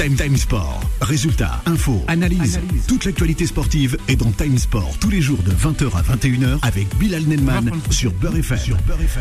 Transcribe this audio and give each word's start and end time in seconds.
Time 0.00 0.16
Time 0.16 0.36
Sport. 0.38 0.80
Résultats, 1.02 1.60
infos, 1.66 2.02
analyse. 2.08 2.58
Toute 2.88 3.04
l'actualité 3.04 3.44
sportive 3.44 3.98
est 4.08 4.16
dans 4.16 4.30
Time 4.32 4.56
Sport 4.56 4.96
tous 4.98 5.10
les 5.10 5.20
jours 5.20 5.42
de 5.42 5.50
20h 5.50 5.94
à 5.94 6.00
21h 6.00 6.58
avec 6.62 6.88
Bilal 6.96 7.24
Nenman 7.24 7.70
sur 7.90 8.10
Beurre 8.14 8.38
FM. 8.38 8.78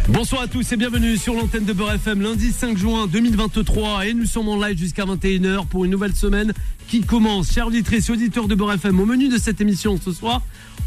Bonsoir 0.07 0.43
à 0.43 0.47
tous 0.47 0.71
et 0.71 0.77
bienvenue 0.77 1.17
sur 1.17 1.33
l'antenne 1.33 1.65
de 1.65 1.73
Beurre 1.73 1.95
FM 1.95 2.21
lundi 2.21 2.53
5 2.53 2.77
juin 2.77 3.07
2023 3.07 4.05
et 4.05 4.13
nous 4.13 4.23
sommes 4.23 4.47
en 4.47 4.55
live 4.55 4.77
jusqu'à 4.77 5.03
21h 5.03 5.67
pour 5.67 5.83
une 5.83 5.91
nouvelle 5.91 6.15
semaine 6.15 6.53
qui 6.87 7.01
commence. 7.01 7.51
Chers 7.51 7.67
auditrices 7.67 8.07
et 8.07 8.13
auditeurs 8.13 8.47
de 8.47 8.55
Beurre 8.55 8.75
FM, 8.75 9.01
au 9.01 9.05
menu 9.05 9.27
de 9.27 9.37
cette 9.37 9.59
émission 9.59 9.99
ce 10.01 10.13
soir, 10.13 10.41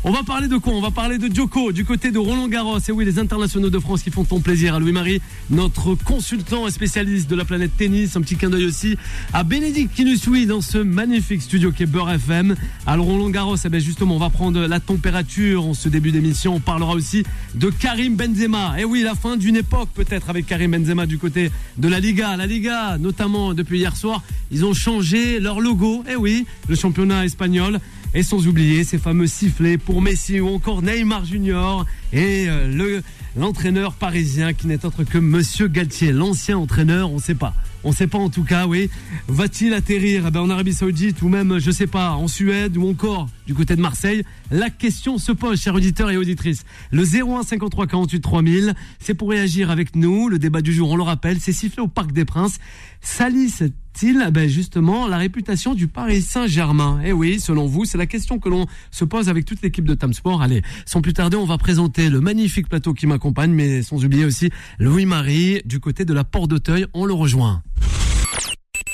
on 0.04 0.10
va 0.10 0.24
parler 0.24 0.48
de 0.48 0.56
quoi? 0.56 0.72
On 0.72 0.80
va 0.80 0.90
parler 0.90 1.16
de 1.16 1.32
Djoko 1.32 1.70
du 1.70 1.84
côté 1.84 2.10
de 2.10 2.18
Roland 2.18 2.48
Garros. 2.48 2.80
Et 2.80 2.90
oui, 2.90 3.04
les 3.04 3.20
internationaux 3.20 3.70
de 3.70 3.78
France 3.78 4.02
qui 4.02 4.10
font 4.10 4.24
ton 4.24 4.40
plaisir 4.40 4.74
à 4.74 4.80
Louis-Marie, 4.80 5.22
notre 5.48 5.94
consultant 5.94 6.66
et 6.66 6.72
spécialiste 6.72 7.30
de 7.30 7.36
la 7.36 7.44
planète 7.44 7.70
tennis. 7.76 8.16
Un 8.16 8.20
petit 8.20 8.34
clin 8.34 8.50
d'œil 8.50 8.64
aussi 8.64 8.96
à 9.32 9.44
Bénédicte 9.44 9.81
qui 9.88 10.04
nous 10.04 10.16
suit 10.16 10.46
dans 10.46 10.60
ce 10.60 10.78
magnifique 10.78 11.42
studio 11.42 11.72
qui 11.72 11.82
est 11.82 11.86
Beurre 11.86 12.12
FM. 12.12 12.54
Alors 12.86 13.06
Roland 13.06 13.30
Garros, 13.30 13.56
eh 13.64 13.68
bien 13.68 13.80
justement, 13.80 14.16
on 14.16 14.18
va 14.18 14.30
prendre 14.30 14.60
la 14.60 14.80
température 14.80 15.66
en 15.66 15.74
ce 15.74 15.88
début 15.88 16.12
d'émission. 16.12 16.54
On 16.54 16.60
parlera 16.60 16.94
aussi 16.94 17.24
de 17.54 17.70
Karim 17.70 18.14
Benzema. 18.14 18.74
Et 18.78 18.84
oui, 18.84 19.02
la 19.02 19.14
fin 19.14 19.36
d'une 19.36 19.56
époque 19.56 19.88
peut-être 19.94 20.30
avec 20.30 20.46
Karim 20.46 20.72
Benzema 20.72 21.06
du 21.06 21.18
côté 21.18 21.50
de 21.78 21.88
la 21.88 22.00
Liga. 22.00 22.36
La 22.36 22.46
Liga, 22.46 22.98
notamment 22.98 23.54
depuis 23.54 23.78
hier 23.78 23.96
soir, 23.96 24.22
ils 24.50 24.64
ont 24.64 24.74
changé 24.74 25.40
leur 25.40 25.60
logo. 25.60 26.04
Et 26.10 26.16
oui, 26.16 26.46
le 26.68 26.76
championnat 26.76 27.24
espagnol. 27.24 27.80
Et 28.14 28.22
sans 28.22 28.46
oublier 28.46 28.84
ces 28.84 28.98
fameux 28.98 29.26
sifflets 29.26 29.78
pour 29.78 30.02
Messi 30.02 30.38
ou 30.38 30.48
encore 30.48 30.82
Neymar 30.82 31.24
Junior 31.24 31.86
et 32.12 32.44
euh, 32.46 32.68
le 32.68 33.02
l'entraîneur 33.36 33.94
parisien 33.94 34.52
qui 34.52 34.66
n'est 34.66 34.84
autre 34.84 35.04
que 35.04 35.16
Monsieur 35.16 35.66
Galtier, 35.68 36.12
l'ancien 36.12 36.58
entraîneur, 36.58 37.10
on 37.10 37.16
ne 37.16 37.20
sait 37.20 37.34
pas. 37.34 37.54
On 37.84 37.90
ne 37.90 37.94
sait 37.94 38.06
pas 38.06 38.18
en 38.18 38.30
tout 38.30 38.44
cas, 38.44 38.66
oui. 38.66 38.90
Va-t-il 39.26 39.74
atterrir 39.74 40.24
eh 40.28 40.30
ben, 40.30 40.40
en 40.40 40.50
Arabie 40.50 40.72
Saoudite 40.72 41.20
ou 41.22 41.28
même, 41.28 41.58
je 41.58 41.68
ne 41.68 41.74
sais 41.74 41.88
pas, 41.88 42.12
en 42.12 42.28
Suède 42.28 42.76
ou 42.76 42.88
encore 42.88 43.28
du 43.46 43.54
côté 43.54 43.74
de 43.74 43.80
Marseille? 43.80 44.22
La 44.52 44.70
question 44.70 45.18
se 45.18 45.32
pose, 45.32 45.60
chers 45.60 45.74
auditeurs 45.74 46.10
et 46.10 46.16
auditrices. 46.16 46.64
Le 46.92 47.02
01 47.02 47.42
53 47.42 47.86
48 47.86 48.20
3000, 48.20 48.74
c'est 49.00 49.14
pour 49.14 49.30
réagir 49.30 49.70
avec 49.70 49.96
nous. 49.96 50.28
Le 50.28 50.38
débat 50.38 50.60
du 50.60 50.72
jour, 50.72 50.90
on 50.90 50.96
le 50.96 51.02
rappelle, 51.02 51.40
c'est 51.40 51.52
sifflé 51.52 51.82
au 51.82 51.88
Parc 51.88 52.12
des 52.12 52.24
Princes. 52.24 52.58
Salisse-t-il 53.00 54.24
eh 54.26 54.30
ben, 54.30 54.48
justement 54.48 55.08
la 55.08 55.18
réputation 55.18 55.74
du 55.74 55.88
Paris 55.88 56.22
Saint-Germain? 56.22 57.00
Eh 57.04 57.12
oui, 57.12 57.40
selon 57.40 57.66
vous, 57.66 57.84
c'est 57.84 57.98
la 57.98 58.06
question 58.06 58.38
que 58.38 58.48
l'on 58.48 58.66
se 58.92 59.04
pose 59.04 59.28
avec 59.28 59.44
toute 59.44 59.60
l'équipe 59.62 59.84
de 59.84 59.94
Tam 59.94 60.12
Sport. 60.12 60.40
Allez, 60.40 60.62
sans 60.86 61.00
plus 61.00 61.14
tarder, 61.14 61.36
on 61.36 61.46
va 61.46 61.58
présenter 61.58 62.10
le 62.10 62.20
magnifique 62.20 62.68
plateau 62.68 62.94
qui 62.94 63.08
m'accompagne, 63.08 63.50
mais 63.50 63.82
sans 63.82 64.04
oublier 64.04 64.24
aussi 64.24 64.50
Louis-Marie 64.78 65.62
du 65.64 65.80
côté 65.80 66.04
de 66.04 66.14
la 66.14 66.22
Porte 66.22 66.48
d'Auteuil. 66.48 66.86
On 66.94 67.06
le 67.06 67.12
rejoint. 67.14 67.62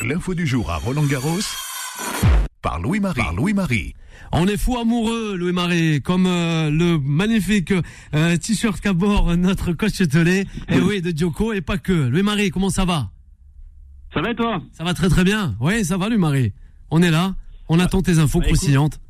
L'info 0.07 0.35
du 0.35 0.47
jour 0.47 0.71
à 0.71 0.77
Roland 0.77 1.05
Garros 1.07 1.39
par 2.63 2.81
Louis-Marie. 2.81 3.21
Par 3.21 3.33
Louis-Marie. 3.35 3.95
On 4.33 4.47
est 4.47 4.57
fou 4.57 4.77
amoureux, 4.79 5.37
Louis-Marie, 5.37 6.03
comme 6.03 6.27
euh, 6.27 6.71
le 6.71 6.99
magnifique 6.99 7.73
euh, 8.15 8.37
t-shirt 8.37 8.81
qu'a 8.81 8.93
bord 8.93 9.37
notre 9.37 9.73
coach 9.73 9.97
Telé. 10.09 10.45
Et 10.69 10.81
oui, 10.81 11.01
de 11.01 11.17
Djoko, 11.17 11.53
et 11.53 11.61
pas 11.61 11.79
que. 11.79 11.93
Louis-Marie, 11.93 12.51
comment 12.51 12.69
ça 12.71 12.85
va? 12.85 13.11
Ça 14.13 14.21
va 14.21 14.31
et 14.33 14.35
toi? 14.35 14.61
Ça 14.73 14.83
va 14.85 14.93
très 14.93 15.09
très 15.09 15.23
bien. 15.25 15.57
Oui, 15.61 15.85
ça 15.85 15.97
va, 15.97 16.09
Louis-Marie. 16.09 16.53
On 16.91 17.01
est 17.03 17.11
là. 17.11 17.35
On 17.69 17.79
attend 17.79 18.03
tes 18.03 18.19
infos 18.19 18.41
Bah, 18.41 18.47
croustillantes. 18.47 19.01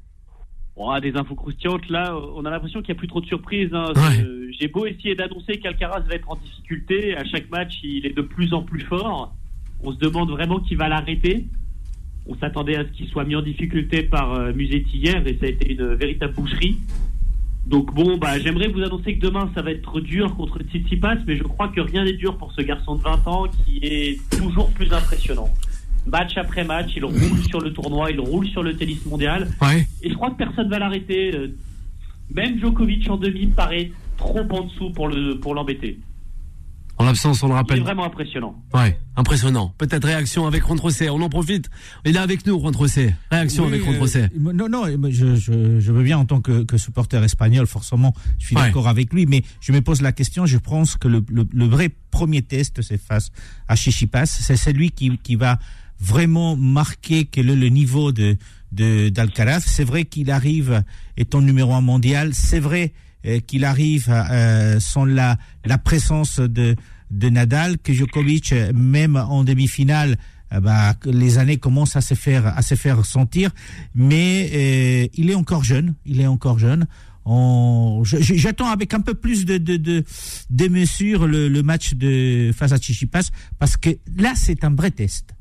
On 0.77 0.91
a 0.91 1.00
des 1.00 1.16
infos 1.16 1.34
croustillantes 1.34 1.89
là. 1.89 2.14
On 2.36 2.44
a 2.44 2.50
l'impression 2.50 2.81
qu'il 2.83 2.92
n'y 2.94 2.98
a 2.98 3.00
plus 3.00 3.09
trop 3.09 3.20
de 3.20 3.27
surprises. 3.27 3.70
hein. 3.72 3.92
Ouais. 3.97 4.22
Euh, 4.25 4.50
J'ai 4.59 4.69
beau 4.69 4.84
essayer 4.86 5.14
d'annoncer 5.14 5.59
qu'Alcaraz 5.59 6.00
va 6.03 6.14
être 6.14 6.31
en 6.31 6.36
difficulté. 6.36 7.16
À 7.16 7.25
chaque 7.25 7.48
match, 7.50 7.72
il 7.83 8.05
est 8.06 8.14
de 8.16 8.22
plus 8.22 8.53
en 8.53 8.62
plus 8.62 8.83
fort. 8.83 9.34
On 9.83 9.93
se 9.93 9.98
demande 9.98 10.31
vraiment 10.31 10.61
qui 10.61 10.75
va 10.75 10.89
l'arrêter. 10.89 11.47
On 12.27 12.37
s'attendait 12.37 12.77
à 12.77 12.84
ce 12.84 12.91
qu'il 12.91 13.09
soit 13.09 13.25
mis 13.25 13.37
en 13.37 13.43
difficulté 13.43 14.03
par 14.03 14.34
euh, 14.34 14.53
Musetti 14.53 14.98
hier 14.98 15.27
et 15.27 15.39
ça 15.39 15.47
a 15.47 15.48
été 15.48 15.73
une 15.73 15.95
véritable 15.95 16.34
boucherie. 16.34 16.79
Donc 17.67 17.95
bon, 17.95 18.17
bah, 18.17 18.39
j'aimerais 18.39 18.69
vous 18.69 18.83
annoncer 18.83 19.16
que 19.16 19.21
demain 19.21 19.50
ça 19.55 19.62
va 19.62 19.71
être 19.71 20.00
dur 20.00 20.34
contre 20.37 20.59
Tsitsipas, 20.61 21.16
mais 21.27 21.37
je 21.37 21.43
crois 21.43 21.69
que 21.69 21.81
rien 21.81 22.05
n'est 22.05 22.15
dur 22.15 22.39
pour 22.39 22.53
ce 22.53 22.62
garçon 22.62 22.97
de 22.97 23.03
20 23.03 23.27
ans 23.28 23.44
qui 23.65 23.78
est 23.83 24.19
toujours 24.39 24.71
plus 24.71 24.93
impressionnant. 24.93 25.50
Match 26.06 26.39
après 26.39 26.65
match, 26.65 26.93
il 26.97 27.05
roule 27.05 27.39
sur 27.47 27.60
le 27.60 27.72
tournoi, 27.72 28.10
il 28.10 28.21
roule 28.21 28.47
sur 28.49 28.62
le 28.62 28.75
tennis 28.75 29.05
mondial. 29.05 29.49
Ouais. 29.60 29.87
Et 30.03 30.09
je 30.09 30.15
crois 30.15 30.31
que 30.31 30.37
personne 30.37 30.71
va 30.71 30.78
l'arrêter. 30.78 31.34
Euh, 31.34 31.49
Même 32.31 32.59
Djokovic 32.59 33.09
en 33.10 33.19
demi 33.19 33.47
paraît 33.49 33.91
trop 34.16 34.41
en 34.50 34.65
dessous 34.65 34.91
pour 34.91 35.09
le 35.09 35.39
pour 35.39 35.55
l'embêter. 35.55 35.99
En 36.98 37.04
l'absence, 37.04 37.42
on 37.44 37.48
le 37.48 37.54
rappelle. 37.54 37.81
vraiment 37.81 38.04
impressionnant. 38.04 38.60
Ouais, 38.75 38.98
impressionnant. 39.16 39.72
Peut-être 39.78 40.04
réaction 40.04 40.47
avec 40.47 40.64
Trocé. 40.64 41.09
On 41.10 41.20
en 41.22 41.28
profite. 41.28 41.70
Il 42.04 42.16
est 42.16 42.19
avec 42.19 42.44
nous, 42.47 42.59
Trocé. 42.72 43.14
Réaction 43.31 43.66
Oui, 43.66 43.75
avec 43.75 43.88
euh, 43.88 43.97
Trocé. 43.97 44.26
non, 44.36 44.69
non, 44.69 44.84
je, 45.09 45.36
je, 45.36 45.78
je 45.81 45.92
veux 45.92 46.03
bien 46.03 46.19
en 46.19 46.25
tant 46.25 46.41
que, 46.41 46.64
que 46.64 46.76
supporter 46.76 47.22
espagnol, 47.22 47.66
forcément, 47.69 48.12
je 48.38 48.47
suis 48.47 48.56
Ouais. 48.56 48.62
d'accord 48.62 48.88
avec 48.88 49.12
lui, 49.12 49.26
mais 49.26 49.42
je 49.60 49.70
me 49.72 49.81
pose 49.81 50.03
la 50.03 50.10
question, 50.12 50.44
je 50.44 50.59
pense 50.59 50.97
que 50.97 51.06
le, 51.06 51.25
le, 51.31 51.47
le 51.53 51.64
vrai 51.66 51.91
premier 52.10 52.42
test, 52.42 52.82
c'est 52.82 53.00
face 53.00 53.30
à 53.69 53.76
Chichipas, 53.76 54.26
c'est 54.26 54.56
celui 54.56 54.91
qui, 54.91 55.16
qui 55.19 55.36
va 55.36 55.59
vraiment 56.00 56.56
marquer 56.56 57.25
quel 57.26 57.50
est 57.50 57.56
le 57.56 57.69
niveau 57.69 58.10
de 58.12 58.36
de- 58.72 59.09
d'Alcaraz. 59.09 59.60
C'est 59.66 59.84
vrai 59.84 60.04
qu'il 60.04 60.30
arrive 60.30 60.82
étant 61.16 61.41
numéro 61.41 61.72
un 61.75 61.80
mondial, 61.80 62.34
c'est 62.34 62.60
vrai 62.60 62.92
qu'il 63.47 63.65
arrive 63.65 64.06
euh, 64.11 64.79
sans 64.81 65.05
la, 65.05 65.39
la 65.65 65.79
présence 65.79 66.39
de, 66.41 66.77
de 67.11 67.29
Nadal, 67.29 67.79
que 67.79 67.93
Djokovic, 67.93 68.53
euh, 68.53 68.73
même 68.75 69.17
en 69.17 69.45
demi-finale, 69.45 70.17
euh, 70.53 70.61
bah, 70.61 70.95
les 71.05 71.39
années 71.39 71.59
commencent 71.59 71.97
à 71.97 72.01
se 72.01 72.15
faire 72.15 72.47
à 72.47 72.62
se 72.62 72.75
faire 72.75 73.05
sentir, 73.05 73.51
mais 73.95 74.51
euh, 74.55 75.09
il 75.15 75.31
est 75.31 75.34
encore 75.34 75.65
jeune, 75.65 75.95
il 76.07 76.21
est 76.21 76.27
encore 76.27 76.59
jeune. 76.59 76.87
On- 77.31 78.03
J'attends 78.05 78.69
avec 78.71 78.95
un 78.95 79.01
peu 79.01 79.12
plus 79.15 79.45
de 79.45 79.59
de, 79.59 79.77
de, 79.77 80.05
de 80.49 80.69
mesure 80.69 81.27
le, 81.27 81.49
le 81.49 81.62
match 81.62 81.93
de 81.95 82.51
face 82.57 82.73
à 82.73 82.81
Chichipas 82.81 83.28
parce 83.59 83.77
que 83.77 83.91
là 84.17 84.33
c'est 84.34 84.65
un 84.65 84.75
vrai 84.75 84.91
test. 84.91 85.34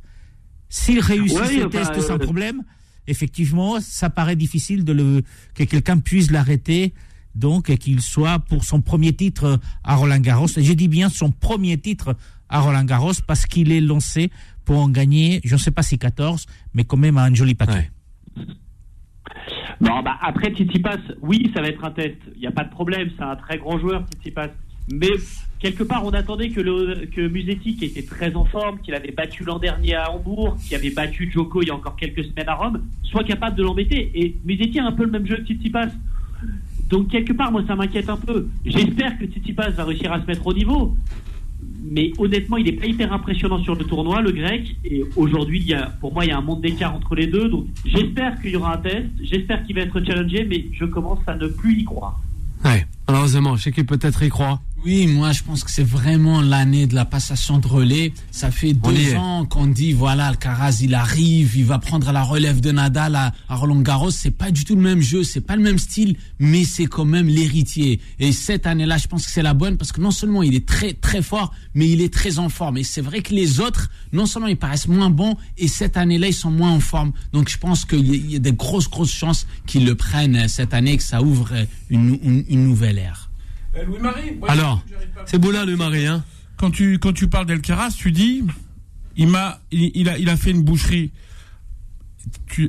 S'il 0.70 1.00
réussit 1.00 1.40
Ouais, 1.40 1.60
ce 1.62 1.68
test 1.68 2.02
sans 2.02 2.16
euh, 2.16 2.18
problème, 2.18 2.62
effectivement, 3.08 3.80
ça 3.80 4.10
paraît 4.10 4.36
difficile 4.36 4.84
de 4.84 4.92
le 4.92 5.22
que 5.54 5.64
quelqu'un 5.64 5.98
puisse 6.00 6.30
l'arrêter. 6.32 6.94
Donc, 7.38 7.76
qu'il 7.78 8.02
soit 8.02 8.40
pour 8.40 8.64
son 8.64 8.82
premier 8.82 9.14
titre 9.14 9.60
à 9.84 9.96
Roland 9.96 10.20
Garros. 10.20 10.48
Et 10.58 10.64
je 10.64 10.74
dis 10.74 10.88
bien 10.88 11.10
son 11.10 11.32
premier 11.32 11.78
titre 11.78 12.16
à 12.50 12.62
Roland 12.62 12.84
Garros 12.84 13.14
parce 13.28 13.46
qu'il 13.46 13.72
est 13.72 13.82
lancé 13.82 14.32
pour 14.66 14.80
en 14.80 14.90
gagner, 14.90 15.40
je 15.44 15.54
ne 15.54 15.60
sais 15.60 15.72
pas 15.72 15.84
si 15.84 15.98
14, 15.98 16.46
mais 16.74 16.84
quand 16.84 16.98
même 16.98 17.18
un 17.18 17.34
joli 17.34 17.56
paquet. 17.56 17.90
Ouais. 18.38 18.46
Non, 19.80 20.02
bah 20.02 20.18
après 20.22 20.50
Tsitsipas, 20.50 20.98
oui, 21.22 21.52
ça 21.54 21.62
va 21.62 21.68
être 21.68 21.84
un 21.86 21.92
test. 21.92 22.18
Il 22.36 22.42
n'y 22.42 22.48
a 22.48 22.52
pas 22.52 22.64
de 22.64 22.72
problème, 22.72 23.10
c'est 23.16 23.24
un 23.24 23.36
très 23.36 23.60
grand 23.60 23.78
joueur 23.80 24.04
Tsitsipas. 24.08 24.50
Mais 24.92 25.10
quelque 25.60 25.84
part, 25.84 26.06
on 26.06 26.12
attendait 26.12 26.50
que, 26.50 26.62
le, 26.62 27.06
que 27.06 27.28
Musetti, 27.28 27.76
qui 27.76 27.86
était 27.86 28.04
très 28.04 28.36
en 28.36 28.46
forme, 28.46 28.80
qu'il 28.80 28.96
avait 28.96 29.12
battu 29.12 29.44
l'an 29.44 29.60
dernier 29.60 29.96
à 29.96 30.12
Hambourg, 30.12 30.58
qui 30.68 30.74
avait 30.76 30.90
battu 30.90 31.30
Djoko 31.32 31.62
il 31.62 31.68
y 31.68 31.72
a 31.72 31.76
encore 31.76 31.96
quelques 31.96 32.24
semaines 32.26 32.50
à 32.50 32.56
Rome, 32.56 32.84
soit 33.04 33.24
capable 33.24 33.56
de 33.56 33.64
l'embêter. 33.64 34.12
Et 34.16 34.38
Musetti 34.44 34.80
a 34.80 34.86
un 34.86 34.94
peu 34.94 35.04
le 35.04 35.12
même 35.12 35.28
jeu 35.28 35.38
que 35.38 35.44
Tsitsipas. 35.44 35.90
Donc 36.90 37.10
quelque 37.10 37.34
part, 37.34 37.52
moi, 37.52 37.64
ça 37.68 37.76
m'inquiète 37.76 38.10
un 38.10 38.18
peu. 38.18 38.48
J'espère 38.66 39.18
que 39.18 39.26
Tsitsipas 39.26 39.72
va 39.72 39.84
réussir 39.86 40.12
à 40.12 40.22
se 40.22 40.26
mettre 40.26 40.46
au 40.48 40.54
niveau. 40.54 40.96
Mais 41.90 42.12
honnêtement, 42.18 42.58
il 42.58 42.66
n'est 42.66 42.74
pas 42.74 42.86
hyper 42.86 43.14
impressionnant 43.14 43.64
sur 43.64 43.76
le 43.76 43.86
tournoi, 43.86 44.22
le 44.22 44.32
grec. 44.32 44.76
Et 44.84 45.04
aujourd'hui, 45.16 45.60
il 45.60 45.68
y 45.68 45.74
a, 45.74 45.88
pour 46.02 46.14
moi, 46.14 46.26
il 46.26 46.30
y 46.30 46.32
a 46.32 46.38
un 46.38 46.42
monde 46.42 46.62
d'écart 46.62 46.96
entre 46.96 47.16
les 47.16 47.28
deux. 47.28 47.50
Donc 47.50 47.68
j'espère 47.86 48.40
qu'il 48.42 48.52
y 48.52 48.56
aura 48.56 48.76
un 48.76 48.78
test. 48.78 49.06
J'espère 49.22 49.64
qu'il 49.64 49.76
va 49.76 49.82
être 49.82 50.04
challengé, 50.04 50.46
mais 50.50 50.66
je 50.74 50.86
commence 50.86 51.20
à 51.28 51.36
ne 51.36 51.48
plus 51.48 51.82
y 51.82 51.84
croire. 51.84 52.20
Ouais. 52.64 52.86
Malheureusement, 53.08 53.56
je 53.56 53.64
sais 53.64 53.72
qu'il 53.72 53.86
peut-être 53.86 54.22
y 54.24 54.30
croit. 54.30 54.62
Oui, 54.86 55.08
moi 55.08 55.32
je 55.34 55.44
pense 55.44 55.64
que 55.64 55.72
c'est 55.72 55.84
vraiment 55.84 56.40
l'année 56.42 56.86
de 56.88 56.96
la 56.96 57.04
passation 57.04 57.58
de 57.58 57.68
relais. 57.68 58.14
Ça 58.32 58.52
fait 58.52 58.74
On 58.84 58.92
deux 58.92 59.16
ans 59.16 59.46
qu'on 59.46 59.66
dit 59.68 59.92
voilà, 59.92 60.28
Alcaraz 60.28 60.78
il 60.82 60.94
arrive, 60.94 61.58
il 61.58 61.66
va 61.66 61.78
prendre 61.80 62.10
la 62.12 62.24
relève 62.24 62.62
de 62.62 62.72
Nadal 62.72 63.16
à, 63.16 63.34
à 63.50 63.56
Roland 63.56 63.82
Garros. 63.82 64.12
C'est 64.12 64.32
pas 64.32 64.50
du 64.52 64.64
tout 64.64 64.76
le 64.76 64.82
même 64.82 65.02
jeu, 65.02 65.24
c'est 65.24 65.42
pas 65.42 65.56
le 65.56 65.64
même 65.64 65.80
style, 65.80 66.16
mais 66.40 66.64
c'est 66.64 66.86
quand 66.86 67.04
même 67.06 67.28
l'héritier. 67.28 68.00
Et 68.20 68.32
cette 68.32 68.66
année-là, 68.68 68.98
je 68.98 69.08
pense 69.08 69.26
que 69.26 69.32
c'est 69.32 69.42
la 69.42 69.54
bonne 69.56 69.78
parce 69.78 69.92
que 69.92 70.00
non 70.00 70.12
seulement 70.12 70.42
il 70.44 70.56
est 70.56 70.66
très 70.66 70.94
très 70.94 71.22
fort, 71.22 71.54
mais 71.74 71.90
il 71.90 72.00
est 72.02 72.14
très 72.14 72.40
en 72.40 72.48
forme. 72.48 72.78
Et 72.78 72.84
c'est 72.84 73.02
vrai 73.02 73.22
que 73.22 73.34
les 73.34 73.60
autres, 73.60 73.90
non 74.14 74.26
seulement 74.26 74.48
ils 74.48 74.58
paraissent 74.58 74.88
moins 74.88 75.10
bons, 75.10 75.36
et 75.58 75.68
cette 75.68 75.98
année-là 75.98 76.28
ils 76.28 76.34
sont 76.34 76.52
moins 76.52 76.72
en 76.72 76.80
forme. 76.80 77.12
Donc 77.34 77.50
je 77.50 77.58
pense 77.58 77.84
qu'il 77.84 78.32
y, 78.32 78.36
a- 78.36 78.40
des 78.40 78.54
grosses 78.54 78.90
grosses 78.90 79.12
chances 79.12 79.48
qu'ils 79.66 79.86
le 79.86 79.96
prennent 79.96 80.48
cette 80.48 80.74
année, 80.74 80.94
et 80.94 80.98
que 80.98 81.04
ça 81.04 81.22
ouvre 81.24 81.50
une, 81.90 82.18
une, 82.24 82.46
une 82.48 82.64
nouvelle 82.64 83.00
ère. 83.00 83.27
Euh, 83.78 83.86
Louis-Marie 83.86 84.38
ouais, 84.42 84.50
Alors, 84.50 84.84
c'est 85.26 85.38
beau 85.38 85.52
là, 85.52 85.66
Louis-Marie, 85.66 86.08
hein 86.08 86.24
quand 86.58 86.72
tu 86.72 87.00
quand 87.00 87.14
tu 87.14 87.28
parles 87.28 87.46
d'Elcaraz, 87.46 87.92
tu 87.92 88.12
dis 88.12 88.44
il 89.16 89.28
m'a 89.28 89.60
il, 89.72 89.92
il 89.96 90.10
a 90.10 90.18
il 90.18 90.28
a 90.30 90.36
fait 90.36 90.52
une 90.52 90.64
boucherie. 90.64 91.12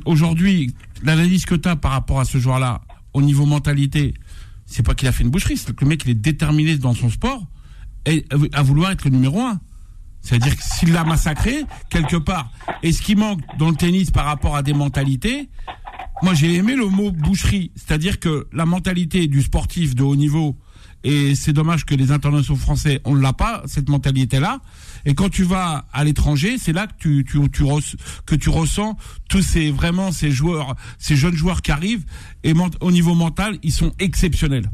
Aujourd'hui 0.05 0.73
l'analyse 1.03 1.45
que 1.45 1.55
tu 1.55 1.67
as 1.67 1.75
par 1.75 1.91
rapport 1.91 2.19
à 2.19 2.25
ce 2.25 2.37
joueur-là 2.37 2.81
au 3.13 3.21
niveau 3.21 3.45
mentalité, 3.45 4.13
c'est 4.65 4.83
pas 4.83 4.93
qu'il 4.93 5.07
a 5.07 5.11
fait 5.11 5.23
une 5.23 5.31
boucherie, 5.31 5.57
c'est 5.57 5.75
que 5.75 5.83
le 5.83 5.89
mec 5.89 6.03
il 6.05 6.11
est 6.11 6.15
déterminé 6.15 6.77
dans 6.77 6.93
son 6.93 7.09
sport 7.09 7.43
et 8.05 8.25
à 8.53 8.61
vouloir 8.61 8.91
être 8.91 9.05
le 9.05 9.11
numéro 9.11 9.41
un. 9.41 9.59
C'est-à-dire 10.21 10.55
que 10.55 10.63
s'il 10.63 10.91
l'a 10.91 11.05
massacré, 11.05 11.63
quelque 11.89 12.17
part. 12.17 12.51
Et 12.83 12.91
ce 12.91 13.01
qui 13.01 13.15
manque 13.15 13.41
dans 13.57 13.69
le 13.69 13.75
tennis 13.75 14.11
par 14.11 14.25
rapport 14.25 14.55
à 14.55 14.63
des 14.63 14.73
mentalités, 14.73 15.49
moi 16.21 16.33
j'ai 16.33 16.55
aimé 16.55 16.75
le 16.75 16.87
mot 16.87 17.11
boucherie. 17.11 17.71
C'est-à-dire 17.75 18.19
que 18.19 18.47
la 18.53 18.65
mentalité 18.65 19.27
du 19.27 19.41
sportif 19.41 19.95
de 19.95 20.03
haut 20.03 20.15
niveau, 20.15 20.57
et 21.03 21.35
c'est 21.35 21.53
dommage 21.53 21.85
que 21.85 21.95
les 21.95 22.11
internationaux 22.11 22.59
français, 22.59 22.99
on 23.05 23.15
ne 23.15 23.21
l'a 23.21 23.33
pas, 23.33 23.63
cette 23.65 23.87
mentalité-là. 23.89 24.59
Et 25.05 25.13
quand 25.15 25.29
tu 25.29 25.43
vas 25.43 25.85
à 25.93 26.03
l'étranger, 26.03 26.57
c'est 26.57 26.73
là 26.73 26.87
que 26.87 26.93
tu, 26.97 27.23
tu, 27.23 27.39
tu 27.51 27.63
res- 27.63 27.95
que 28.25 28.35
tu 28.35 28.49
ressens 28.49 28.97
tous 29.29 29.41
ces, 29.41 29.71
vraiment, 29.71 30.11
ces 30.11 30.29
joueurs, 30.31 30.75
ces 30.97 31.15
jeunes 31.15 31.35
joueurs 31.35 31.61
qui 31.61 31.71
arrivent. 31.71 32.05
Et 32.43 32.53
au 32.81 32.91
niveau 32.91 33.15
mental, 33.15 33.57
ils 33.63 33.71
sont 33.71 33.93
exceptionnels. 33.99 34.69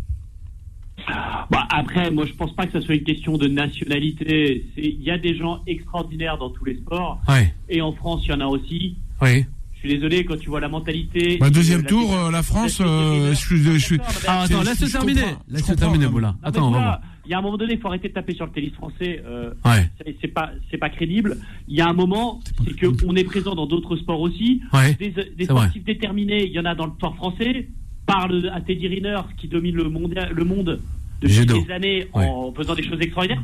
Bah, 1.51 1.67
après, 1.69 2.09
moi, 2.09 2.25
je 2.25 2.33
pense 2.33 2.55
pas 2.55 2.65
que 2.65 2.71
ça 2.71 2.81
soit 2.81 2.95
une 2.95 3.03
question 3.03 3.37
de 3.37 3.47
nationalité. 3.47 4.65
Il 4.77 5.01
y 5.03 5.11
a 5.11 5.17
des 5.19 5.37
gens 5.37 5.61
extraordinaires 5.67 6.37
dans 6.39 6.49
tous 6.49 6.65
les 6.65 6.77
sports. 6.77 7.21
Ouais, 7.27 7.53
Et 7.69 7.81
en 7.81 7.93
France, 7.93 8.21
il 8.25 8.29
y 8.31 8.33
en 8.33 8.39
a 8.41 8.45
aussi. 8.47 8.95
oui. 9.21 9.45
Je 9.85 9.89
suis 9.91 9.99
désolé, 9.99 10.25
quand 10.25 10.37
tu 10.39 10.49
vois 10.49 10.59
la 10.59 10.67
mentalité. 10.67 11.37
Bah, 11.39 11.51
deuxième 11.51 11.83
la- 11.83 11.87
tour, 11.87 12.11
euh, 12.15 12.31
la 12.31 12.41
France, 12.41 12.79
euh, 12.81 13.35
je 13.35 13.55
je 13.77 13.95
Ah, 14.27 14.41
attends, 14.41 14.63
laisse-le 14.63 14.87
je 14.87 14.91
terminer. 14.91 15.21
comprends, 15.21 15.75
terminer, 15.75 16.07
Boula. 16.07 16.35
Attends, 16.41 16.69
on 16.69 16.71
va. 16.71 17.01
Il 17.27 17.31
y 17.31 17.33
a 17.35 17.37
un 17.37 17.41
moment 17.41 17.57
donné, 17.57 17.73
il 17.73 17.79
faut 17.79 17.87
arrêter 17.89 18.07
de 18.09 18.13
taper 18.13 18.33
sur 18.33 18.45
le 18.47 18.51
tennis 18.51 18.73
français. 18.73 19.21
euh, 19.25 19.51
Ouais, 19.63 19.87
c'est- 20.21 20.27
pas, 20.27 20.49
c'est 20.71 20.77
pas 20.77 20.89
crédible. 20.89 21.37
Il 21.67 21.75
y 21.75 21.81
a 21.81 21.87
un 21.87 21.93
moment, 21.93 22.39
c'est 22.65 22.75
que 22.75 22.87
on 23.05 23.15
est 23.15 23.23
présent 23.23 23.53
dans 23.53 23.67
d'autres 23.67 23.95
sports 23.97 24.21
aussi. 24.21 24.61
ouais. 24.73 24.95
Des, 24.95 25.09
des 25.09 25.23
C'est 25.39 25.45
vrai. 25.51 25.61
sportifs 25.61 25.83
déterminés, 25.83 26.45
il 26.47 26.51
y 26.51 26.59
en 26.59 26.65
a 26.65 26.73
dans 26.73 26.87
le 26.87 26.91
sport 26.93 27.15
français. 27.15 27.67
Parle 28.07 28.49
à 28.53 28.61
Teddy 28.61 28.87
Riner, 28.87 29.17
qui 29.37 29.47
domine 29.47 29.75
le 29.75 29.89
monde, 29.89 30.15
le 30.31 30.43
monde 30.45 30.79
depuis 31.21 31.35
Judo. 31.35 31.63
des 31.63 31.71
années 31.71 32.07
en 32.13 32.51
faisant 32.53 32.73
des 32.75 32.83
choses 32.83 32.99
extraordinaires. 33.01 33.43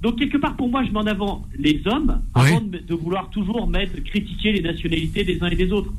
Donc 0.00 0.18
quelque 0.18 0.38
part, 0.38 0.56
pour 0.56 0.68
moi, 0.70 0.82
je 0.84 0.90
mets 0.90 0.98
en 0.98 1.06
avant 1.06 1.46
les 1.58 1.82
hommes 1.86 2.22
Oui. 2.36 2.42
avant 2.48 2.60
de, 2.62 2.78
de 2.78 2.94
vouloir 2.94 3.28
toujours 3.30 3.66
mettre, 3.68 4.02
critiquer 4.02 4.52
les 4.52 4.62
nationalités 4.62 5.24
des 5.24 5.42
uns 5.42 5.48
et 5.48 5.56
des 5.56 5.70
autres. 5.72 5.92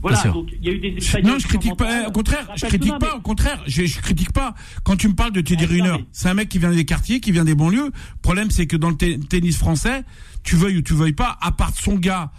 Voilà. 0.00 0.22
Donc 0.24 0.50
il 0.52 0.64
y 0.66 0.70
a 0.70 0.72
eu 0.74 0.78
des. 0.78 0.90
Non, 1.22 1.38
je 1.38 1.46
critique 1.48 1.76
pas. 1.76 2.06
Au 2.06 2.12
contraire, 2.12 2.46
je 2.56 2.66
critique 2.66 2.92
mais- 2.92 2.98
pas. 2.98 3.16
Au 3.16 3.20
contraire, 3.20 3.62
je, 3.66 3.86
je 3.86 4.00
critique 4.00 4.32
pas. 4.32 4.54
Quand 4.82 4.96
tu 4.96 5.08
me 5.08 5.14
parles 5.14 5.32
de 5.32 5.40
Teddy 5.40 5.64
Ah, 5.66 5.72
Riner, 5.72 5.92
mais- 5.92 6.04
c'est 6.12 6.28
un 6.28 6.34
mec 6.34 6.48
qui 6.50 6.58
vient 6.58 6.70
des 6.70 6.84
quartiers, 6.84 7.20
qui 7.20 7.32
vient 7.32 7.44
des 7.44 7.54
banlieues. 7.54 7.86
Le 7.86 8.20
problème, 8.20 8.50
c'est 8.50 8.66
que 8.66 8.76
dans 8.76 8.90
le 8.90 8.96
te- 8.96 9.16
tennis 9.26 9.56
français, 9.56 10.04
tu 10.42 10.56
veuilles 10.56 10.76
ou 10.76 10.82
tu 10.82 10.92
veuilles 10.94 11.14
pas, 11.14 11.38
à 11.40 11.52
part 11.52 11.72
son 11.74 11.94
gars 11.94 12.30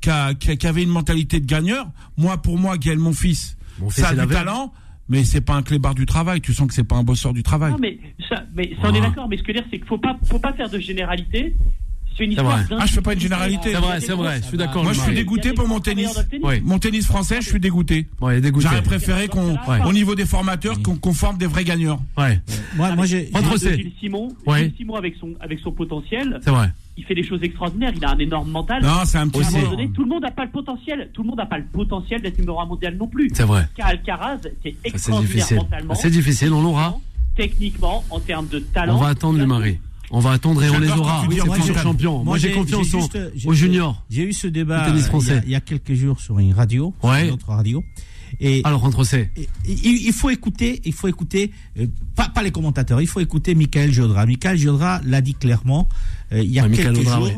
qui, 0.00 0.10
a- 0.10 0.34
qui 0.34 0.50
a- 0.50 0.56
qui 0.56 0.66
avait 0.66 0.82
une 0.82 0.88
mentalité 0.90 1.38
de 1.38 1.46
gagneur, 1.46 1.86
moi, 2.16 2.38
pour 2.42 2.58
moi, 2.58 2.76
Gaël, 2.76 2.98
mon 2.98 3.12
fils, 3.12 3.56
Mon 3.78 3.88
fils, 3.88 4.02
ça 4.02 4.08
a 4.10 4.26
du 4.26 4.32
talent, 4.32 4.72
mais 5.08 5.24
c'est 5.24 5.40
pas 5.40 5.54
un 5.54 5.62
clébard 5.62 5.94
du 5.94 6.06
travail. 6.06 6.40
Tu 6.40 6.52
sens 6.54 6.66
que 6.68 6.74
c'est 6.74 6.84
pas 6.84 6.96
un 6.96 7.02
bosseur 7.04 7.32
du 7.32 7.42
travail. 7.42 7.72
Non, 7.72 7.78
mais 7.80 7.98
ça, 8.28 8.42
mais 8.54 8.70
ça 8.80 8.88
on 8.90 8.94
est 8.94 8.98
Ah. 8.98 9.08
d'accord. 9.08 9.28
Mais 9.28 9.36
ce 9.36 9.42
que 9.42 9.52
je 9.52 9.58
veux 9.58 9.60
dire, 9.62 9.68
c'est 9.70 9.78
qu'il 9.78 9.86
faut 9.88 9.98
pas, 9.98 10.16
faut 10.24 10.38
pas 10.38 10.52
faire 10.52 10.70
de 10.70 10.78
généralité. 10.78 11.54
C'est 12.16 12.24
une 12.24 12.32
histoire. 12.32 12.60
Ah, 12.78 12.84
je 12.84 12.92
fais 12.92 13.00
pas 13.00 13.14
une 13.14 13.20
généralité. 13.20 13.70
C'est 13.72 13.78
vrai, 13.80 14.00
c'est 14.00 14.12
vrai, 14.12 14.36
je 14.42 14.48
suis 14.48 14.58
d'accord. 14.58 14.84
Moi, 14.84 14.92
je 14.92 15.00
suis 15.00 15.14
dégoûté 15.14 15.54
pour 15.54 15.66
mon 15.66 15.80
tennis. 15.80 16.14
Oui. 16.42 16.60
Mon 16.62 16.78
tennis 16.78 17.06
français, 17.06 17.38
je 17.40 17.48
suis 17.48 17.58
dégoûté. 17.58 18.06
J'aurais 18.20 18.82
préféré 18.82 19.28
qu'on, 19.28 19.52
Ouais. 19.66 19.80
au 19.86 19.94
niveau 19.94 20.14
des 20.14 20.26
formateurs, 20.26 20.82
qu'on 20.82 20.96
qu'on 20.96 21.14
forme 21.14 21.38
des 21.38 21.46
vrais 21.46 21.64
gagneurs. 21.64 22.00
Ouais, 22.18 22.38
Moi, 22.76 22.94
moi, 22.96 23.06
j'ai. 23.06 23.30
Simon, 23.98 24.28
Ouais. 24.46 24.70
Simon 24.76 24.94
avec 24.96 25.14
son, 25.18 25.30
avec 25.40 25.58
son 25.60 25.72
potentiel, 25.72 26.38
c'est 26.44 26.50
vrai. 26.50 26.70
Il 26.96 27.04
fait 27.04 27.14
des 27.14 27.22
choses 27.22 27.42
extraordinaires. 27.42 27.92
Il 27.96 28.04
a 28.04 28.10
un 28.10 28.18
énorme 28.18 28.50
mental. 28.50 28.82
Non, 28.82 29.00
c'est 29.04 29.18
un 29.18 29.28
petit 29.28 29.40
À 29.40 29.44
un 29.44 29.48
Aussi. 29.48 29.56
moment 29.56 29.70
peu. 29.70 29.76
donné, 29.76 29.90
tout 29.92 30.02
le 30.02 30.08
monde 30.08 30.22
n'a 30.22 30.30
pas 30.30 30.44
le 30.44 30.50
potentiel. 30.50 31.10
Tout 31.12 31.22
le 31.22 31.28
monde 31.28 31.38
n'a 31.38 31.46
pas 31.46 31.58
le 31.58 31.64
potentiel 31.64 32.20
d'être 32.22 32.38
numéro 32.38 32.60
un 32.60 32.66
mondial 32.66 32.96
non 32.96 33.08
plus. 33.08 33.30
C'est 33.32 33.44
vrai. 33.44 33.66
Car 33.76 33.86
Alcaraz, 33.88 34.38
c'est 34.62 34.74
extraordinaire 34.84 35.34
difficile. 35.36 35.56
mentalement. 35.56 35.94
C'est 35.94 36.10
difficile, 36.10 36.52
on 36.52 36.62
l'aura. 36.62 36.98
Techniquement, 37.36 38.04
en 38.10 38.20
termes 38.20 38.46
de 38.48 38.58
talent. 38.58 38.96
On 38.96 39.00
va 39.00 39.08
attendre 39.08 39.38
le 39.38 39.46
mari. 39.46 39.78
On 40.10 40.20
va 40.20 40.32
attendre 40.32 40.62
et 40.62 40.68
on 40.68 40.78
les 40.78 40.90
aura. 40.90 41.24
dis 41.26 41.36
C'est 41.36 41.40
en 41.40 41.44
futur 41.54 41.66
mondial. 41.66 41.82
champion. 41.82 42.24
Moi, 42.24 42.36
j'ai 42.36 42.52
confiance 42.52 42.92
en- 42.94 43.08
aux 43.48 43.54
juniors. 43.54 44.04
J'ai 44.10 44.24
eu 44.24 44.32
ce 44.34 44.46
débat 44.46 44.84
tennis 44.84 45.04
euh, 45.04 45.08
français. 45.08 45.30
il 45.30 45.34
y 45.34 45.38
a- 45.38 45.42
il 45.46 45.50
y, 45.52 45.54
a 45.54 45.60
quelques 45.60 45.94
jours 45.94 46.20
sur 46.20 46.38
une 46.38 46.52
radio, 46.52 46.92
Ouais. 47.02 47.20
sur 47.20 47.24
une 47.28 47.32
autre 47.32 47.48
radio. 47.48 47.82
Et 48.40 48.60
Alors, 48.64 48.84
entre 48.84 49.04
c'est. 49.04 49.30
il, 49.66 50.06
il 50.06 50.12
faut 50.12 50.28
écouter, 50.30 50.80
il 50.84 50.92
faut 50.92 51.08
écouter, 51.08 51.50
euh, 51.78 51.86
pas, 52.16 52.28
pas 52.28 52.42
les 52.42 52.50
commentateurs, 52.50 53.00
il 53.00 53.06
faut 53.06 53.20
écouter 53.20 53.54
Michael 53.54 53.92
Giodra. 53.92 54.24
Michael 54.26 54.56
Giodra 54.58 55.00
l'a 55.04 55.20
dit 55.22 55.34
clairement 55.34 55.86
euh, 55.90 56.21
il 56.42 56.52
y 56.52 56.58
a 56.60 56.66
Ouais, 56.66 56.70
quelques 56.76 56.94
Giodra, 56.96 57.16
jours. 57.18 57.26
oui. 57.26 57.32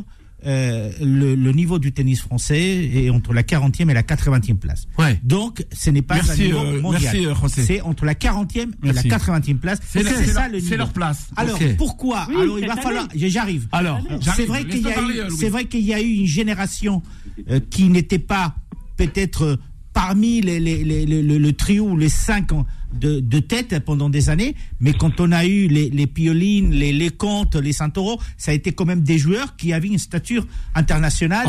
euh, 0.46 0.90
le, 1.00 1.34
le 1.34 1.52
niveau 1.52 1.78
du 1.78 1.92
tennis 1.92 2.20
français 2.20 2.60
est 2.94 3.08
entre 3.10 3.32
la 3.32 3.42
40e 3.42 3.88
et 3.90 3.94
la 3.94 4.02
80e 4.02 4.56
place. 4.56 4.86
Ouais. 4.98 5.18
Donc, 5.22 5.64
ce 5.72 5.88
n'est 5.90 6.02
pas 6.02 6.14
un 6.16 6.22
Merci, 6.22 6.42
niveau 6.42 6.58
euh, 6.58 6.80
mondial. 6.82 7.02
merci, 7.02 7.26
euh, 7.26 7.34
José. 7.34 7.62
C'est 7.62 7.80
entre 7.80 8.04
la 8.04 8.12
40e 8.14 8.58
et 8.58 8.66
Merci. 8.82 9.08
la 9.08 9.16
80e 9.18 9.56
place. 9.56 9.78
C'est 9.88 10.02
c'est 10.02 10.14
c'est 10.26 10.32
ça 10.32 10.48
le 10.48 10.60
c'est 10.60 10.76
leur 10.76 10.92
place. 10.92 11.28
Alors, 11.36 11.56
Ok. 11.56 11.76
pourquoi 11.76 12.26
Oui, 12.28 12.36
Alors, 12.42 12.58
il 12.58 12.66
va 12.68 12.76
falloir. 12.76 13.08
J'arrive. 13.14 13.68
Alors, 13.72 14.00
C'est 14.08 14.22
J'arrive. 14.22 14.46
vrai 14.48 14.64
qu'il 14.66 14.82
y, 14.82 14.86
euh, 14.86 15.28
c'est 15.38 15.64
qu'il 15.68 15.80
y 15.80 15.94
a 15.94 16.00
eu 16.02 16.10
une 16.12 16.26
génération 16.26 17.02
euh, 17.50 17.58
qui 17.70 17.88
n'était 17.88 18.18
pas 18.18 18.54
peut-être 18.98 19.42
euh, 19.44 19.56
parmi 19.94 20.40
les, 20.42 20.60
les- 20.60 20.84
les- 20.84 21.06
les- 21.06 21.22
le, 21.22 21.38
le 21.38 21.52
trio 21.54 21.88
ou 21.88 21.96
les 21.96 22.08
cinq 22.10 22.52
en- 22.52 22.66
de, 22.94 23.20
de 23.20 23.38
tête 23.40 23.78
pendant 23.80 24.08
des 24.08 24.30
années, 24.30 24.54
mais 24.80 24.92
quand 24.92 25.20
on 25.20 25.32
a 25.32 25.44
eu 25.44 25.66
les, 25.68 25.90
les 25.90 26.06
Piolines, 26.06 26.72
les 26.72 26.92
Lecomte, 26.92 27.56
les 27.56 27.72
Santoro, 27.72 28.20
ça 28.36 28.52
a 28.52 28.54
été 28.54 28.72
quand 28.72 28.84
même 28.84 29.02
des 29.02 29.18
joueurs 29.18 29.56
qui 29.56 29.72
avaient 29.72 29.88
une 29.88 29.98
stature 29.98 30.46
internationale 30.74 31.46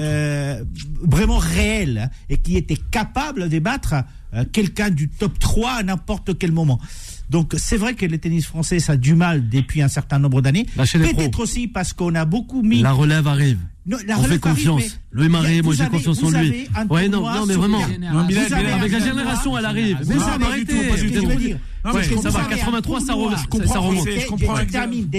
euh, 0.00 0.64
vraiment 1.02 1.38
réelle 1.38 2.10
hein, 2.10 2.16
et 2.28 2.36
qui 2.36 2.56
étaient 2.56 2.78
capables 2.90 3.48
de 3.48 3.58
battre 3.58 3.94
euh, 4.34 4.44
quelqu'un 4.52 4.90
du 4.90 5.08
top 5.08 5.38
3 5.38 5.70
à 5.70 5.82
n'importe 5.82 6.36
quel 6.38 6.52
moment. 6.52 6.78
Donc 7.30 7.54
c'est 7.58 7.76
vrai 7.76 7.94
que 7.94 8.06
le 8.06 8.18
tennis 8.18 8.46
français 8.46 8.78
ça 8.80 8.92
a 8.92 8.96
du 8.96 9.14
mal 9.14 9.48
depuis 9.48 9.82
un 9.82 9.88
certain 9.88 10.18
nombre 10.18 10.40
d'années. 10.40 10.66
Les 10.76 11.12
Peut-être 11.12 11.40
aussi 11.40 11.68
parce 11.68 11.92
qu'on 11.92 12.14
a 12.14 12.24
beaucoup 12.24 12.62
mis. 12.62 12.80
La 12.82 12.92
relève 12.92 13.26
arrive. 13.26 13.58
Non, 13.86 13.96
la 14.06 14.18
On 14.18 14.22
relève 14.22 14.40
fait 14.40 14.48
arrive, 14.48 14.66
confiance. 14.68 14.98
mais 15.12 15.18
Louis 15.18 15.28
a- 15.28 15.62
moi 15.62 15.74
j'ai 15.74 15.86
confiance 15.86 16.22
en 16.22 16.30
lui. 16.30 16.68
Ouais, 16.90 17.08
non, 17.08 17.22
non, 17.22 17.46
mais 17.46 17.54
vraiment. 17.54 17.80
Non, 17.80 18.18
un 18.18 18.24
Avec 18.24 18.92
la 18.92 18.98
génération, 19.00 19.58
elle 19.58 19.64
arrive. 19.64 19.98
Mais 20.06 20.18
ça 20.18 20.36
que 20.38 20.96
je 20.96 21.04
veux 21.04 21.10
dire, 21.10 21.58
Ouais, 21.84 21.92
mais 21.94 22.16
ça 22.22 22.30
va, 22.30 22.40
comprends. 22.40 22.48
83, 22.56 23.00
ça 23.00 23.14
je 23.42 23.46
comprends, 23.46 23.80
remonte. 23.80 24.08
Je 24.10 24.26
comprends 24.26 24.54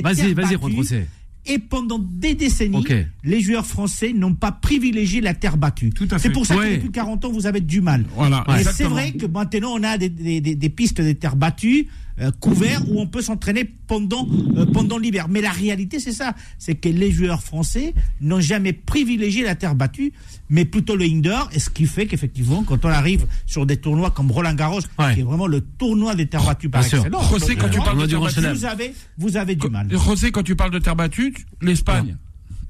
Vas-y, 0.03 0.33
vas-y, 0.33 0.33
battues. 0.57 1.05
Et 1.49 1.59
pendant 1.59 1.99
des 1.99 2.35
décennies, 2.35 2.85
les 3.23 3.41
joueurs 3.41 3.65
français 3.65 4.13
n'ont 4.13 4.35
pas 4.35 4.51
privilégié 4.51 5.19
la 5.21 5.33
terre 5.33 5.57
battue. 5.57 5.89
Tout 5.89 6.07
à 6.11 6.19
C'est 6.19 6.29
pour 6.29 6.45
ça 6.45 6.55
Ouais. 6.57 6.69
que 6.71 6.75
depuis 6.75 6.91
40 6.91 7.25
ans, 7.25 7.31
vous 7.31 7.45
avez 7.47 7.59
du 7.61 7.81
mal. 7.81 8.05
Voilà, 8.15 8.43
Mais 8.47 8.63
c'est 8.63 8.83
vrai 8.83 9.11
que 9.11 9.25
maintenant, 9.25 9.73
on 9.75 9.83
a 9.83 9.97
des, 9.97 10.09
des- 10.09 10.41
des- 10.41 10.55
des 10.55 10.69
pistes 10.69 11.01
de 11.01 11.11
terre 11.13 11.35
battue 11.35 11.87
euh, 12.21 12.31
couvertes 12.39 12.83
où 12.89 12.99
on 12.99 13.07
peut 13.07 13.21
s'entraîner 13.21 13.65
pendant, 13.87 14.27
euh, 14.57 14.65
pendant 14.65 14.97
l'hiver. 14.97 15.27
Mais 15.29 15.41
la 15.41 15.51
réalité, 15.51 15.99
c'est 15.99 16.11
ça. 16.11 16.33
C'est 16.57 16.75
que 16.75 16.89
les 16.89 17.11
joueurs 17.11 17.41
français 17.41 17.93
n'ont 18.21 18.39
jamais 18.41 18.73
privilégié 18.73 19.43
la 19.43 19.55
terre 19.55 19.75
battue, 19.75 20.13
mais 20.49 20.65
plutôt 20.65 20.95
le 20.95 21.05
indoor. 21.05 21.49
Et 21.53 21.59
ce 21.59 21.69
qui 21.69 21.85
fait 21.85 22.05
qu'effectivement, 22.07 22.63
quand 22.63 22.83
on 22.85 22.89
arrive 22.89 23.25
sur 23.45 23.65
des 23.65 23.77
tournois 23.77 24.11
comme 24.11 24.31
Roland 24.31 24.53
Garros, 24.53 24.79
Ouais. 24.97 25.13
qui 25.15 25.19
est 25.21 25.23
vraiment 25.23 25.47
le 25.47 25.61
tournoi 25.61 26.15
des 26.15 26.25
terres 26.27 26.45
battues 26.45 26.69
par 26.69 26.81
excellence, 26.83 27.29
José, 27.31 27.55
quand 27.55 27.69
tu 27.69 27.77
donc, 27.77 27.85
parles 27.85 28.01
de 28.01 28.05
terre 28.07 28.21
battue, 28.21 28.39
vous 28.53 28.65
avez, 28.65 28.93
vous 29.17 29.37
avez 29.37 29.55
du 29.55 29.69
mal. 29.69 29.87
José, 29.91 30.31
quand 30.31 30.43
tu 30.43 30.55
parles 30.55 30.71
de 30.71 30.79
terre 30.79 30.95
battue, 30.95 31.33
tu- 31.35 31.45
l'Espagne, 31.61 32.17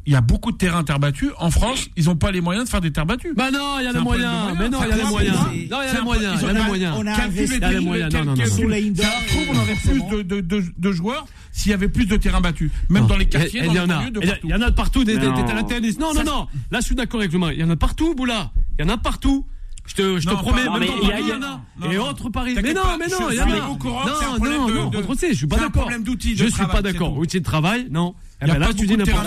il 0.09 0.13
y 0.13 0.15
a 0.15 0.21
beaucoup 0.21 0.51
de 0.51 0.57
terrains 0.57 0.83
terre 0.83 0.97
battue. 0.97 1.29
En 1.37 1.51
France, 1.51 1.87
ils 1.95 2.05
n'ont 2.05 2.15
pas 2.15 2.31
les 2.31 2.41
moyens 2.41 2.65
de 2.65 2.69
faire 2.71 2.81
des 2.81 2.91
terres 2.91 3.05
battues. 3.05 3.33
Bah 3.35 3.51
non, 3.51 3.75
il 3.79 3.83
y 3.83 3.87
a 3.87 3.91
les 3.91 3.99
moyens. 3.99 4.33
Mais 4.57 4.67
non, 4.67 4.79
il 4.83 4.89
y 4.89 4.91
a 4.91 4.95
les 4.95 5.03
moyens. 5.03 5.37
Non, 5.37 5.51
il 5.53 5.67
y 5.69 5.71
a 5.71 5.93
les 5.93 6.01
moyens. 6.01 6.39
Il 6.41 6.47
y 6.47 6.49
a 6.49 6.53
les 6.53 6.63
moyens. 6.63 6.95
on 6.97 7.05
a 7.05 7.11
investi- 7.13 7.35
les 7.37 7.43
Il 7.45 7.49
y 7.51 7.53
a 7.53 7.53
les 7.53 7.59
calculs, 7.59 7.81
moyens. 7.85 8.13
Non, 8.15 8.25
non, 8.25 8.35
non, 8.35 8.45
Sur 8.47 8.67
les 8.69 8.91
on 9.51 9.55
aurait 9.55 9.75
plus 9.75 10.01
de, 10.17 10.21
de, 10.23 10.41
de, 10.41 10.63
de 10.75 10.91
joueurs 10.91 11.27
s'il 11.51 11.69
y 11.69 11.73
avait 11.75 11.89
plus 11.89 12.07
de 12.07 12.17
terrains 12.17 12.41
battus. 12.41 12.71
Même 12.89 13.05
dans 13.05 13.17
les 13.17 13.25
quartiers, 13.27 13.59
dans 13.61 13.65
il 13.67 13.71
y 13.71 13.73
les 13.75 13.79
en 13.81 13.89
a. 13.89 13.97
banlieues, 13.99 14.11
de 14.11 14.19
Il 14.23 14.25
y 14.25 14.29
a- 14.29 14.31
partout. 14.33 14.47
Il 14.47 14.49
y 14.49 14.53
en 14.55 14.61
a 14.63 14.69
de 14.71 14.75
partout 14.75 15.03
des, 15.03 15.17
des, 15.17 15.27
Non. 15.27 15.35
des 15.35 15.45
terrains 15.45 15.63
tennis. 15.63 15.99
Non, 15.99 16.13
non, 16.15 16.23
non. 16.23 16.47
Là, 16.71 16.79
je 16.79 16.85
suis 16.85 16.95
d'accord 16.95 17.19
avec 17.19 17.31
le 17.31 17.37
mari. 17.37 17.55
Il 17.57 17.61
y 17.61 17.63
en 17.63 17.69
a 17.69 17.75
partout, 17.75 18.15
Boula. 18.15 18.51
Il 18.79 18.85
y 18.85 18.89
en 18.89 18.91
a 18.91 18.97
partout. 18.97 19.45
Je 19.85 19.93
te, 19.95 20.19
je 20.19 20.27
te 20.27 20.31
Non, 20.33 20.37
promets, 20.39 20.65
pas- 20.65 20.79
même 20.79 20.87
dans 20.87 20.95
il 21.01 21.07
y 21.07 21.11
a- 21.11 21.11
Paris, 21.11 21.23
il 21.25 21.29
y 21.29 21.33
en 21.33 21.41
a. 21.43 21.61
non, 21.79 21.91
Et 21.91 21.95
non. 21.97 22.03
autre 22.09 22.29
Paris. 22.29 22.55
Mais 22.61 22.73
non, 22.73 22.81
mais 22.99 23.07
non, 23.07 23.29
il 23.29 23.35
y 23.37 23.41
en 23.41 23.43
a. 23.45 23.47
Non, 23.47 23.77
non, 23.77 24.89
non, 24.89 24.91
je 24.91 25.33
suis 25.35 25.47
pas 25.47 25.55
d'accord. 25.57 25.71
problème 25.71 26.03
d'outils 26.03 26.33
de 26.33 26.37
Je 26.37 26.45
suis 26.49 26.65
pas 26.65 26.81
d'accord. 26.81 27.17
Outil 27.17 27.39
de 27.39 27.45
travail, 27.45 27.87
non. 27.91 28.15
Eh 28.41 28.46
Il 28.46 28.48
y 28.48 28.51
a 28.51 28.53
ben 28.53 28.60
là, 28.62 28.67
pas 28.67 28.74
tu 28.74 28.86
dis 28.88 28.96
beaucoup 28.96 29.00
de 29.00 29.03
terrain. 29.03 29.24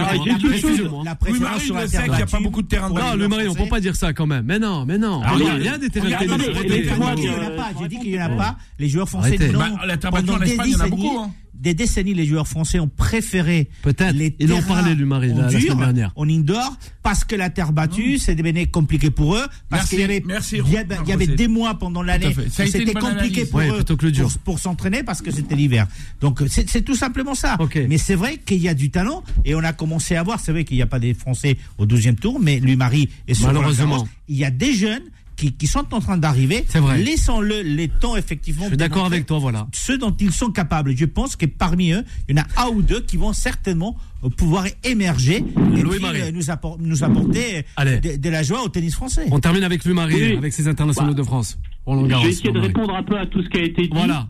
La 1.04 1.12
Oui, 1.12 1.16
préférence 1.20 1.40
Marie 1.42 1.60
sur 1.66 1.74
la 1.74 1.86
terre 1.88 2.02
qu'il 2.04 2.12
n'y 2.14 2.22
a 2.22 2.26
pas 2.26 2.40
beaucoup 2.40 2.62
de 2.62 2.66
terrains 2.68 2.88
de 2.88 2.94
Non, 2.94 3.00
battue. 3.00 3.18
le 3.18 3.28
mari, 3.28 3.42
on 3.42 3.44
Français. 3.50 3.62
peut 3.64 3.68
pas 3.68 3.80
dire 3.80 3.94
ça 3.96 4.12
quand 4.14 4.26
même. 4.26 4.44
Mais 4.46 4.58
non, 4.58 4.86
mais 4.86 4.96
non. 4.96 5.20
Il 5.36 5.44
y 5.44 5.48
a- 5.50 5.58
il 5.58 5.68
a 5.68 5.78
des 5.78 5.90
terrains 5.90 6.06
de 6.06 6.10
les- 6.10 6.84
J'ai 6.84 6.90
pas 6.90 7.14
dit 7.14 7.20
qu'il 7.20 7.30
y 7.30 7.34
en 7.34 7.42
a 7.42 7.50
pas. 7.50 7.68
J'ai 7.80 7.88
dit 7.88 7.98
qu'il 7.98 8.10
y 8.10 8.22
en 8.22 8.24
a 8.24 8.28
pas. 8.30 8.56
Les 8.78 8.88
joueurs 8.88 9.08
français 9.08 9.36
non. 9.52 9.58
Bah, 9.58 9.68
la 9.86 9.96
terre 9.98 10.10
battue 10.12 10.30
en 10.30 10.40
Espagne, 10.40 10.66
il 10.68 10.72
y 10.72 10.76
en 10.76 10.80
a 10.80 10.88
beaucoup, 10.88 11.18
hein. 11.18 11.30
Des 11.62 11.74
décennies, 11.74 12.12
les 12.12 12.26
joueurs 12.26 12.48
français 12.48 12.78
ont 12.80 12.88
préféré 12.88 13.68
Peut-être. 13.82 14.14
les 14.16 14.34
Ils 14.40 14.48
parlaient, 14.66 14.94
lui, 14.94 15.04
Marie, 15.04 15.32
en 15.32 15.36
la- 15.38 15.42
la 15.44 15.60
semaine 15.60 15.78
dernière. 15.78 16.12
en 16.16 16.28
indoor, 16.28 16.76
parce 17.02 17.24
que 17.24 17.36
la 17.36 17.50
terre 17.50 17.72
battue, 17.72 18.18
c'est 18.18 18.34
devenu 18.34 18.66
compliqué 18.66 19.10
pour 19.10 19.36
eux, 19.36 19.46
parce 19.70 19.88
qu'il 19.88 20.00
y 20.00 20.02
avait, 20.02 20.22
merci, 20.26 20.58
il 20.66 20.72
y 20.72 20.76
avait, 20.76 20.96
il 21.04 21.08
y 21.08 21.12
avait 21.12 21.24
José. 21.26 21.36
des 21.36 21.48
mois 21.48 21.74
pendant 21.78 22.02
l'année 22.02 22.34
c'était 22.50 22.92
compliqué 22.92 23.46
pour 23.46 23.60
Ouais, 23.60 23.70
eux 23.70 23.76
plutôt 23.76 23.96
que 23.96 24.06
le 24.06 24.12
dur. 24.12 24.28
pour, 24.28 24.38
pour 24.38 24.58
s'entraîner 24.58 25.02
parce 25.04 25.22
que 25.22 25.30
c'était 25.30 25.54
l'hiver. 25.54 25.86
Donc 26.20 26.42
c'est 26.48 26.68
c'est 26.68 26.82
tout 26.82 26.96
simplement 26.96 27.34
ça. 27.34 27.56
Mais 27.88 27.98
c'est 27.98 28.14
vrai 28.16 28.38
qu'il 28.44 28.58
y 28.58 28.68
a 28.68 28.74
du 28.74 28.90
talent 28.90 29.22
et 29.44 29.54
on 29.54 29.62
a 29.62 29.72
commencé 29.72 30.16
à 30.16 30.22
voir. 30.22 30.40
C'est 30.40 30.52
vrai 30.52 30.64
qu'il 30.64 30.76
n'y 30.76 30.82
a 30.82 30.86
pas 30.86 30.98
des 30.98 31.14
Français 31.14 31.56
au 31.78 31.86
12e 31.86 32.16
tour, 32.16 32.40
mais 32.40 32.58
lui 32.60 32.74
Marie 32.76 33.08
est 33.28 33.34
sur 33.34 33.46
Malheureusement. 33.46 34.06
Il 34.28 34.36
y 34.36 34.44
a 34.44 34.50
des 34.50 34.72
jeunes 34.74 35.02
qui, 35.42 35.52
qui 35.52 35.66
sont 35.66 35.92
en 35.92 36.00
train 36.00 36.16
d'arriver. 36.16 36.64
C'est 36.68 36.78
vrai. 36.78 36.98
Laissons-le 37.02 37.62
les 37.62 37.88
temps 37.88 38.16
effectivement. 38.16 38.62
Je 38.64 38.68
suis 38.68 38.76
d'accord 38.76 39.06
avec 39.06 39.26
toi, 39.26 39.38
voilà. 39.40 39.66
Ce 39.72 39.92
dont 39.92 40.14
ils 40.20 40.30
sont 40.32 40.50
capables. 40.52 40.96
Je 40.96 41.04
pense 41.04 41.34
que 41.34 41.46
parmi 41.46 41.90
eux, 41.92 42.04
il 42.28 42.36
y 42.36 42.40
en 42.40 42.42
a 42.44 42.62
un 42.64 42.68
ou 42.68 42.82
deux 42.82 43.00
qui 43.00 43.16
vont 43.16 43.32
certainement 43.32 43.96
euh, 44.24 44.28
pouvoir 44.28 44.66
émerger 44.84 45.36
et 45.76 45.82
Louis 45.82 45.96
puis, 45.96 46.02
Marie. 46.02 46.20
euh, 46.22 46.30
nous, 46.32 46.50
appor- 46.50 46.76
nous 46.78 47.02
apporter 47.02 47.64
Allez. 47.76 47.98
de, 47.98 48.16
de 48.16 48.28
la 48.30 48.42
joie 48.44 48.62
au 48.62 48.68
tennis 48.68 48.94
français. 48.94 49.26
On 49.32 49.40
termine 49.40 49.64
avec 49.64 49.84
Louis 49.84 49.94
Marie, 49.94 50.14
Oui. 50.14 50.36
avec 50.36 50.52
ses 50.52 50.68
internationaux 50.68 51.12
Bah, 51.12 51.18
de 51.18 51.22
France. 51.24 51.58
Roland 51.84 52.06
Je 52.20 52.24
vais 52.24 52.30
essayer 52.30 52.52
de 52.52 52.60
répondre 52.60 52.94
un 52.94 53.02
peu 53.02 53.18
à 53.18 53.26
tout 53.26 53.42
ce 53.42 53.48
qui 53.48 53.58
a 53.58 53.62
été 53.64 53.82
dit. 53.82 53.90
Voilà. 53.92 54.28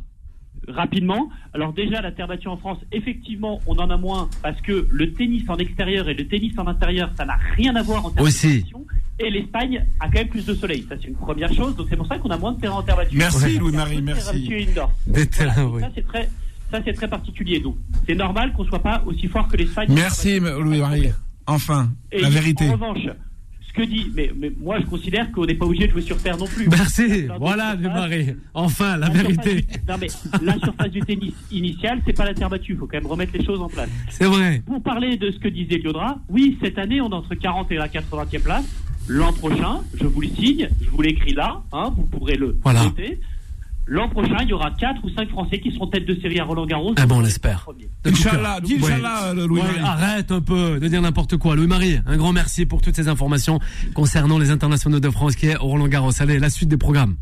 rapidement. 0.68 1.28
Alors 1.54 1.72
déjà, 1.74 2.00
la 2.00 2.12
terre 2.12 2.28
battue 2.28 2.48
en 2.48 2.56
France, 2.56 2.78
effectivement, 2.92 3.60
on 3.66 3.76
en 3.76 3.90
a 3.90 3.96
moins 3.98 4.30
parce 4.42 4.60
que 4.62 4.86
le 4.90 5.12
tennis 5.12 5.42
en 5.48 5.56
extérieur 5.56 6.08
et 6.08 6.14
le 6.14 6.26
tennis 6.26 6.52
en 6.56 6.66
intérieur, 6.66 7.10
ça 7.18 7.24
n'a 7.26 7.36
rien 7.56 7.74
à 7.76 7.82
voir 7.82 8.06
en 8.06 8.10
termes 8.10 8.26
Aussi. 8.26 8.62
de. 8.62 8.68
Et 9.24 9.30
l'Espagne 9.30 9.84
a 10.00 10.06
quand 10.06 10.14
même 10.18 10.28
plus 10.28 10.44
de 10.44 10.54
soleil. 10.54 10.84
Ça, 10.88 10.96
c'est 11.00 11.08
une 11.08 11.14
première 11.14 11.52
chose. 11.52 11.76
Donc 11.76 11.86
c'est 11.88 11.96
pour 11.96 12.06
ça 12.06 12.18
qu'on 12.18 12.30
a 12.30 12.36
moins 12.36 12.52
de 12.52 12.60
terrain 12.60 12.74
en 12.76 12.82
terre 12.82 12.96
battue. 12.96 13.16
Merci. 13.16 13.58
Louis-Marie, 13.58 14.02
merci. 14.02 14.48
Voilà. 14.74 15.54
Donc 15.54 15.74
oui. 15.74 15.80
Ça, 15.80 15.90
c'est 15.94 16.06
très, 16.06 16.28
ça, 16.70 16.80
c'est 16.84 16.92
très 16.92 17.08
particulier. 17.08 17.60
Donc 17.60 17.76
c'est 18.06 18.14
normal 18.16 18.52
qu'on 18.52 18.64
soit 18.64 18.82
pas 18.82 19.02
aussi 19.06 19.28
fort 19.28 19.46
que 19.48 19.56
l'Espagne. 19.56 19.88
Merci, 19.90 20.40
Louis-Marie. 20.40 21.10
Enfin, 21.46 21.90
Et 22.10 22.20
la 22.20 22.30
vérité. 22.30 22.68
En 22.68 22.72
revanche, 22.72 23.06
ce 23.66 23.72
que 23.72 23.82
dit, 23.82 24.10
mais, 24.14 24.30
mais 24.36 24.52
moi 24.60 24.78
je 24.80 24.86
considère 24.86 25.30
qu'on 25.32 25.44
n'est 25.46 25.54
pas 25.54 25.64
obligé 25.66 25.86
de 25.86 25.92
jouer 25.92 26.02
sur 26.02 26.16
terre 26.18 26.36
non 26.36 26.46
plus. 26.46 26.68
Merci. 26.68 27.26
Voilà, 27.38 27.74
d'autres 27.74 27.76
Louis 27.76 27.82
surfaces. 27.84 28.10
Marie. 28.10 28.36
Enfin, 28.54 28.96
la 28.98 29.08
vérité. 29.08 29.54
du- 29.62 29.66
non 29.88 29.94
mais 30.00 30.08
la 30.42 30.58
surface 30.58 30.90
du 30.90 31.00
tennis 31.00 31.32
initial, 31.50 32.00
c'est 32.06 32.12
pas 32.12 32.24
la 32.26 32.34
terre 32.34 32.50
battue. 32.50 32.72
Il 32.72 32.78
faut 32.78 32.86
quand 32.86 32.98
même 32.98 33.06
remettre 33.06 33.32
les 33.36 33.44
choses 33.44 33.60
en 33.60 33.68
place. 33.68 33.88
C'est 34.10 34.26
vrai. 34.26 34.62
Pour 34.66 34.82
parler 34.82 35.16
de 35.16 35.30
ce 35.30 35.38
que 35.38 35.48
disait 35.48 35.78
Liodra, 35.78 36.18
oui, 36.28 36.58
cette 36.62 36.78
année, 36.78 37.00
on 37.00 37.10
est 37.10 37.14
entre 37.14 37.34
40 37.34 37.72
et 37.72 37.76
la 37.76 37.88
80e 37.88 38.40
place. 38.42 38.64
L'an 39.08 39.32
prochain, 39.32 39.80
je 40.00 40.06
vous 40.06 40.20
le 40.20 40.28
signe, 40.28 40.68
je 40.80 40.88
vous 40.90 41.02
l'écris 41.02 41.34
là, 41.34 41.60
hein, 41.72 41.92
vous 41.96 42.04
pourrez 42.04 42.36
le 42.36 42.56
Voilà. 42.62 42.84
noter. 42.84 43.20
L'an 43.86 44.08
prochain, 44.08 44.36
il 44.42 44.48
y 44.48 44.52
aura 44.52 44.70
4 44.70 45.04
ou 45.04 45.10
5 45.10 45.28
Français 45.30 45.58
qui 45.58 45.72
seront 45.72 45.88
tête 45.88 46.06
de 46.06 46.14
série 46.20 46.38
à 46.38 46.44
Roland 46.44 46.66
Garros. 46.66 46.94
Ah 46.96 47.04
bon, 47.04 47.16
on 47.16 47.20
l'espère. 47.20 47.66
Inch'Allah, 48.06 48.60
dis 48.62 48.74
Ouais. 48.76 48.92
Inch'Allah, 48.92 49.34
Ouais, 49.34 49.46
Louis-Marie. 49.46 49.78
arrête 49.80 50.30
un 50.30 50.40
peu 50.40 50.78
de 50.78 50.86
dire 50.86 51.02
n'importe 51.02 51.36
quoi. 51.36 51.56
Louis-Marie, 51.56 51.98
un 52.06 52.16
grand 52.16 52.32
merci 52.32 52.64
pour 52.64 52.80
toutes 52.80 52.94
ces 52.94 53.08
informations 53.08 53.58
concernant 53.92 54.38
les 54.38 54.50
internationaux 54.50 55.00
de 55.00 55.10
France 55.10 55.34
qui 55.34 55.46
est 55.46 55.56
au 55.58 55.64
Roland 55.66 55.88
Garros. 55.88 56.12
Allez, 56.20 56.38
la 56.38 56.48
suite 56.48 56.68
des 56.68 56.76
programmes. 56.76 57.16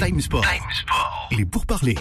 Time 0.00 0.20
Sport. 0.20 0.44
Les 1.36 1.44
pourparlers. 1.44 1.96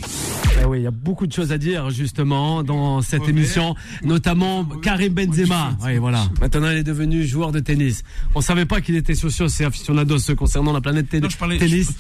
Eh 0.62 0.66
oui, 0.66 0.80
il 0.80 0.84
y 0.84 0.88
a 0.88 0.92
beaucoup 0.92 1.26
de 1.26 1.32
choses 1.32 1.52
à 1.52 1.58
dire 1.58 1.90
justement 1.90 2.64
dans 2.64 3.02
cette 3.02 3.28
émission, 3.28 3.76
notamment 4.04 4.66
Karim 4.82 5.14
Benzema. 5.14 5.78
Oui, 5.84 5.98
voilà. 5.98 6.26
Maintenant, 6.42 6.70
il 6.70 6.78
est 6.78 6.84
devenu 6.84 7.26
joueur 7.26 7.52
de 7.52 7.60
tennis. 7.60 8.04
On 8.36 8.42
savait 8.42 8.66
pas 8.66 8.82
qu'il 8.82 8.96
était 8.96 9.16
socios 9.16 9.48
et 9.48 9.64
aficionados 9.64 10.36
concernant 10.38 10.74
la 10.74 10.82
planète 10.82 11.10
tennis. 11.10 11.24
Non, 11.24 11.30
je 11.30 11.38
parlais. 11.38 11.58
tennis. 11.58 11.92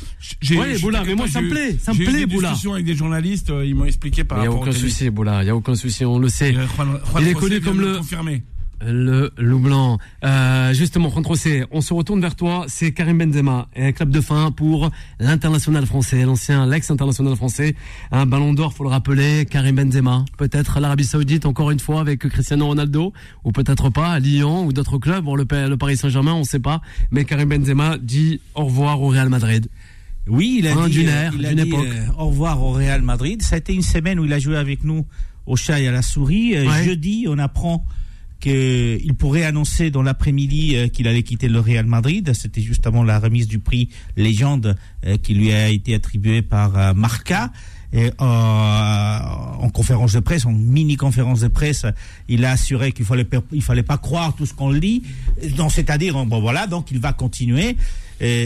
je- 0.41 0.81
Boula, 0.81 1.03
mais 1.05 1.15
moi, 1.15 1.27
ça 1.27 1.41
me 1.41 1.47
eu- 1.47 1.49
plaît, 1.49 1.77
ça 1.81 1.91
me 1.93 1.97
j'ai 1.97 2.03
eu 2.03 2.07
plaît, 2.07 2.19
des 2.19 2.25
Boula. 2.25 2.49
discussions 2.49 2.73
avec 2.73 2.85
des 2.85 2.95
journalistes, 2.95 3.49
euh, 3.49 3.65
ils 3.65 3.75
m'ont 3.75 3.85
expliqué 3.85 4.23
par 4.23 4.37
Il 4.39 4.41
n'y 4.41 4.47
a 4.47 4.49
rapport 4.49 4.63
aucun 4.67 4.71
souci, 4.77 5.09
Boula. 5.09 5.41
Il 5.41 5.45
n'y 5.45 5.49
a 5.51 5.55
aucun 5.55 5.75
souci, 5.75 6.05
on 6.05 6.19
le 6.19 6.29
sait. 6.29 6.49
Et, 6.51 6.53
Juan- 6.53 6.67
Juan 6.75 6.99
Il 7.19 7.27
est 7.27 7.33
José 7.33 7.33
connu 7.35 7.61
comme 7.61 7.79
le- 7.81 7.97
confirmer. 7.97 8.43
Le 8.85 9.31
loup 9.37 9.59
blanc. 9.59 9.99
Euh, 10.23 10.73
justement, 10.73 11.09
Juan 11.09 11.23
José, 11.23 11.65
on 11.71 11.81
se 11.81 11.93
retourne 11.93 12.19
vers 12.19 12.35
toi. 12.35 12.65
C'est 12.67 12.91
Karim 12.93 13.17
Benzema 13.19 13.67
et 13.75 13.85
un 13.85 13.91
club 13.91 14.09
de 14.09 14.21
fin 14.21 14.51
pour 14.51 14.89
l'international 15.19 15.85
français, 15.85 16.23
l'ancien, 16.23 16.65
l'ex-international 16.65 17.35
français. 17.35 17.75
Un 18.11 18.25
ballon 18.25 18.53
d'or, 18.53 18.73
faut 18.73 18.83
le 18.83 18.89
rappeler. 18.89 19.45
Karim 19.45 19.75
Benzema. 19.75 20.25
Peut-être 20.37 20.79
l'Arabie 20.79 21.03
Saoudite, 21.05 21.45
encore 21.45 21.69
une 21.71 21.79
fois, 21.79 22.01
avec 22.01 22.27
Cristiano 22.27 22.65
Ronaldo. 22.65 23.13
Ou 23.43 23.51
peut-être 23.51 23.89
pas, 23.89 24.13
à 24.13 24.19
Lyon 24.19 24.65
ou 24.65 24.73
d'autres 24.73 24.97
clubs. 24.97 25.23
Bon, 25.23 25.35
le, 25.35 25.45
Paris 25.45 25.97
Saint-Germain, 25.97 26.33
on 26.33 26.43
sait 26.43 26.59
pas. 26.59 26.81
Mais 27.11 27.23
Karim 27.25 27.49
Benzema 27.49 27.97
dit 27.99 28.41
au 28.55 28.65
revoir 28.65 29.01
au 29.01 29.09
Real 29.09 29.29
Madrid. 29.29 29.67
Oui, 30.27 30.57
il 30.59 30.67
a 30.67 30.73
Hein, 30.73 30.87
dit, 30.87 30.99
d'une 30.99 31.09
euh, 31.09 31.23
ère, 31.25 31.33
il 31.37 31.45
a 31.45 31.49
d'une 31.53 31.63
dit, 31.63 31.69
époque. 31.69 31.85
euh, 31.87 32.05
au 32.19 32.27
revoir 32.27 32.63
au 32.63 32.71
Real 32.71 33.01
Madrid. 33.01 33.41
Ça 33.41 33.55
a 33.55 33.57
été 33.59 33.73
une 33.73 33.81
semaine 33.81 34.19
où 34.19 34.25
il 34.25 34.33
a 34.33 34.39
joué 34.39 34.55
avec 34.57 34.83
nous 34.83 35.05
au 35.45 35.55
chat 35.55 35.79
et 35.79 35.87
à 35.87 35.91
la 35.91 36.01
souris. 36.01 36.55
Euh, 36.55 36.67
Ouais. 36.67 36.83
Jeudi, 36.83 37.25
on 37.27 37.37
apprend 37.39 37.83
qu'il 38.41 39.13
pourrait 39.13 39.43
annoncer 39.43 39.91
dans 39.91 40.01
l'après-midi 40.01 40.75
euh, 40.75 40.87
qu'il 40.89 41.07
allait 41.07 41.23
quitter 41.23 41.47
le 41.47 41.59
Real 41.59 41.85
Madrid. 41.85 42.33
C'était 42.33 42.61
justement 42.61 43.03
la 43.03 43.19
remise 43.19 43.47
du 43.47 43.59
prix 43.59 43.89
légende 44.17 44.75
euh, 45.05 45.17
qui 45.17 45.35
lui 45.35 45.53
a 45.53 45.69
été 45.69 45.95
attribué 45.95 46.41
par 46.41 46.77
euh, 46.77 46.93
Marca. 46.93 47.51
En 48.19 49.69
conférence 49.73 50.13
de 50.13 50.21
presse, 50.21 50.45
en 50.45 50.53
mini 50.53 50.95
conférence 50.95 51.41
de 51.41 51.49
presse, 51.49 51.85
il 52.29 52.45
a 52.45 52.51
assuré 52.51 52.93
qu'il 52.93 53.03
fallait 53.03 53.27
il 53.51 53.61
fallait 53.61 53.83
pas 53.83 53.97
croire 53.97 54.33
tout 54.33 54.45
ce 54.45 54.53
qu'on 54.53 54.69
lit. 54.71 55.03
Donc 55.57 55.73
c'est-à-dire 55.73 56.25
bon 56.25 56.39
voilà, 56.39 56.67
donc 56.67 56.89
il 56.91 56.99
va 56.99 57.11
continuer. 57.11 57.75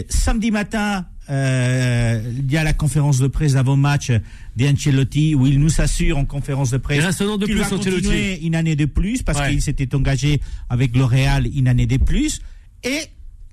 Samedi 0.08 0.50
matin, 0.50 1.06
euh, 1.28 2.32
il 2.38 2.50
y 2.50 2.56
a 2.56 2.64
la 2.64 2.72
conférence 2.72 3.18
de 3.18 3.26
presse 3.26 3.54
d'avant-match 3.54 4.12
d'Ancelotti 4.56 5.34
où 5.34 5.46
il 5.46 5.58
nous 5.58 5.80
assure 5.80 6.18
en 6.18 6.24
conférence 6.24 6.70
de 6.70 6.78
presse 6.78 6.98
qu'il 6.98 7.56
va 7.56 7.64
Ancelotti. 7.64 7.90
continuer 8.02 8.40
une 8.44 8.54
année 8.54 8.76
de 8.76 8.84
plus 8.84 9.22
parce 9.22 9.40
Ouais. 9.40 9.50
qu'il 9.50 9.62
s'était 9.62 9.94
engagé 9.94 10.40
avec 10.70 10.96
le 10.96 11.04
Real 11.04 11.46
une 11.54 11.68
année 11.68 11.86
de 11.86 11.96
plus. 11.96 12.40
Et 12.84 13.00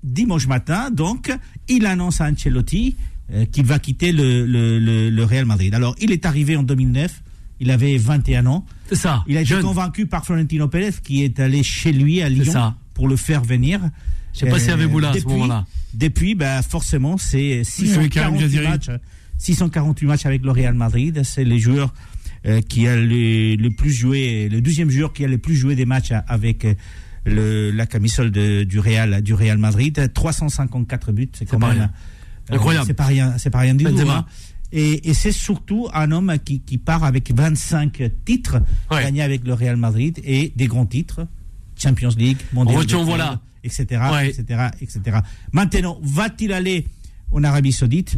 dimanche 0.02 0.46
matin, 0.46 0.90
donc, 0.90 1.32
il 1.68 1.86
annonce 1.86 2.20
à 2.20 2.26
Ancelotti 2.30 2.96
euh, 3.32 3.44
qu'il 3.46 3.64
va 3.64 3.78
quitter 3.78 4.12
le, 4.12 4.46
le, 4.46 4.78
le, 4.78 5.10
le 5.10 5.24
Real 5.24 5.46
Madrid. 5.46 5.74
Alors, 5.74 5.94
il 6.00 6.12
est 6.12 6.26
arrivé 6.26 6.56
en 6.56 6.62
2009, 6.62 7.22
il 7.60 7.70
avait 7.70 7.96
21 7.96 8.46
ans. 8.46 8.66
C'est 8.88 8.96
ça. 8.96 9.24
Il 9.26 9.36
a 9.36 9.40
été 9.40 9.48
Jeune. 9.50 9.62
convaincu 9.62 10.06
par 10.06 10.24
Florentino 10.24 10.68
Pérez 10.68 10.92
qui 11.02 11.22
est 11.24 11.40
allé 11.40 11.62
chez 11.62 11.92
lui 11.92 12.20
à 12.22 12.28
Lyon 12.28 12.74
pour 12.92 13.08
le 13.08 13.16
faire 13.16 13.42
venir. 13.42 13.80
Je 14.34 14.40
sais 14.40 14.46
pas 14.46 14.58
s'il 14.58 14.68
y 14.70 14.72
avait 14.72 14.86
Boula 14.86 15.10
à 15.10 15.14
ce 15.18 15.24
moment-là. 15.26 15.64
Depuis, 15.94 16.34
bah, 16.34 16.60
forcément, 16.62 17.16
c'est 17.18 17.62
avait 17.62 18.08
Karim 18.08 18.36
648 18.36 18.40
Jaziri. 18.40 18.66
matchs, 18.68 18.90
648 19.38 20.06
matchs 20.06 20.26
avec 20.26 20.42
le 20.44 20.50
Real 20.50 20.74
Madrid. 20.74 21.22
C'est 21.24 21.44
le 21.44 21.56
joueur 21.58 21.94
euh, 22.46 22.60
qui 22.60 22.86
a 22.88 22.96
le, 22.96 23.54
le 23.54 23.70
plus 23.70 23.92
joué, 23.92 24.48
le 24.50 24.60
deuxième 24.60 24.90
joueur 24.90 25.12
qui 25.12 25.24
a 25.24 25.28
le 25.28 25.38
plus 25.38 25.54
joué 25.56 25.76
des 25.76 25.86
matchs 25.86 26.12
avec 26.26 26.64
euh, 26.64 26.74
le, 27.24 27.70
la 27.70 27.86
camisole 27.86 28.30
de, 28.32 28.64
du 28.64 28.78
Real, 28.80 29.22
du 29.22 29.34
Real 29.34 29.56
Madrid. 29.58 30.10
354 30.12 31.12
buts, 31.12 31.28
c'est 31.32 31.46
quand 31.46 31.58
pas 31.60 31.68
même 31.68 31.76
rien. 31.78 31.90
euh, 32.50 32.54
Incroyable. 32.56 32.86
C'est 32.86 32.94
pas 32.94 33.06
rien, 33.06 33.34
c'est 33.38 33.50
pas 33.50 33.60
rien 33.60 33.74
du 33.74 33.84
tout. 33.84 34.10
Hein. 34.10 34.26
Et, 34.72 35.08
et 35.10 35.14
c'est 35.14 35.30
surtout 35.32 35.88
un 35.94 36.10
homme 36.10 36.34
qui, 36.44 36.60
qui 36.60 36.78
part 36.78 37.04
avec 37.04 37.32
25 37.32 38.02
titres 38.24 38.56
Ouais. 38.90 39.02
gagnés 39.04 39.22
avec 39.22 39.46
le 39.46 39.54
Real 39.54 39.76
Madrid 39.76 40.18
et 40.24 40.52
des 40.56 40.66
grands 40.66 40.86
titres, 40.86 41.26
Champions 41.80 42.10
League, 42.18 42.38
Mondial, 42.52 42.84
club, 42.86 43.02
voilà. 43.04 43.40
Etc., 43.64 44.00
Ouais. 44.12 44.28
etc., 44.30 44.68
etc. 44.80 45.18
Maintenant, 45.52 45.98
va-t-il 46.02 46.52
aller 46.52 46.86
en 47.32 47.42
Arabie 47.42 47.72
Saoudite? 47.72 48.16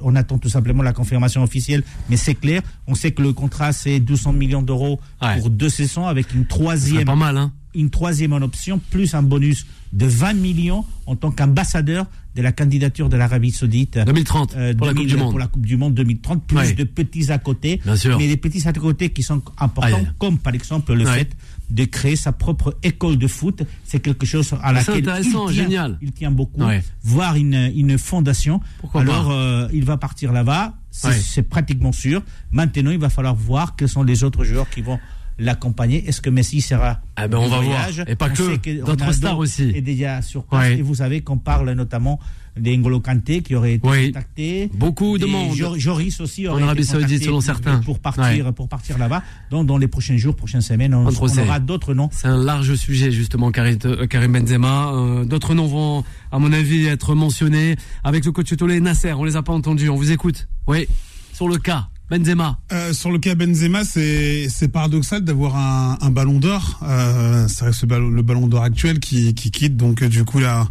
On 0.00 0.16
attend 0.16 0.38
tout 0.38 0.48
simplement 0.48 0.82
la 0.82 0.92
confirmation 0.92 1.42
officielle, 1.42 1.84
mais 2.10 2.16
c'est 2.16 2.34
clair. 2.34 2.62
On 2.88 2.94
sait 2.96 3.12
que 3.12 3.22
le 3.22 3.32
contrat 3.32 3.72
c'est 3.72 4.00
200 4.00 4.32
millions 4.32 4.60
d'euros 4.62 5.00
Ouais. 5.22 5.38
pour 5.38 5.50
deux 5.50 5.68
saisons 5.68 6.06
avec 6.06 6.34
une 6.34 6.46
troisième 6.46 7.04
pas 7.04 7.14
mal, 7.14 7.36
hein. 7.36 7.52
une 7.76 7.90
troisième 7.90 8.32
en 8.32 8.42
option, 8.42 8.80
plus 8.90 9.14
un 9.14 9.22
bonus 9.22 9.66
de 9.92 10.06
20 10.06 10.34
millions 10.34 10.84
en 11.06 11.14
tant 11.14 11.30
qu'ambassadeur 11.30 12.06
de 12.34 12.42
la 12.42 12.50
candidature 12.50 13.08
de 13.08 13.16
l'Arabie 13.16 13.52
Saoudite. 13.52 13.96
2030 14.04 14.56
euh, 14.56 14.74
pour 14.74 14.86
la 14.88 14.92
Coupe 14.94 15.02
2000, 15.02 15.14
du 15.14 15.16
Monde. 15.22 15.30
Pour 15.30 15.38
la 15.38 15.46
Coupe 15.46 15.64
du 15.66 15.76
Monde 15.76 15.94
2030, 15.94 16.44
plus 16.44 16.56
Ouais. 16.56 16.72
de 16.72 16.82
petits 16.82 17.30
à 17.30 17.38
côté. 17.38 17.80
Bien 17.84 17.94
sûr. 17.94 18.18
Mais 18.18 18.26
des 18.26 18.36
petits 18.36 18.66
à 18.66 18.72
côté 18.72 19.10
qui 19.10 19.22
sont 19.22 19.40
importants, 19.58 20.04
comme 20.18 20.38
par 20.38 20.52
exemple 20.52 20.92
le 20.94 21.06
fait 21.06 21.30
de 21.74 21.84
créer 21.84 22.16
sa 22.16 22.32
propre 22.32 22.76
école 22.82 23.18
de 23.18 23.26
foot. 23.26 23.62
C'est 23.84 24.00
quelque 24.00 24.24
chose 24.24 24.54
à 24.62 24.72
laquelle 24.72 24.98
intéressant, 24.98 25.48
il 25.48 25.54
tient, 25.54 25.62
génial. 25.64 25.98
il 26.00 26.12
tient 26.12 26.30
beaucoup. 26.30 26.62
Ouais. 26.64 26.82
Voir 27.02 27.34
une, 27.36 27.70
une 27.74 27.98
fondation. 27.98 28.60
Pourquoi 28.80 29.00
Alors, 29.02 29.26
pas. 29.26 29.34
euh, 29.34 29.68
il 29.72 29.84
va 29.84 29.96
partir 29.96 30.32
là-bas. 30.32 30.74
C'est 30.90 31.40
Ouais. 31.40 31.42
pratiquement 31.42 31.90
sûr. 31.92 32.22
Maintenant, 32.52 32.92
il 32.92 32.98
va 32.98 33.10
falloir 33.10 33.34
voir 33.34 33.74
quels 33.76 33.88
sont 33.88 34.04
les 34.04 34.22
autres 34.24 34.44
joueurs 34.44 34.70
qui 34.70 34.80
vont 34.80 34.98
l'accompagner. 35.38 36.08
Est-ce 36.08 36.20
que 36.20 36.30
Messi 36.30 36.60
sera 36.60 37.00
Ah 37.16 37.26
ben, 37.26 37.38
on 37.38 37.48
va 37.48 37.58
voir. 37.60 37.88
Et 38.06 38.14
pas 38.14 38.26
On 38.30 38.34
que, 38.34 38.54
sait 38.64 38.74
d'autres 38.76 39.12
stars 39.12 39.38
aussi. 39.38 39.64
est 39.74 39.80
déjà 39.80 40.22
sur 40.22 40.44
place. 40.44 40.68
Ouais. 40.68 40.78
Et 40.78 40.82
vous 40.82 40.94
savez 40.96 41.22
qu'on 41.22 41.38
parle 41.38 41.72
notamment 41.72 42.20
d'Engolo 42.58 43.00
Kanté 43.00 43.42
qui 43.42 43.54
aurait 43.54 43.74
été 43.74 43.88
Oui. 43.88 44.06
contacté. 44.08 44.70
Beaucoup 44.74 45.18
de 45.18 45.24
Des 45.26 45.30
monde. 45.30 45.56
Jo- 45.56 45.76
Joris 45.76 46.20
aussi 46.20 46.46
aurait 46.46 46.62
En 46.62 46.64
Arabie 46.66 46.84
Saoudite, 46.84 47.22
selon 47.24 47.36
pour- 47.36 47.42
certains. 47.42 47.78
Pour 47.78 47.98
partir, 47.98 48.46
Ouais. 48.46 48.52
pour 48.52 48.68
partir 48.68 48.96
là-bas. 48.98 49.22
Donc, 49.50 49.66
dans 49.66 49.76
les 49.78 49.88
prochains 49.88 50.16
jours, 50.16 50.36
prochaines 50.36 50.60
semaines, 50.60 50.94
on, 50.94 51.06
on 51.06 51.38
aura 51.38 51.58
d'autres 51.60 51.94
noms. 51.94 52.08
C'est 52.12 52.28
un 52.28 52.36
large 52.42 52.74
sujet 52.76 53.10
justement 53.10 53.50
Karim, 53.50 53.78
euh, 53.84 54.06
Karim 54.06 54.32
Benzema. 54.32 54.92
Euh, 54.92 55.24
D'autres 55.24 55.54
noms 55.54 55.66
vont, 55.66 56.04
à 56.30 56.38
mon 56.38 56.52
avis, 56.52 56.86
être 56.86 57.14
mentionnés. 57.14 57.76
Avec 58.04 58.24
le 58.24 58.32
coach 58.32 58.54
Tolé 58.56 58.76
et 58.76 58.80
Nasser, 58.80 59.12
on 59.14 59.24
les 59.24 59.36
a 59.36 59.42
pas 59.42 59.52
entendus. 59.52 59.88
On 59.88 59.96
vous 59.96 60.12
écoute. 60.12 60.46
Oui, 60.66 60.86
sur 61.32 61.48
le 61.48 61.58
cas 61.58 61.88
Benzema. 62.10 62.58
Euh, 62.72 62.92
sur 62.92 63.10
le 63.10 63.18
cas 63.18 63.34
Benzema, 63.34 63.82
c'est 63.84 64.46
c'est 64.48 64.68
paradoxal 64.68 65.22
d'avoir 65.24 65.56
un, 65.56 65.98
un 66.00 66.10
ballon 66.10 66.38
d'or. 66.38 66.78
Euh, 66.82 67.48
c'est 67.48 67.60
vrai 67.62 67.70
que 67.70 67.76
ce 67.76 67.86
ballon- 67.86 68.10
le 68.10 68.22
ballon 68.22 68.46
d'or 68.46 68.62
actuel 68.62 69.00
qui, 69.00 69.34
qui 69.34 69.50
quitte 69.50 69.76
donc 69.76 70.02
euh, 70.02 70.08
du 70.08 70.24
coup 70.24 70.38
la 70.38 70.68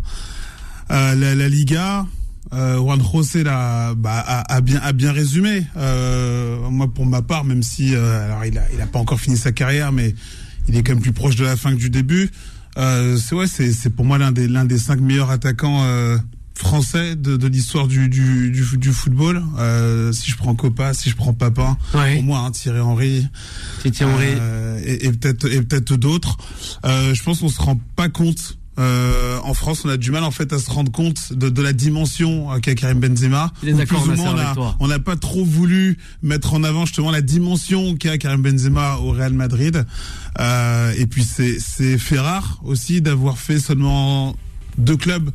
la, 0.89 1.35
la 1.35 1.49
Liga. 1.49 2.05
Euh, 2.53 2.77
Juan 2.77 3.01
José 3.01 3.43
l'a- 3.43 3.95
bah, 3.95 4.19
a, 4.25 4.53
a 4.53 4.61
bien 4.61 4.79
a 4.83 4.91
bien 4.93 5.11
résumé. 5.11 5.65
Euh, 5.77 6.57
moi 6.69 6.87
pour 6.93 7.05
ma 7.05 7.21
part, 7.21 7.45
même 7.45 7.63
si 7.63 7.95
euh, 7.95 8.25
alors 8.25 8.45
il 8.45 8.57
a 8.57 8.63
il 8.73 8.81
a 8.81 8.85
pas 8.85 8.99
encore 8.99 9.19
fini 9.19 9.37
sa 9.37 9.51
carrière, 9.51 9.91
mais 9.91 10.13
il 10.67 10.75
est 10.75 10.83
quand 10.83 10.93
même 10.93 11.01
plus 11.01 11.13
proche 11.13 11.35
de 11.35 11.45
la 11.45 11.55
fin 11.55 11.71
que 11.71 11.79
du 11.79 11.89
début. 11.89 12.29
Euh, 12.77 13.17
c'est 13.17 13.33
ouais, 13.33 13.47
c'est 13.47 13.71
c'est 13.71 13.89
pour 13.89 14.05
moi 14.05 14.17
l'un 14.17 14.31
des 14.31 14.47
l'un 14.47 14.65
des 14.65 14.77
cinq 14.77 14.99
meilleurs 14.99 15.31
attaquants 15.31 15.83
euh, 15.83 16.17
français 16.53 17.15
de, 17.15 17.37
de 17.37 17.47
l'histoire 17.47 17.87
du, 17.87 18.07
du, 18.09 18.51
du, 18.51 18.77
du 18.77 18.91
football. 18.93 19.41
Euh, 19.57 20.11
si 20.11 20.29
je 20.29 20.37
prends 20.37 20.53
Copa, 20.53 20.93
si 20.93 21.09
je 21.09 21.15
prends 21.15 21.33
Papin, 21.33 21.75
Ouais. 21.95 22.15
pour 22.15 22.23
moi, 22.23 22.39
hein, 22.39 22.51
Thierry 22.51 22.79
Henry, 22.81 23.27
Titi 23.81 24.03
Henry. 24.03 24.25
euh, 24.29 24.79
et, 24.85 25.05
et 25.07 25.11
peut-être 25.11 25.51
et 25.51 25.61
peut-être 25.63 25.95
d'autres. 25.95 26.37
Euh, 26.85 27.15
je 27.15 27.23
pense 27.23 27.39
qu'on 27.39 27.49
se 27.49 27.59
rend 27.61 27.79
pas 27.95 28.09
compte. 28.09 28.57
Euh, 28.79 29.37
en 29.43 29.53
France, 29.53 29.83
on 29.85 29.89
a 29.89 29.97
du 29.97 30.09
mal 30.11 30.23
en 30.23 30.31
fait 30.31 30.51
à 30.51 30.57
se 30.57 30.69
rendre 30.71 30.91
compte 30.91 31.31
de, 31.33 31.49
de 31.49 31.61
la 31.61 31.73
dimension 31.73 32.51
euh, 32.51 32.59
qu'a 32.59 32.73
Karim 32.73 32.99
Benzema. 32.99 33.51
Plus 33.61 33.73
ou 33.73 34.15
moins, 34.15 34.75
on 34.79 34.87
n'a 34.87 34.99
pas 34.99 35.15
trop 35.15 35.45
voulu 35.45 35.97
mettre 36.23 36.53
en 36.55 36.63
avant 36.63 36.85
justement 36.85 37.11
la 37.11 37.21
dimension 37.21 37.95
qu'a 37.95 38.17
Karim 38.17 38.41
Benzema 38.41 38.97
au 38.97 39.11
Real 39.11 39.33
Madrid. 39.33 39.85
Euh, 40.39 40.91
et 40.97 41.05
puis 41.05 41.23
c'est 41.23 41.57
c'est 41.59 41.97
fait 41.99 42.17
rare 42.19 42.59
aussi 42.63 43.01
d'avoir 43.01 43.37
fait 43.37 43.59
seulement 43.59 44.35
deux 44.79 44.97
clubs 44.97 45.29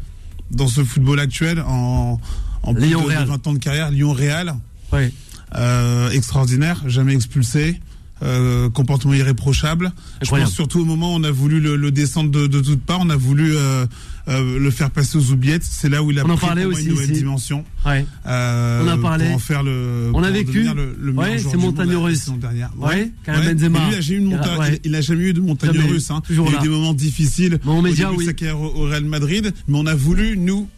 dans 0.50 0.66
ce 0.68 0.82
football 0.82 1.20
actuel 1.20 1.60
en 1.66 2.20
en 2.64 2.74
plus 2.74 2.86
Lyon 2.86 3.00
de, 3.02 3.04
de 3.04 3.10
Real. 3.10 3.24
20 3.28 3.46
ans 3.46 3.52
de 3.52 3.58
carrière. 3.58 3.90
Lyon 3.92 4.12
Real, 4.12 4.56
Ouais. 4.92 5.12
euh, 5.54 6.10
extraordinaire, 6.10 6.82
jamais 6.86 7.14
expulsé. 7.14 7.80
Euh, 8.24 8.68
comportement 8.68 9.14
irréprochable. 9.14 9.92
Je 10.22 10.28
pense 10.30 10.50
surtout 10.52 10.80
au 10.80 10.84
moment 10.84 11.12
où 11.14 11.18
on 11.18 11.22
a 11.22 11.30
voulu 11.30 11.60
le, 11.60 11.76
le 11.76 11.92
descendre 11.92 12.30
de, 12.32 12.48
de 12.48 12.58
toutes 12.60 12.82
parts, 12.82 12.98
on 13.00 13.10
a 13.10 13.16
voulu 13.16 13.54
euh, 13.56 13.86
euh, 14.26 14.58
le 14.58 14.70
faire 14.72 14.90
passer 14.90 15.16
aux 15.18 15.30
oubliettes. 15.30 15.62
C'est 15.62 15.88
là 15.88 16.02
où 16.02 16.10
il 16.10 16.18
a 16.18 16.24
On 16.26 16.30
en 16.30 16.36
pris 16.36 16.46
parlait 16.48 16.64
moi 16.64 16.72
aussi 16.74 16.82
une 16.86 16.90
nouvelle 16.90 17.10
ici. 17.12 17.20
dimension. 17.20 17.64
Ouais. 17.86 18.04
On 18.26 18.88
en 18.88 18.98
parlait. 18.98 19.26
Pour 19.26 19.34
en 19.36 19.38
faire 19.38 19.62
le. 19.62 20.10
On 20.14 20.24
a 20.24 20.30
en 20.30 20.32
vécu. 20.32 20.64
Le, 20.64 20.96
le 21.00 21.12
Ouais, 21.12 21.38
c'est 21.38 21.56
montagne 21.56 21.94
russe. 21.94 22.28
dernière. 22.40 22.70
Ouais, 22.76 23.12
Karim 23.24 23.40
ouais. 23.46 23.54
Benzema. 23.54 23.78
Mais 23.78 23.84
lui, 23.86 23.92
il 23.92 23.96
a 23.96 24.00
jamais 24.00 24.18
eu 24.18 24.20
a- 24.20 24.36
montagne. 24.36 24.58
ouais. 24.58 24.80
Il 24.84 24.94
a 24.96 25.00
jamais 25.00 25.22
eu 25.24 25.32
de 25.32 25.40
montagne 25.40 25.78
russe. 25.78 26.10
Hein. 26.10 26.22
Il 26.28 26.36
y 26.36 26.40
a 26.40 26.42
eu 26.58 26.62
des 26.62 26.68
moments 26.68 26.94
difficiles. 26.94 27.60
Bon, 27.64 27.78
au 27.78 27.82
médias, 27.82 28.10
début 28.10 28.24
oui. 28.26 28.50
au 28.50 28.82
Real 28.82 29.04
Madrid, 29.04 29.52
mais 29.68 29.78
on 29.78 29.86
a 29.86 29.94
voulu 29.94 30.36
nous. 30.36 30.68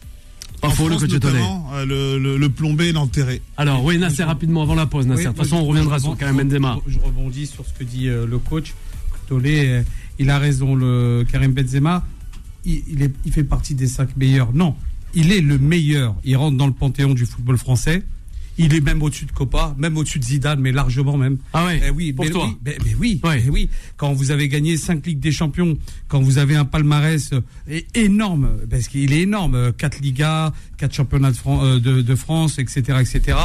En 0.63 0.67
Info, 0.67 0.87
le 0.89 0.95
notamment, 0.95 1.69
euh, 1.73 1.85
le, 1.85 2.19
le, 2.19 2.37
le 2.37 2.49
plomber 2.49 2.89
et 2.89 2.91
l'enterrer. 2.91 3.41
Alors, 3.57 3.83
oui, 3.83 3.97
Nasser, 3.97 4.23
rapidement, 4.23 4.61
avant 4.61 4.75
la 4.75 4.85
pause, 4.85 5.07
Nasser. 5.07 5.21
Oui, 5.21 5.25
de 5.25 5.37
toute 5.37 5.43
façon, 5.43 5.57
on 5.57 5.65
reviendra 5.65 5.99
sur 5.99 6.15
Karim 6.15 6.37
Benzema. 6.37 6.77
Je, 6.87 6.99
rebondis 6.99 7.47
sur 7.47 7.65
ce 7.65 7.73
que 7.73 7.83
dit 7.83 8.07
euh, 8.07 8.27
le 8.27 8.37
coach. 8.37 8.73
Tolé, 9.27 9.65
euh, 9.67 9.81
il 10.19 10.29
a 10.29 10.37
raison, 10.37 10.75
le 10.75 11.25
Karim 11.31 11.51
Benzema, 11.53 12.05
il, 12.65 12.83
il 12.87 13.01
est, 13.01 13.13
il 13.25 13.31
fait 13.31 13.43
partie 13.43 13.73
des 13.73 13.87
cinq 13.87 14.15
meilleurs. 14.17 14.53
Non, 14.53 14.75
il 15.13 15.31
est 15.31 15.41
le 15.41 15.57
meilleur. 15.57 16.15
Il 16.23 16.37
rentre 16.37 16.57
dans 16.57 16.67
le 16.67 16.73
panthéon 16.73 17.13
du 17.13 17.25
football 17.25 17.57
français. 17.57 18.03
Il 18.57 18.73
est 18.75 18.81
même 18.81 19.01
au-dessus 19.01 19.25
de 19.25 19.31
Copa, 19.31 19.73
même 19.77 19.97
au-dessus 19.97 20.19
de 20.19 20.23
Zidane, 20.23 20.59
mais 20.59 20.71
largement 20.71 21.17
même. 21.17 21.37
Ah 21.53 21.65
ouais 21.65 21.81
Eh 21.85 21.89
oui, 21.89 22.13
Pour 22.13 22.25
mais 22.25 22.31
toi. 22.31 22.45
oui, 22.47 22.57
mais, 22.65 22.77
mais 22.85 22.93
oui, 22.99 23.19
Ouais. 23.23 23.41
mais 23.43 23.49
oui. 23.49 23.69
Quand 23.97 24.13
vous 24.13 24.29
avez 24.31 24.47
gagné 24.49 24.77
cinq 24.77 25.05
Ligues 25.05 25.19
des 25.19 25.31
Champions, 25.31 25.77
quand 26.07 26.21
vous 26.21 26.37
avez 26.37 26.55
un 26.55 26.65
palmarès 26.65 27.31
euh, 27.33 27.79
énorme, 27.95 28.49
parce 28.69 28.87
qu'il 28.87 29.13
est 29.13 29.21
énorme, 29.21 29.55
euh, 29.55 29.71
quatre 29.71 29.99
Ligas, 29.99 30.51
quatre 30.77 30.93
championnats 30.93 31.31
de, 31.31 31.37
Fran- 31.37 31.63
euh, 31.63 31.79
de, 31.79 32.01
de 32.01 32.15
France, 32.15 32.59
etc., 32.59 32.99
etc. 33.01 33.37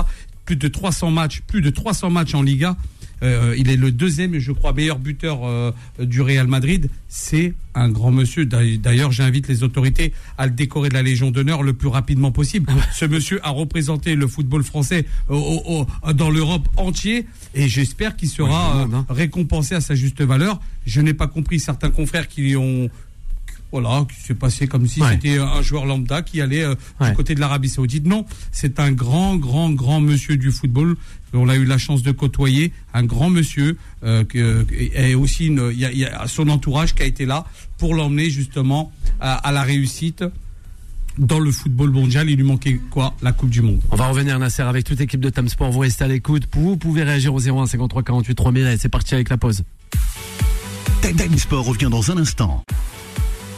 Plus 0.44 0.56
de 0.56 0.68
300 0.68 1.10
matchs, 1.10 1.40
plus 1.46 1.60
de 1.62 1.70
300 1.70 2.10
matchs 2.10 2.34
en 2.34 2.42
Liga. 2.42 2.76
Euh, 3.22 3.54
il 3.56 3.70
est 3.70 3.76
le 3.76 3.92
deuxième, 3.92 4.38
je 4.38 4.52
crois, 4.52 4.72
meilleur 4.72 4.98
buteur 4.98 5.40
euh, 5.44 5.72
du 5.98 6.20
Real 6.20 6.46
Madrid. 6.46 6.88
C'est 7.08 7.54
un 7.74 7.88
grand 7.88 8.10
monsieur. 8.10 8.44
D'ailleurs, 8.46 9.10
j'invite 9.12 9.48
les 9.48 9.62
autorités 9.62 10.12
à 10.38 10.46
le 10.46 10.52
décorer 10.52 10.88
de 10.90 10.94
la 10.94 11.02
Légion 11.02 11.30
d'honneur 11.30 11.62
le 11.62 11.72
plus 11.72 11.88
rapidement 11.88 12.30
possible. 12.32 12.70
Ce 12.94 13.04
monsieur 13.04 13.40
a 13.46 13.50
représenté 13.50 14.14
le 14.14 14.26
football 14.26 14.62
français 14.64 15.06
au- 15.28 15.34
au- 15.34 15.86
au- 16.08 16.12
dans 16.12 16.30
l'Europe 16.30 16.68
entier 16.76 17.26
et 17.54 17.68
j'espère 17.68 18.16
qu'il 18.16 18.28
sera 18.28 18.82
euh, 18.82 18.86
récompensé 19.08 19.74
à 19.74 19.80
sa 19.80 19.94
juste 19.94 20.20
valeur. 20.22 20.60
Je 20.86 21.00
n'ai 21.00 21.14
pas 21.14 21.26
compris 21.26 21.58
certains 21.58 21.90
confrères 21.90 22.28
qui 22.28 22.54
ont 22.56 22.88
voilà, 23.80 24.04
qui 24.12 24.20
s'est 24.20 24.34
passé 24.34 24.66
comme 24.66 24.86
si 24.86 25.00
Ouais. 25.02 25.12
c'était 25.12 25.38
un 25.38 25.60
joueur 25.62 25.84
lambda 25.86 26.22
qui 26.22 26.40
allait 26.40 26.62
euh, 26.64 26.74
Ouais. 27.00 27.10
du 27.10 27.16
côté 27.16 27.34
de 27.34 27.40
l'Arabie 27.40 27.68
Saoudite. 27.68 28.06
Non, 28.06 28.24
c'est 28.52 28.80
un 28.80 28.92
grand, 28.92 29.36
grand, 29.36 29.70
grand 29.70 30.00
monsieur 30.00 30.36
du 30.36 30.50
football. 30.50 30.96
On 31.34 31.48
a 31.50 31.56
eu 31.56 31.64
la 31.66 31.76
chance 31.76 32.02
de 32.02 32.12
côtoyer 32.12 32.72
un 32.94 33.04
grand 33.04 33.28
monsieur 33.28 33.76
euh, 34.04 34.24
que, 34.24 34.64
et 34.72 35.14
aussi 35.14 35.46
une- 35.48 35.70
il 35.72 35.78
y, 35.78 35.84
a, 35.84 35.92
il 35.92 35.98
y 35.98 36.04
a 36.06 36.26
son 36.28 36.48
entourage 36.48 36.94
qui 36.94 37.02
a 37.02 37.06
été 37.06 37.26
là 37.26 37.44
pour 37.78 37.94
l'emmener 37.94 38.30
justement 38.30 38.90
à, 39.20 39.34
à 39.34 39.52
la 39.52 39.62
réussite 39.62 40.24
dans 41.18 41.38
le 41.38 41.50
football 41.50 41.90
mondial. 41.90 42.30
Il 42.30 42.36
lui 42.36 42.44
manquait 42.44 42.80
quoi? 42.90 43.14
La 43.22 43.32
Coupe 43.32 43.50
du 43.50 43.60
Monde. 43.60 43.80
On 43.90 43.96
va 43.96 44.08
revenir, 44.08 44.38
Nasser, 44.38 44.62
avec 44.62 44.84
toute 44.84 44.98
l'équipe 44.98 45.20
de 45.20 45.28
Tam 45.30 45.48
Sport. 45.48 45.70
Vous 45.72 45.80
restez 45.80 46.04
à 46.04 46.08
l'écoute. 46.08 46.44
Vous 46.54 46.76
pouvez 46.78 47.02
réagir 47.02 47.34
au 47.34 47.40
01 47.40 47.66
53 47.66 48.02
48 48.02 48.34
3000. 48.34 48.66
Allez, 48.66 48.76
c'est 48.78 48.88
parti 48.88 49.14
avec 49.14 49.28
la 49.28 49.36
pause. 49.36 49.62
Time 51.02 51.38
Sport 51.38 51.64
revient 51.66 51.88
dans 51.90 52.10
un 52.10 52.16
instant. 52.18 52.64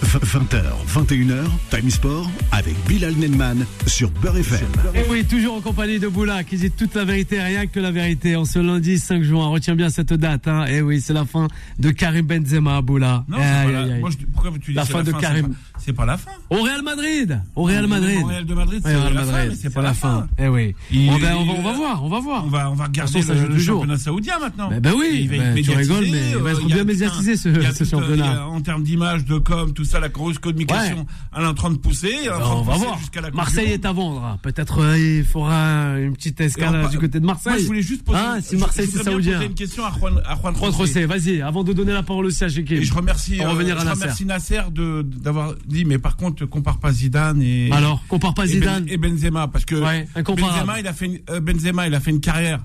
20h, 0.03 0.63
21h, 0.95 1.45
Time 1.71 1.91
Sport 1.91 2.31
avec 2.53 2.75
Bilal 2.87 3.15
Nenman 3.17 3.67
sur 3.87 4.11
Beurre 4.11 4.39
FM. 4.39 4.67
Et 4.95 5.03
oui, 5.11 5.25
toujours 5.25 5.57
en 5.57 5.61
compagnie 5.61 5.99
de 5.99 6.09
Boula 6.09 6.45
qui 6.45 6.57
dit 6.57 6.71
toute 6.71 6.95
la 6.95 7.05
vérité, 7.05 7.41
rien 7.43 7.67
que 7.67 7.81
la 7.81 7.91
vérité. 7.91 8.37
En 8.37 8.45
ce 8.45 8.59
lundi 8.59 8.99
5 8.99 9.23
juin, 9.23 9.49
retiens 9.49 9.75
bien 9.75 9.91
cette 9.91 10.13
date. 10.15 10.47
Hein. 10.49 10.67
Et 10.67 10.81
oui, 10.81 11.01
c'est 11.01 11.13
la 11.13 11.25
fin 11.25 11.49
de 11.79 11.91
Karim 11.91 12.27
Benzema, 12.27 12.81
Boula. 12.81 13.25
Non, 13.29 13.37
Aïe, 13.39 13.43
c'est 13.45 13.51
pas 13.51 13.59
aïe, 13.61 13.73
la... 13.89 13.95
aïe. 13.95 14.01
Moi, 14.01 14.11
je- 14.11 14.27
pourquoi 14.33 14.53
tu 14.61 14.71
dis 14.71 14.77
La 14.77 14.85
fin 14.85 15.03
de 15.03 15.13
Karim. 15.13 15.55
Pas- 15.93 15.99
C'est 15.99 16.05
pas 16.05 16.07
la 16.07 16.17
fin. 16.19 16.31
Au 16.51 16.63
Real 16.63 16.83
Madrid 16.83 17.41
Au 17.57 17.63
Real 17.63 17.85
Au 17.85 17.89
Madrid 17.89 18.23
Real 18.25 18.45
de 18.45 18.55
Madrid, 18.55 18.83
Ouais, 18.85 18.91
c'est 18.91 18.97
au 18.97 19.01
Real 19.01 19.15
la 19.15 19.25
fin, 19.25 19.47
mais 19.49 19.55
c'est 19.55 19.71
pas 19.73 19.83
la 19.83 19.95
fin. 19.95 20.27
Eh 20.39 20.49
oui. 20.49 20.75
Il- 20.91 21.09
on, 21.11 21.17
va, 21.19 21.37
on, 21.39 21.45
va, 21.47 21.53
on 21.53 21.63
va 21.63 21.73
voir, 21.73 22.05
on 22.05 22.09
va 22.09 22.21
voir. 22.21 22.45
On 22.45 22.49
va, 22.49 22.71
on 22.71 22.75
va 22.75 22.85
regarder 22.85 23.23
le, 23.23 23.35
le 23.35 23.55
toujours. 23.55 23.81
championnat 23.81 23.99
saoudien 23.99 24.39
maintenant. 24.39 24.69
Ben, 24.69 24.81
ben 24.81 24.93
oui, 24.97 25.07
Il 25.23 25.29
va 25.29 25.37
être 25.37 25.55
ben, 25.55 25.65
tu 25.65 25.71
rigoles, 25.71 26.07
mais 26.11 26.31
il 26.33 26.37
va 26.37 26.51
euh, 26.51 26.53
être 26.53 26.63
a 26.65 26.67
bien 26.67 26.85
médiatisé, 26.85 27.37
ce- 27.37 27.73
ce 27.73 27.85
championnat. 27.85 28.47
En 28.47 28.61
termes 28.61 28.83
d'image, 28.83 29.25
de 29.25 29.39
com, 29.39 29.73
tout 29.73 29.85
ça, 29.85 29.99
la 29.99 30.09
grosse 30.11 30.39
communication, 30.39 31.07
elle 31.37 31.43
est 31.43 31.47
en 31.47 31.55
train 31.55 31.71
de 31.71 31.79
pousser. 31.79 32.13
on 32.31 32.63
va 32.63 32.77
voir. 32.77 32.99
Marseille 33.33 33.73
est 33.73 33.85
à 33.87 33.93
vendre. 33.93 34.39
Peut-être 34.43 34.81
euh, 34.83 34.99
il 34.99 35.25
faudra 35.25 35.99
une 35.99 36.13
petite 36.15 36.41
escale 36.41 36.89
du 36.91 36.99
côté 36.99 37.19
de 37.21 37.25
Marseille. 37.27 37.53
Moi, 37.55 37.63
je 37.63 37.67
voulais 37.67 37.83
juste 37.83 38.05
poser, 38.05 38.19
Hein, 38.19 38.39
si 38.43 38.57
Marseille 38.57 38.89
c'est 38.93 39.03
saoudien. 39.03 39.35
poser 39.35 39.47
une 39.47 39.55
question 39.55 39.85
à 39.85 39.93
Juan, 39.99 40.21
à 40.27 40.37
Juan 40.37 40.55
José. 40.77 41.07
Vas-y, 41.07 41.41
avant 41.41 41.65
de 41.65 41.73
donner 41.73 41.93
la 41.93 42.03
parole 42.03 42.27
aussi 42.27 42.45
à. 42.45 42.49
Et 42.49 42.83
je 42.83 42.93
remercie, 42.95 43.41
euh, 43.41 43.49
revenir 43.51 43.79
à 43.79 43.85
Nasser. 43.85 44.59
d'avoir 45.05 45.55
dit, 45.79 45.85
mais 45.85 45.99
par 45.99 46.17
contre, 46.17 46.45
compare 46.47 46.79
pas 46.79 46.93
Zidane 46.93 47.41
et 47.43 47.71
Alors, 47.73 48.03
compare 48.09 48.35
pas 48.35 48.45
et 48.45 48.49
Ben- 48.49 48.55
Zidane. 48.55 48.85
et 48.89 48.97
Benzema 48.97 49.49
parce 49.49 49.65
que 49.65 49.75
Ouais. 49.77 50.07
Benzema, 50.15 50.81
il 50.81 50.87
a 50.87 50.93
fait 50.93 51.07
une, 51.07 51.19
euh, 51.31 51.41
Benzema, 51.41 51.87
il 51.87 51.95
a 51.95 52.01
fait 52.01 52.11
une 52.11 52.21
carrière 52.21 52.65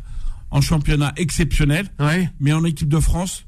en 0.52 0.62
championnat 0.62 1.14
exceptionnelle, 1.18 1.88
Ouais. 2.00 2.30
mais 2.40 2.54
en 2.54 2.64
équipe 2.64 2.90
de 2.90 3.00
France, 3.00 3.46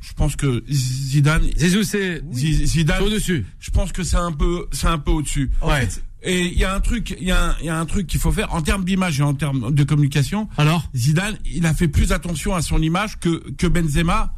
je 0.00 0.12
pense 0.12 0.36
que 0.36 0.62
Zidane, 0.70 1.42
Zizou, 1.56 1.82
c'est 1.82 2.22
Zidane, 2.32 3.02
au-dessus. 3.02 3.46
je 3.58 3.70
pense 3.70 3.90
que 3.92 4.02
c'est 4.04 4.16
un 4.16 4.32
peu, 4.32 4.66
c'est 4.72 4.86
un 4.88 4.98
peu 4.98 5.10
au-dessus. 5.10 5.50
En 5.60 5.68
Ouais. 5.68 5.86
fait, 5.86 6.04
et 6.22 6.46
il 6.46 6.58
y 6.58 6.64
a 6.64 6.74
un 6.74 6.80
truc, 6.80 7.16
il 7.20 7.26
y 7.26 7.32
a 7.32 7.50
un, 7.50 7.56
il 7.60 7.66
y 7.66 7.68
a 7.70 7.78
un 7.78 7.86
truc 7.86 8.06
qu'il 8.06 8.20
faut 8.20 8.32
faire 8.32 8.52
en 8.54 8.62
termes 8.62 8.84
d'image 8.84 9.20
et 9.20 9.22
en 9.22 9.34
termes 9.34 9.72
de 9.74 9.84
communication. 9.84 10.48
Alors 10.56 10.88
Zidane, 10.94 11.36
il 11.44 11.66
a 11.66 11.74
fait 11.74 11.88
plus 11.88 12.12
attention 12.12 12.54
à 12.54 12.62
son 12.62 12.80
image 12.82 13.18
que 13.18 13.42
que 13.58 13.66
Benzema. 13.66 14.34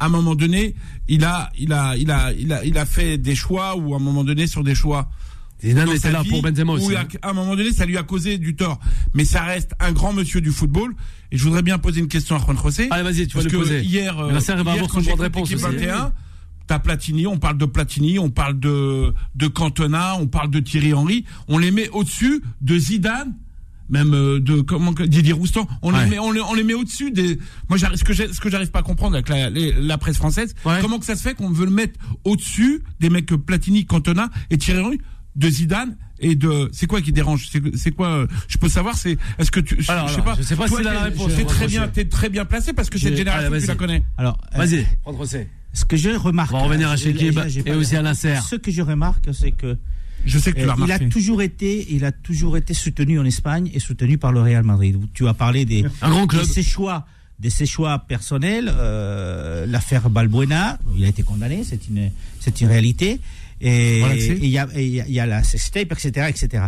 À 0.00 0.06
un 0.06 0.08
moment 0.08 0.34
donné, 0.34 0.74
il 1.08 1.24
a, 1.24 1.50
il 1.58 1.72
a, 1.72 1.96
il 1.96 2.10
a, 2.10 2.32
il 2.32 2.52
a, 2.52 2.64
il 2.64 2.78
a 2.78 2.86
fait 2.86 3.18
des 3.18 3.34
choix 3.34 3.76
ou 3.76 3.94
à 3.94 3.96
un 3.96 4.00
moment 4.00 4.24
donné 4.24 4.46
sur 4.46 4.62
des 4.62 4.74
choix. 4.74 5.08
Zidane 5.60 5.86
dans 5.86 5.92
était 5.92 6.00
sa 6.02 6.10
là 6.12 6.22
pour 6.28 6.40
Benzema 6.40 6.72
aussi. 6.72 6.94
à 6.94 7.00
hein. 7.00 7.08
à 7.22 7.30
un 7.30 7.32
moment 7.32 7.56
donné, 7.56 7.72
ça 7.72 7.84
lui 7.84 7.96
a 7.96 8.02
causé 8.02 8.38
du 8.38 8.54
tort. 8.54 8.78
Mais 9.14 9.24
ça 9.24 9.42
reste 9.42 9.72
un 9.80 9.92
grand 9.92 10.12
monsieur 10.12 10.40
du 10.40 10.50
football. 10.50 10.94
Et 11.32 11.38
je 11.38 11.44
voudrais 11.44 11.62
bien 11.62 11.78
poser 11.78 12.00
une 12.00 12.08
question 12.08 12.36
à 12.36 12.38
Juan 12.38 12.56
José. 12.56 12.88
Allez, 12.90 13.02
vas-y, 13.02 13.26
tu 13.26 13.36
vas 13.36 13.42
le 13.42 13.50
que 13.50 13.56
poser. 13.56 13.80
hier, 13.82 14.18
euh, 14.18 14.30
hier, 14.30 14.88
quand 14.88 15.00
j'écoute 15.00 15.20
réponse 15.20 15.50
l'équipe 15.50 15.66
aussi. 15.66 15.76
21, 15.76 16.12
t'as 16.66 16.78
Platini, 16.78 17.26
on 17.26 17.38
parle 17.38 17.58
de 17.58 17.66
Platini, 17.66 18.18
on 18.18 18.30
parle 18.30 18.58
de, 18.60 19.12
de 19.34 19.46
Cantona, 19.48 20.16
on 20.16 20.28
parle 20.28 20.50
de 20.50 20.60
Thierry 20.60 20.94
Henry. 20.94 21.24
On 21.48 21.58
les 21.58 21.72
met 21.72 21.88
au-dessus 21.88 22.42
de 22.60 22.78
Zidane, 22.78 23.34
même 23.88 24.14
euh, 24.14 24.40
de 24.40 24.60
comment 24.60 24.92
que- 24.92 25.02
Didier 25.02 25.32
Roustan. 25.32 25.66
On 25.82 25.92
Ouais. 25.92 26.04
les 26.04 26.10
met, 26.10 26.18
on 26.18 26.30
les, 26.32 26.40
on 26.40 26.54
les 26.54 26.64
met 26.64 26.74
au-dessus 26.74 27.10
des. 27.10 27.38
Moi, 27.68 27.78
j'arrive, 27.78 27.98
ce 27.98 28.04
que 28.04 28.12
ce 28.14 28.40
que 28.40 28.50
j'arrive 28.50 28.70
pas 28.70 28.80
à 28.80 28.82
comprendre 28.82 29.14
avec 29.14 29.28
la, 29.28 29.50
les- 29.50 29.72
la 29.72 29.98
presse 29.98 30.16
française, 30.16 30.54
Ouais. 30.64 30.78
comment 30.80 30.98
que 30.98 31.06
ça 31.06 31.16
se 31.16 31.22
fait 31.22 31.34
qu'on 31.34 31.50
veut 31.50 31.64
le 31.64 31.70
mettre 31.70 31.98
au-dessus 32.24 32.82
des 33.00 33.10
mecs 33.10 33.26
Platini, 33.34 33.86
Cantona 33.86 34.30
et 34.50 34.58
Thierry 34.58 34.80
Henry, 34.80 34.98
de 35.36 35.48
Zidane 35.48 35.96
et 36.20 36.34
de. 36.34 36.68
C'est 36.72 36.86
quoi 36.86 37.00
qui 37.00 37.12
dérange? 37.12 37.48
C'est 37.50 37.62
c'est 37.76 37.92
quoi 37.92 38.08
euh, 38.08 38.26
Je 38.48 38.58
peux 38.58 38.68
savoir. 38.68 38.96
C'est 38.96 39.16
est-ce 39.38 39.50
que 39.50 39.60
tu 39.60 39.76
Je 39.80 39.90
Alors, 39.92 40.08
je 40.08 40.14
sais 40.14 40.20
alors, 40.20 40.34
pas. 40.34 40.40
je 40.40 40.46
sais 40.46 40.56
pas 40.56 40.64
a 40.64 40.82
la 40.82 41.02
réponse, 41.04 41.30
Juan 41.32 41.46
très 41.46 41.66
bien, 41.68 41.88
t'es 41.88 42.04
très 42.06 42.28
bien 42.28 42.44
placé 42.44 42.72
parce 42.72 42.90
que 42.90 42.98
cette 42.98 43.16
génération 43.16 43.52
allez, 43.52 43.60
tu 43.60 43.66
la 43.68 43.74
connais. 43.76 44.02
Alors, 44.16 44.38
euh, 44.54 44.58
Vas-y, 44.58 44.86
José. 45.16 45.48
ce 45.72 45.84
que 45.84 45.96
je 45.96 46.10
remarque. 46.10 46.52
On 46.52 46.58
va 46.58 46.64
revenir 46.64 46.88
à 46.88 46.94
euh, 46.94 46.96
j'ai 46.96 47.10
et 47.66 47.72
aussi 47.74 47.96
à 47.96 48.02
Nasser. 48.02 48.34
Ce 48.48 48.56
que 48.56 48.70
je 48.72 48.82
remarque, 48.82 49.28
c'est 49.32 49.52
que 49.52 49.76
Je 50.26 50.38
sais 50.38 50.52
que 50.52 50.60
tu 50.60 50.66
l'as 50.66 50.76
il 50.84 50.92
a 50.92 50.98
toujours 50.98 51.40
été, 51.42 51.86
il 51.90 52.04
a 52.04 52.12
toujours 52.12 52.56
été 52.56 52.74
soutenu 52.74 53.18
en 53.18 53.24
Espagne 53.24 53.70
et 53.72 53.78
soutenu 53.80 54.18
par 54.18 54.32
le 54.32 54.40
Real 54.42 54.62
Madrid. 54.64 54.98
Tu 55.14 55.26
as 55.28 55.34
parlé 55.34 55.64
des, 55.64 55.84
Un 56.02 56.10
grand 56.10 56.26
club. 56.26 56.42
de 56.42 56.46
ses 56.46 56.62
choix, 56.62 57.06
de 57.40 57.48
ses 57.48 57.66
choix 57.66 57.98
personnels. 58.00 58.70
euh, 58.74 59.64
L'affaire 59.66 60.10
Balbuena, 60.10 60.78
il 60.96 61.04
a 61.04 61.08
été 61.08 61.22
condamné, 61.22 61.62
c'est 61.64 61.88
une, 61.88 62.10
c'est 62.40 62.60
une 62.60 62.68
réalité. 62.68 63.20
Et 63.60 64.00
il 64.40 64.46
y 64.46 64.58
a, 64.58 64.68
et 64.74 64.86
il 64.86 64.94
y 65.08 65.12
y 65.12 65.20
a 65.20 65.26
la 65.26 65.42
sextape, 65.42 65.90
etc., 65.92 66.26
etc. 66.28 66.64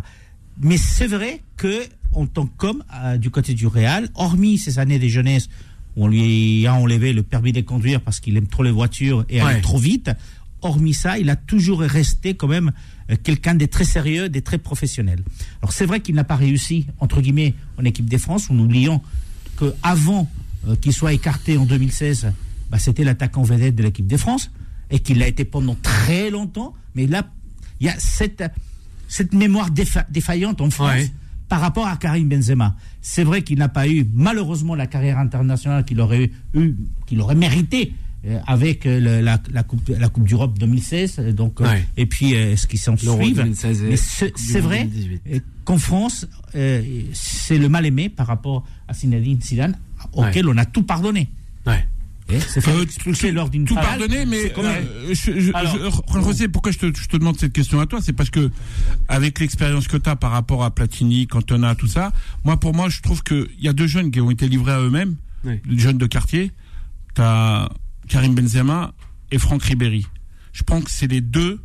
Mais 0.63 0.77
c'est 0.77 1.07
vrai 1.07 1.41
que 1.57 1.83
en 2.13 2.27
tant 2.27 2.47
qu'homme 2.47 2.83
euh, 3.05 3.17
du 3.19 3.31
côté 3.31 3.55
du 3.55 3.67
Real, 3.67 4.09
hormis 4.17 4.59
ces 4.59 4.79
années 4.79 4.99
de 4.99 5.07
jeunesse 5.07 5.49
où 5.97 6.05
on 6.05 6.09
lui 6.09 6.67
a 6.67 6.75
enlevé 6.75 7.13
le 7.13 7.23
permis 7.23 7.53
de 7.53 7.61
conduire 7.61 8.01
parce 8.01 8.19
qu'il 8.21 8.37
aime 8.37 8.47
trop 8.49 8.63
les 8.65 8.71
voitures 8.73 9.25
et 9.29 9.41
Ouais. 9.43 9.49
aller 9.53 9.61
trop 9.61 9.79
vite. 9.79 10.11
Hormis 10.63 10.95
ça, 10.95 11.19
il 11.19 11.31
a 11.31 11.37
toujours 11.37 11.81
resté 11.81 12.35
quand 12.35 12.49
même 12.49 12.73
euh, 13.11 13.17
quelqu'un 13.23 13.55
de 13.55 13.67
très 13.67 13.85
sérieux, 13.85 14.29
de 14.29 14.41
très 14.41 14.59
professionnel. 14.59 15.21
Alors 15.63 15.73
c'est 15.73 15.87
vrai 15.87 16.01
qu'il 16.01 16.15
n'a 16.15 16.25
pas 16.25 16.37
réussi, 16.37 16.87
entre 16.99 17.21
guillemets, 17.21 17.55
en 17.79 17.85
équipe 17.85 18.09
de 18.09 18.19
France, 18.19 18.51
en 18.51 18.59
oubliant 18.59 19.03
qu'avant 19.59 20.31
euh, 20.69 20.77
qu'il 20.77 20.93
soit 20.93 21.13
écarté 21.13 21.57
en 21.57 21.65
2016, 21.65 22.33
bah, 22.71 22.79
c'était 22.79 23.05
l'attaquant 23.05 23.43
vedette 23.43 23.75
de 23.75 23.83
l'équipe 23.83 24.07
de 24.07 24.17
France, 24.17 24.51
et 24.91 24.99
qu'il 25.01 25.19
l'a 25.19 25.29
été 25.29 25.45
pendant 25.45 25.77
très 25.81 26.31
longtemps, 26.31 26.75
mais 26.95 27.07
là, 27.07 27.29
il 27.81 27.87
y 27.87 27.91
a 27.91 27.95
cette, 27.99 28.43
cette 29.09 29.33
mémoire 29.33 29.71
défa- 29.71 30.07
défaillante 30.11 30.61
en 30.61 30.71
France 30.71 30.91
Ouais. 30.95 31.11
par 31.49 31.61
rapport 31.61 31.87
à 31.87 31.97
Karim 31.97 32.29
Benzema. 32.29 32.77
C'est 33.01 33.25
vrai 33.25 33.43
qu'il 33.43 33.59
n'a 33.59 33.69
pas 33.69 33.89
eu 33.89 34.07
malheureusement 34.13 34.75
la 34.75 34.87
carrière 34.87 35.19
internationale 35.19 35.85
qu'il 35.85 36.01
aurait 36.01 36.31
eu, 36.55 36.75
qu'il 37.07 37.21
aurait 37.21 37.35
mérité 37.37 37.93
avec 38.47 38.87
euh, 38.87 39.01
le- 39.01 39.21
la, 39.21 39.41
la 39.53 39.63
coupe, 39.63 39.89
la 39.89 40.09
coupe 40.09 40.29
d'Europe 40.29 40.59
2016, 40.59 41.17
euh, 41.19 41.33
donc 41.33 41.61
euh, 41.61 41.65
Ouais. 41.65 41.85
et 41.97 42.07
puis 42.07 42.35
euh, 42.35 42.57
ce 42.57 42.67
qui 42.67 42.77
s'en 42.79 42.97
suit. 42.97 43.07
2016 43.33 43.83
et 43.85 43.89
Mais 43.89 43.97
c'est 43.97 44.61
vrai 44.61 44.85
2018. 44.85 45.23
euh, 45.33 45.39
qu'en 45.65 45.79
France, 45.79 46.27
euh, 46.55 46.83
c'est 47.13 47.59
le 47.59 47.69
mal 47.69 47.87
aimé 47.87 48.09
par 48.09 48.27
rapport 48.27 48.65
à 48.89 48.95
Zinedine 48.95 49.41
Zidane, 49.41 49.79
auquel 50.13 50.49
on 50.49 50.57
a 50.57 50.65
tout 50.67 50.83
pardonné. 50.83 51.29
Ouais. 51.67 51.85
C'est 52.47 52.65
Euh, 52.69 52.83
expulser 52.83 53.33
lors 53.33 53.51
d'une 53.51 53.65
tout 53.65 53.75
finale. 53.75 53.99
pardonner, 53.99 54.25
mais 54.25 54.53
euh, 54.57 55.13
je, 55.15 55.41
je, 55.41 55.53
Alors- 55.53 55.77
je- 55.77 56.21
José, 56.23 56.47
pourquoi 56.47 56.71
je 56.71 56.79
te, 56.79 56.87
je 56.97 57.09
te 57.09 57.17
demande 57.17 57.37
cette 57.37 57.53
question 57.53 57.81
à 57.81 57.87
toi? 57.87 57.99
C'est 58.01 58.13
parce 58.13 58.31
que 58.31 58.53
avec 59.09 59.41
l'expérience 59.41 59.89
que 59.89 59.97
tu 59.97 60.09
as 60.09 60.15
par 60.15 60.31
rapport 60.31 60.63
à 60.63 60.71
Platini, 60.73 61.27
Cantona, 61.27 61.75
tout 61.75 61.89
ça, 61.89 62.13
moi 62.45 62.57
pour 62.57 62.73
moi 62.73 62.89
je 62.89 63.01
trouve 63.01 63.25
qu'il 63.25 63.49
y 63.61 63.67
a 63.67 63.73
deux 63.73 63.89
jeunes 63.89 64.13
qui 64.13 64.21
ont 64.21 64.31
été 64.31 64.47
livrés 64.47 64.71
à 64.73 64.81
eux-mêmes, 64.81 65.17
Oui. 65.45 65.59
jeunes 65.77 65.99
de 65.99 66.07
quartier. 66.07 66.53
Tu 67.17 67.21
as 67.23 67.69
Karim 68.11 68.35
Benzema 68.35 68.93
et 69.31 69.39
Franck 69.39 69.63
Ribéry. 69.63 70.07
Je 70.53 70.63
pense 70.65 70.85
que 70.85 70.91
c'est 70.91 71.07
les 71.07 71.21
deux 71.23 71.61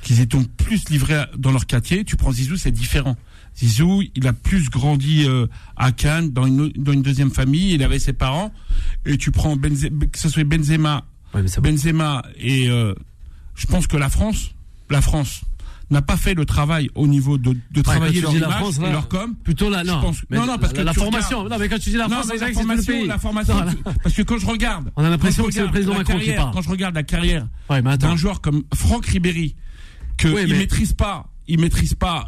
qui 0.00 0.18
étaient 0.20 0.38
plus 0.56 0.88
livrés 0.88 1.24
dans 1.36 1.50
leur 1.50 1.66
quartier. 1.66 2.04
Tu 2.04 2.16
prends 2.16 2.30
Zizou, 2.30 2.56
c'est 2.56 2.70
différent. 2.70 3.16
Zizou, 3.58 4.02
il 4.14 4.26
a 4.28 4.32
plus 4.32 4.70
grandi 4.70 5.24
euh, 5.26 5.48
à 5.76 5.90
Cannes, 5.90 6.30
dans 6.30 6.46
une, 6.46 6.68
dans 6.76 6.92
une 6.92 7.02
deuxième 7.02 7.30
famille, 7.32 7.72
il 7.74 7.82
avait 7.82 7.98
ses 7.98 8.12
parents. 8.12 8.52
Et 9.04 9.18
tu 9.18 9.32
prends 9.32 9.56
Benzema, 9.56 10.06
que 10.06 10.18
ce 10.18 10.28
soit 10.28 10.44
Benzema 10.44 11.04
Ouais. 11.34 11.42
Benzema 11.60 12.24
et 12.38 12.70
euh, 12.70 12.94
je 13.56 13.66
pense 13.66 13.86
que 13.88 13.96
la 13.96 14.08
France, 14.08 14.54
la 14.88 15.02
France 15.02 15.42
n'a 15.90 16.02
pas 16.02 16.16
fait 16.16 16.34
le 16.34 16.44
travail 16.44 16.90
au 16.96 17.06
niveau 17.06 17.38
de, 17.38 17.50
de 17.52 17.56
Ouais, 17.76 17.82
travailler 17.82 18.20
leur 18.20 18.34
image 18.34 18.50
France, 18.54 18.80
là, 18.80 18.90
leur 18.90 19.08
com. 19.08 19.34
Plutôt 19.44 19.70
là, 19.70 19.84
non. 19.84 20.00
pense- 20.00 20.22
Mais 20.30 20.36
non, 20.38 20.46
non, 20.46 20.58
parce 20.58 20.72
la, 20.72 20.80
que 20.80 20.84
la 20.84 20.92
formation. 20.92 21.38
regardes- 21.44 21.52
Non, 21.52 21.58
mais 21.60 21.68
quand 21.68 21.78
tu 21.78 21.90
dis 21.90 21.96
la 21.96 22.08
Non, 22.08 22.16
France, 22.16 22.26
c'est 22.32 22.38
la 22.38 22.40
tout 22.40 22.46
le 22.48 22.54
formation, 22.54 22.92
pays. 22.92 23.06
la 23.06 23.18
formation, 23.18 23.54
Non, 23.54 23.64
là- 23.64 23.72
parce 24.02 24.14
que 24.16 24.22
quand 24.22 24.38
je 24.38 24.46
regarde, 24.46 24.90
On 24.96 25.04
a 25.04 25.10
l'impression 25.10 25.44
que 25.44 25.52
c'est 25.52 25.62
le 25.62 25.68
président 25.68 25.94
Macron 25.94 26.14
qui 26.14 26.18
carrière- 26.26 26.36
parle. 26.42 26.54
Quand 26.54 26.62
je 26.62 26.68
regarde 26.70 26.94
la 26.96 27.02
carrière 27.04 27.46
Ouais, 27.70 27.82
d'un 27.82 28.16
joueur 28.16 28.40
comme 28.40 28.64
Franck 28.74 29.06
Ribéry, 29.06 29.54
que 30.16 30.28
Oui, 30.28 30.40
il 30.44 30.52
mais- 30.52 30.58
maîtrise 30.58 30.92
pas, 30.92 31.30
il 31.46 31.60
maîtrise 31.60 31.94
pas 31.94 32.26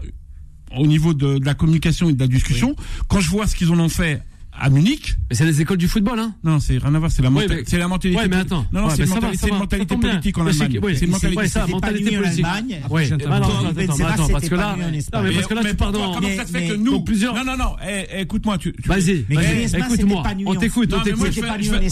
au 0.77 0.87
niveau 0.87 1.15
de, 1.15 1.39
de 1.39 1.45
la 1.45 1.55
communication 1.55 2.09
et 2.11 2.13
de 2.13 2.21
la 2.21 2.29
discussion. 2.29 2.77
Quand 3.09 3.21
je 3.21 3.29
vois 3.31 3.47
ce 3.49 3.57
qu'ils 3.57 3.71
en 3.73 3.79
ont 3.81 3.89
fait 3.89 4.23
à 4.61 4.71
Munich, 4.71 5.15
Mais 5.31 5.37
c'est 5.37 5.45
les 5.45 5.61
écoles 5.61 5.77
du 5.79 5.89
football, 5.89 6.19
hein. 6.19 6.35
non, 6.45 6.59
c'est 6.61 6.79
rien 6.79 6.95
à 6.95 6.99
voir, 6.99 7.11
c'est 7.11 7.23
la, 7.23 7.29
Oui, 7.31 7.45
menta- 7.45 7.55
mais- 7.55 7.63
c'est 7.67 7.79
la 7.79 7.89
mentalité. 7.89 8.21
Ouais, 8.21 8.29
mais 8.29 8.37
attends. 8.37 8.67
Non, 8.73 8.81
non, 8.83 8.87
Ouais, 8.89 8.95
c'est 8.97 9.03
une 9.05 9.09
mentalité, 9.11 9.49
une 9.49 9.59
mentalité 9.59 9.97
politique 9.97 10.39
en 10.39 10.47
Allemagne. 10.47 10.81
oui, 10.83 10.97
C'est 10.97 11.05
une 11.05 11.11
mentalité. 11.13 11.39
ouais, 11.41 11.49
ça, 11.49 11.67
mentalité 11.67 12.17
politique. 12.17 12.45
Allemagne. 12.45 12.81
Oui, 12.91 13.03
Après, 13.13 13.25
ah, 13.25 13.29
non, 13.29 13.35
attends, 13.47 13.49
attends, 13.49 14.05
attends, 14.07 14.29
parce 14.29 14.49
que 14.49 14.55
là, 14.55 14.77
non, 14.79 15.23
mais 15.23 15.33
parce 15.33 15.47
que 15.47 15.55
là, 15.55 15.61
tu 15.65 15.77
pourquoi- 15.77 15.93
dans. 15.93 16.15
Comment 16.15 16.29
ça 16.37 16.47
se 16.47 16.53
fait 16.53 16.69
que 16.69 16.75
nous 16.75 17.01
plusieurs- 17.01 17.35
Non, 17.35 17.45
non, 17.45 17.57
non. 17.57 17.77
eh, 17.87 18.07
eh, 18.13 18.21
écoute-moi. 18.23 18.59
Tu, 18.59 18.75
Vas-y, 18.85 19.25
écoute-moi. 19.31 20.23
On 20.47 20.55
t'écoute, 20.55 20.93
on 20.93 21.01
t'écoute. 21.03 21.39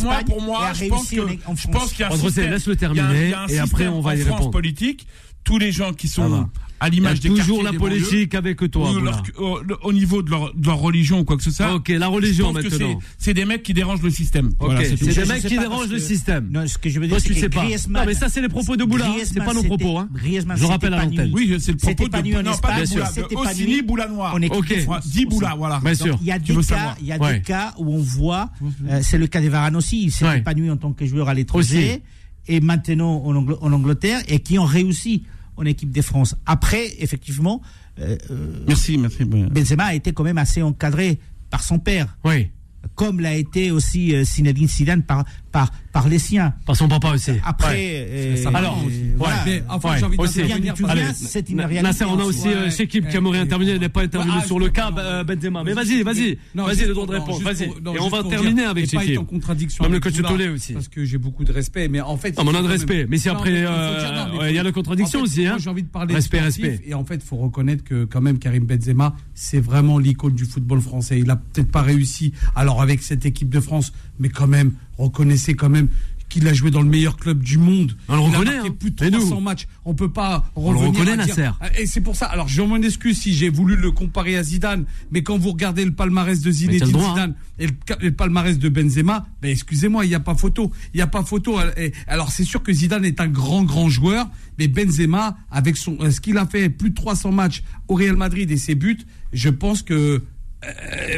moi, 0.02 0.18
pour 0.26 0.42
moi, 0.42 0.72
je 0.74 0.86
pense 0.88 1.10
que 1.10 1.16
je 1.16 1.68
pense 1.68 1.90
qu'il 1.92 2.00
y 2.00 2.02
a 2.04 2.12
un 2.12 2.16
système. 2.16 2.52
a 2.52 2.56
un- 2.56 2.76
terminer, 2.76 3.34
et 3.48 3.58
après, 3.58 3.86
on 3.88 4.00
va 4.00 4.16
y 4.16 4.22
répondre. 4.22 4.50
politique. 4.50 5.06
Tous 5.46 5.58
les 5.58 5.72
gens 5.72 5.92
qui 5.94 6.08
sont 6.08 6.48
à 6.78 6.88
l'image 6.90 7.20
des 7.20 7.30
toujours 7.30 7.62
la 7.62 7.70
des 7.70 7.78
politique 7.78 8.34
avec 8.34 8.58
toi. 8.70 8.90
ou 8.90 8.94
Boula. 8.98 9.12
leur- 9.38 9.40
au, 9.40 9.60
au 9.88 9.92
niveau 9.94 10.22
de 10.22 10.30
leur, 10.30 10.52
de 10.54 10.66
leur 10.66 10.76
religion 10.78 11.20
ou 11.20 11.24
quoi 11.24 11.38
que 11.38 11.42
ce 11.42 11.50
soit. 11.50 11.72
Ok, 11.74 11.88
la 11.88 12.08
religion 12.08 12.52
maintenant. 12.52 12.68
c'est- 12.78 12.96
C'est 13.16 13.32
des 13.34 13.46
mecs 13.46 13.62
qui 13.62 13.72
dérangent 13.72 14.02
le 14.02 14.10
système. 14.10 14.48
Ok, 14.48 14.54
Voilà, 14.72 14.84
c'est 14.84 14.96
des 14.96 15.24
mecs 15.24 15.46
qui 15.46 15.56
dérangent 15.56 15.88
le 15.88 15.98
système. 15.98 16.48
Non, 16.50 16.66
ce 16.66 16.76
que 16.76 16.90
je 16.90 17.00
veux 17.00 17.06
dire, 17.06 17.16
Toi, 17.16 17.20
c'est 17.20 17.28
tu 17.28 17.34
que 17.34 17.40
sais 17.40 17.48
pas. 17.48 17.64
Non, 17.88 18.00
mais 18.04 18.12
ça, 18.12 18.28
c'est 18.28 18.42
les 18.42 18.48
propos 18.50 18.76
de 18.76 18.84
Boula. 18.84 19.06
hein. 19.08 19.14
C'est 19.24 19.38
pas 19.42 19.54
nos 19.54 19.62
propos. 19.62 19.98
hein. 19.98 20.08
Je 20.56 20.64
rappelle 20.66 20.92
à 20.94 21.04
l'antenne. 21.04 21.30
Oui, 21.32 21.56
c'est 21.60 21.70
le 21.72 21.78
propos 21.78 22.08
de 22.08 22.16
en 22.36 22.42
non, 22.42 22.56
pas 22.58 22.80
de 22.80 22.82
bien 22.82 22.84
Boula, 22.84 22.84
sûr. 22.86 23.04
de 23.04 23.08
c'était 23.14 23.34
pas 23.36 23.40
Ossini 23.52 23.82
Boula 23.82 24.08
Noir. 24.08 24.34
Ok. 24.34 24.68
de 24.68 24.74
Ouais, 24.74 24.80
France. 24.80 25.06
Dis 25.08 25.24
Boula, 25.26 25.54
voilà. 25.56 25.80
Bien 25.82 25.94
sûr. 25.94 26.18
Il 26.20 26.26
y 26.26 26.32
a 26.32 26.38
des 26.38 26.54
cas, 26.54 26.62
savoir. 26.62 26.96
il 27.00 27.06
y 27.06 27.12
a 27.12 27.18
Ouais. 27.18 27.34
des 27.34 27.42
cas 27.42 27.72
où 27.78 27.94
on 27.94 27.98
voit, 28.02 28.50
euh, 28.90 28.98
c'est 29.02 29.16
le 29.18 29.28
cas 29.28 29.40
de 29.40 29.48
Varane 29.48 29.76
aussi, 29.76 30.02
il 30.06 30.24
Ouais. 30.26 30.38
épanoui 30.38 30.70
en 30.70 30.76
tant 30.76 30.92
que 30.92 31.06
joueur 31.06 31.28
à 31.28 31.34
l'étranger 31.34 32.02
et 32.48 32.60
maintenant 32.60 33.22
en 33.24 33.72
Angleterre 33.72 34.20
et 34.28 34.40
qui 34.40 34.58
ont 34.58 34.64
réussi 34.64 35.22
en 35.56 35.64
équipe 35.64 35.90
de 35.90 36.02
France. 36.02 36.34
Après, 36.46 36.86
effectivement, 36.98 37.62
euh, 37.98 38.16
euh, 38.30 38.64
Merci, 38.66 38.98
merci. 38.98 39.24
Benzema 39.24 39.84
a 39.84 39.94
été 39.94 40.12
quand 40.12 40.24
même 40.24 40.38
assez 40.38 40.62
encadré 40.62 41.18
par 41.50 41.62
son 41.62 41.78
père, 41.78 42.16
Oui, 42.24 42.50
comme 42.94 43.20
l'a 43.20 43.34
été 43.34 43.70
aussi 43.70 44.14
euh, 44.14 44.24
Zinedine 44.24 44.68
Zidane 44.68 45.02
par, 45.02 45.24
par, 45.56 45.70
par 45.90 46.08
les 46.08 46.18
siens. 46.18 46.52
par 46.66 46.76
son 46.76 46.86
papa 46.86 47.12
aussi. 47.14 47.30
Après, 47.42 47.66
Ouais. 47.74 48.06
euh, 48.10 48.36
Ça 48.36 48.50
Alors, 48.52 48.78
euh, 48.86 49.14
voilà. 49.16 49.36
Mais 49.46 49.62
enfin, 49.70 49.92
Ouais, 49.92 49.98
j'ai 49.98 50.04
envie 50.04 50.60
d'intervenir. 50.60 51.12
C'est 51.14 51.48
une 51.48 51.60
réalité. 51.60 51.82
Nasser, 51.82 52.04
on 52.04 52.18
a 52.18 52.24
aussi 52.24 52.48
euh, 52.48 52.64
Ouais, 52.64 52.70
Shekib 52.70 53.08
qui 53.08 53.16
aimerait 53.16 53.38
intervenir, 53.38 53.74
il 53.76 53.80
n'est 53.80 53.88
pas 53.88 54.02
intervenu 54.02 54.32
Ouais, 54.32 54.38
ah, 54.42 54.46
sur 54.46 54.58
le 54.58 54.68
cas 54.68 54.90
non, 54.90 54.98
euh, 54.98 55.18
non. 55.24 55.34
Benzema. 55.34 55.64
Mais 55.64 55.72
vas-y, 55.72 56.02
vas-y, 56.02 56.36
non, 56.54 56.64
vas-y 56.66 56.84
le 56.84 56.92
droit 56.92 57.06
de 57.06 57.12
non, 57.16 57.20
réponse, 57.24 57.40
vas-y. 57.42 57.70
non, 57.82 57.94
Et 57.94 58.00
on 58.00 58.08
va 58.08 58.22
terminer 58.24 58.54
dire, 58.62 58.70
avec 58.70 58.92
et 58.92 59.14
pas 59.14 59.20
en 59.20 59.24
contradiction 59.24 59.84
Même 59.84 59.92
le 59.94 60.00
coach 60.00 60.20
Tolé 60.20 60.48
aussi. 60.48 60.74
Parce 60.74 60.88
que 60.88 61.04
j'ai 61.06 61.16
beaucoup 61.18 61.44
de 61.44 61.52
respect, 61.52 61.88
mais 61.88 62.02
en 62.02 62.18
fait. 62.18 62.34
Ah, 62.36 62.42
mais 62.44 62.50
on 62.50 62.54
a 62.54 62.62
de 62.62 62.68
respect. 62.68 63.06
Mais 63.08 63.16
si 63.16 63.28
Non, 63.28 63.34
après, 63.34 63.50
il 63.54 63.62
non, 63.62 64.44
y 64.46 64.58
a 64.58 64.62
la 64.62 64.72
contradiction 64.72 65.20
aussi, 65.22 65.46
hein. 65.46 65.56
J'ai 65.58 65.70
envie 65.70 65.84
de 65.84 65.88
parler 65.88 66.14
Respect, 66.14 66.40
respect. 66.40 66.80
Et 66.84 66.92
en 66.92 67.04
fait, 67.06 67.14
il 67.16 67.20
faut 67.22 67.36
reconnaître 67.36 67.82
que 67.84 68.04
quand 68.04 68.20
même 68.20 68.38
Karim 68.38 68.66
Benzema, 68.66 69.14
c'est 69.34 69.60
vraiment 69.60 69.98
l'icône 69.98 70.34
du 70.34 70.44
football 70.44 70.82
français. 70.82 71.18
Il 71.20 71.30
a 71.30 71.36
peut-être 71.36 71.70
pas 71.70 71.82
réussi, 71.82 72.32
alors 72.54 72.82
avec 72.82 73.02
cette 73.02 73.24
équipe 73.24 73.48
de 73.48 73.60
France, 73.60 73.92
mais 74.18 74.28
quand 74.28 74.46
même, 74.46 74.72
reconnaissez 74.98 75.54
quand 75.54 75.68
même 75.68 75.88
qu'il 76.28 76.48
a 76.48 76.52
joué 76.52 76.72
dans 76.72 76.82
le 76.82 76.88
meilleur 76.88 77.16
club 77.18 77.40
du 77.40 77.56
monde. 77.56 77.96
On 78.08 78.16
le 78.16 78.18
Il 78.18 78.24
a 78.24 78.38
reconnaît, 78.38 78.54
marqué 78.56 78.68
hein. 78.68 78.76
plus 78.80 78.90
de 78.90 79.04
Et 79.04 79.10
nous 79.12 79.18
300 79.20 79.40
matchs. 79.42 79.68
On 79.84 79.94
peut 79.94 80.10
pas 80.10 80.50
le 80.56 80.62
revenir 80.62 80.88
reconnaît, 80.90 81.12
à 81.12 81.24
dire- 81.24 81.36
Nasser. 81.36 81.50
Et 81.80 81.86
c'est 81.86 82.00
pour 82.00 82.16
ça. 82.16 82.26
Alors, 82.26 82.48
je 82.48 82.62
m'en 82.62 82.76
excuse 82.78 83.16
si 83.20 83.32
j'ai 83.32 83.48
voulu 83.48 83.76
le 83.76 83.92
comparer 83.92 84.36
à 84.36 84.42
Zidane, 84.42 84.86
mais 85.12 85.22
quand 85.22 85.38
vous 85.38 85.52
regardez 85.52 85.84
le 85.84 85.92
palmarès 85.92 86.40
de 86.40 86.42
t'as 86.42 86.48
le 86.48 86.52
Zinedine 86.52 86.90
droit, 86.90 87.04
hein. 87.10 87.12
Zidane 87.14 87.34
et 87.60 87.66
le, 87.68 87.72
et 88.00 88.04
le 88.06 88.12
palmarès 88.12 88.58
de 88.58 88.68
Benzema, 88.68 89.24
ben 89.40 89.52
excusez-moi, 89.52 90.04
il 90.04 90.08
n'y 90.08 90.16
a 90.16 90.20
pas 90.20 90.34
photo. 90.34 90.72
Il 90.92 90.96
n'y 90.96 91.02
a 91.02 91.06
pas 91.06 91.22
photo. 91.22 91.60
Alors, 92.08 92.32
c'est 92.32 92.42
sûr 92.44 92.60
que 92.60 92.72
Zidane 92.72 93.04
est 93.04 93.20
un 93.20 93.28
grand, 93.28 93.62
grand 93.62 93.88
joueur, 93.88 94.28
mais 94.58 94.66
Benzema, 94.66 95.36
avec 95.52 95.76
son, 95.76 95.96
euh, 96.00 96.10
ce 96.10 96.20
qu'il 96.20 96.38
a 96.38 96.46
fait, 96.46 96.70
plus 96.70 96.90
de 96.90 96.96
300 96.96 97.30
matchs 97.30 97.62
au 97.86 97.94
Real 97.94 98.16
Madrid 98.16 98.50
et 98.50 98.56
ses 98.56 98.74
buts, 98.74 98.98
je 99.32 99.48
pense 99.48 99.82
que 99.82 100.24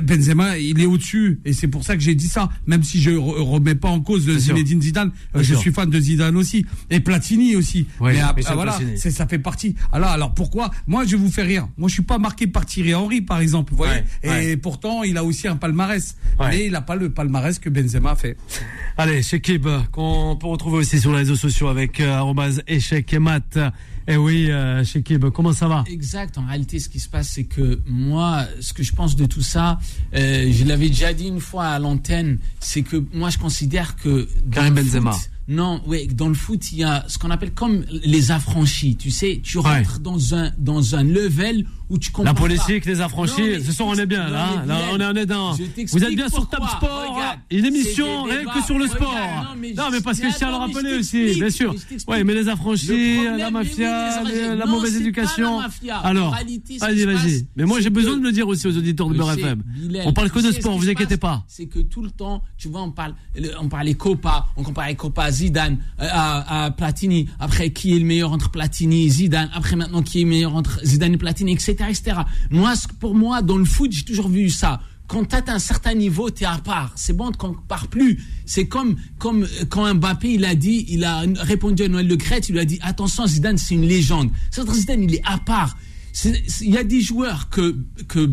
Benzema, 0.03 0.59
il 0.59 0.81
est 0.81 0.87
au-dessus, 0.87 1.41
et 1.45 1.53
c'est 1.53 1.69
pour 1.69 1.85
ça 1.85 1.97
que 1.97 2.03
j'ai 2.03 2.15
dit 2.15 2.29
ça. 2.29 2.49
Même 2.67 2.83
si 2.83 3.01
je 3.01 3.11
re- 3.11 3.41
remets 3.43 3.75
pas 3.75 3.89
en 3.89 4.01
cause 4.01 4.25
sûr. 4.25 4.39
Zinedine 4.39 4.83
Zidane, 4.83 5.09
euh, 5.09 5.13
Bien 5.35 5.43
je 5.43 5.49
sûr. 5.49 5.61
suis 5.61 5.73
fan 5.73 5.89
de 5.91 6.01
Zidane 6.01 6.37
aussi, 6.37 6.65
et 6.91 7.01
Platini 7.01 7.57
aussi. 7.57 7.87
Mais 8.01 8.19
ah, 8.21 8.35
ah, 8.47 8.55
voilà, 8.55 8.79
ça 8.97 9.27
fait 9.27 9.39
partie. 9.39 9.75
Alors, 9.93 10.11
alors 10.11 10.35
pourquoi? 10.35 10.71
Moi, 10.87 11.05
je 11.07 11.17
vous 11.17 11.31
faire 11.31 11.47
rire. 11.47 11.69
Moi, 11.77 11.89
je 11.89 11.95
suis 11.95 12.03
pas 12.03 12.19
marqué 12.19 12.47
par 12.47 12.67
Thierry 12.67 12.95
Henry, 12.95 13.21
par 13.21 13.41
exemple. 13.41 13.73
Vous 13.73 13.79
voyez? 13.79 14.03
Ouais, 14.25 14.51
Et 14.53 14.57
pourtant, 14.57 15.03
il 15.03 15.17
a 15.17 15.25
aussi 15.25 15.49
un 15.49 15.57
palmarès, 15.57 16.17
mais 16.41 16.67
il 16.67 16.73
n'a 16.73 16.83
pas 16.83 16.97
le 16.97 17.11
palmarès 17.11 17.59
que 17.59 17.69
Benzema 17.69 18.13
a 18.13 18.17
fait. 18.17 18.37
Allez, 18.97 19.23
Shekib, 19.23 19.67
qu'on 19.93 20.37
peut 20.37 20.47
retrouver 20.47 20.79
aussi 20.79 21.01
sur 21.01 21.11
les 21.13 21.19
réseaux 21.19 21.37
sociaux 21.37 21.69
avec 21.69 22.01
euh, 22.01 22.21
échec 22.67 23.13
et 23.13 23.19
mat. 23.19 23.59
Eh 24.11 24.17
oui, 24.17 24.51
euh, 24.51 24.83
Shekib, 24.85 25.27
comment 25.31 25.53
ça 25.53 25.69
va? 25.69 25.85
Exact. 25.87 26.39
En 26.39 26.47
réalité, 26.47 26.79
ce 26.79 26.89
qui 26.89 26.99
se 26.99 27.09
passe, 27.11 27.29
c'est 27.29 27.45
que 27.45 27.79
moi, 27.87 28.47
ce 28.61 28.73
que 28.73 28.83
je 28.83 28.93
pense 28.95 29.17
de 29.17 29.27
tout 29.27 29.43
ça, 29.43 29.79
euh, 30.15 30.51
je 30.51 30.65
l'avais 30.65 30.89
déjà 30.89 31.13
dit 31.13 31.27
une 31.29 31.41
fois 31.41 31.67
à 31.67 31.79
l'antenne, 31.79 32.39
c'est 32.59 32.81
que 32.83 33.05
moi, 33.13 33.29
je 33.29 33.37
considère 33.37 33.97
que 33.97 34.27
dans 34.47 34.51
Karim 34.63 34.75
Benzema. 34.75 35.13
foot- 35.13 35.31
non, 35.49 35.83
ouais, 35.87 36.07
dans 36.07 36.29
le 36.29 36.35
foot, 36.35 36.73
il 36.73 36.79
y 36.79 36.85
a 36.85 37.05
ce 37.09 37.19
qu'on 37.19 37.31
appelle 37.31 37.53
comme 37.53 37.85
les 38.05 38.31
affranchis. 38.31 38.97
Tu 38.97 39.11
sais, 39.11 39.41
tu 39.43 39.59
Ouais. 39.59 39.65
rentres 39.83 39.99
dans 40.01 40.35
un 40.35 40.53
dans 40.59 40.95
un 40.95 41.03
level 41.03 41.67
où 41.91 41.99
tu 41.99 42.11
comprends 42.11 42.25
La 42.25 42.35
pas. 42.35 42.41
politique, 42.41 42.85
les 42.85 43.01
affranchis, 43.01 43.63
ce 43.65 43.73
soir 43.73 43.89
on 43.89 43.95
est 43.95 44.07
bien 44.07 44.27
non, 44.27 44.33
là, 44.33 44.49
hein. 44.69 44.75
on 44.93 45.01
est, 45.01 45.05
on 45.07 45.15
est 45.15 45.27
dans. 45.27 45.53
Vous 45.53 46.05
êtes 46.05 46.15
bien 46.15 46.29
sur. 46.29 46.49
Top 46.49 46.61
Sport, 46.69 47.15
Regarde, 47.15 47.39
une 47.51 47.65
émission 47.65 48.23
rien 48.25 48.45
que 48.45 48.63
sur 48.63 48.79
le 48.79 48.85
Regarde, 48.85 48.97
sport. 48.99 49.15
non, 49.15 49.51
mais 49.61 49.73
Non 49.75 49.85
je- 49.89 49.93
mais 49.97 50.01
parce 50.01 50.19
que 50.21 50.31
je 50.31 50.37
tiens 50.37 50.49
à 50.49 50.51
le 50.51 50.57
rappeler 50.57 50.95
aussi, 50.99 51.35
bien 51.35 51.51
sûr. 51.51 51.75
Ouais, 52.07 52.25
mais 52.25 52.35
les 52.35 52.43
Le 52.45 52.51
affranchis, 52.51 52.87
problème, 52.87 53.37
la 53.39 53.47
oui, 53.47 53.53
mafia, 53.53 54.23
les 54.25 54.57
la 54.57 54.65
Non, 54.67 54.73
mauvaise 54.73 54.97
éducation. 54.97 55.61
la. 55.83 55.97
Alors, 55.99 56.31
vas-y, 56.81 57.05
vas-y. 57.05 57.47
Mais 57.57 57.65
moi 57.65 57.81
j'ai 57.81 57.91
besoin 57.91 58.17
de 58.17 58.23
le 58.23 58.33
dire 58.33 58.47
aussi 58.49 58.67
aux 58.67 58.77
auditeurs 58.77 59.09
de 59.09 59.15
Beurre 59.15 59.33
FM. 59.33 59.63
On 60.05 60.13
parle 60.13 60.31
que 60.31 60.39
de 60.41 60.53
sport, 60.53 60.79
vous 60.79 60.89
inquiétez 60.89 61.17
pas. 61.17 61.45
C'est 61.49 61.67
que 61.67 61.81
tout 61.81 62.03
le 62.03 62.11
temps, 62.11 62.43
tu 62.57 62.69
vois, 62.69 62.83
on 62.83 62.91
parle, 62.91 63.15
le- 63.37 63.51
on 63.61 63.69
parlait 63.69 63.95
Copa, 63.95 64.47
on 64.57 64.63
comparait 64.63 64.95
Copa 64.97 65.25
à 65.25 65.31
Zidane, 65.31 65.79
euh, 66.01 66.07
à, 66.11 66.65
à 66.65 66.71
Platini. 66.71 67.29
Après, 67.41 67.71
qui 67.71 67.95
est 67.95 67.99
le 67.99 68.05
meilleur 68.05 68.33
entre 68.33 68.51
Platini 68.51 69.07
et 69.07 69.11
Zidane? 69.11 69.51
Après, 69.55 69.77
maintenant, 69.77 70.03
qui 70.03 70.21
est 70.21 70.25
le 70.25 70.29
meilleur 70.31 70.55
entre 70.55 70.81
Zidane 70.85 71.15
et 71.15 71.19
Platini, 71.19 71.53
etc., 71.53 71.77
Moi, 72.51 72.75
pour 73.01 73.15
moi, 73.15 73.43
dans 73.43 73.57
le 73.57 73.65
foot, 73.65 73.93
j'ai 73.93 74.05
toujours 74.05 74.29
vu 74.29 74.51
ça. 74.51 74.81
quand 75.07 75.25
tu 75.25 75.35
atteins 75.37 75.55
un 75.55 75.59
certain 75.59 75.95
niveau, 75.95 76.31
tu 76.31 76.45
es 76.45 76.47
à 76.47 76.59
part. 76.59 76.93
C'est 76.97 77.15
bon, 77.15 77.33
qu'on 77.33 77.51
ne 77.51 77.55
part 77.67 77.89
plus. 77.89 78.23
C'est 78.45 78.67
comme, 78.67 78.97
comme 79.19 79.45
euh, 79.45 79.65
quand 79.69 79.93
Mbappé, 79.95 80.35
il 80.35 80.45
a 80.45 80.55
dit, 80.55 80.85
il 80.89 81.05
a 81.05 81.23
répondu 81.39 81.85
à 81.85 81.89
Noël 81.89 82.07
Le 82.07 82.17
Crête, 82.17 82.49
il 82.49 82.53
lui 82.53 82.61
a 82.61 82.65
dit, 82.65 82.79
attention, 82.83 83.27
Zidane, 83.27 83.59
c'est 83.59 83.75
une 83.75 83.87
légende. 83.87 84.31
Zidane, 84.53 85.03
il 85.03 85.15
est 85.15 85.23
à 85.25 85.39
part. 85.39 85.77
Il 86.25 86.71
y 86.71 86.77
a 86.77 86.85
des 86.85 87.01
joueurs 87.01 87.49
que, 87.49 87.77
que, 88.09 88.31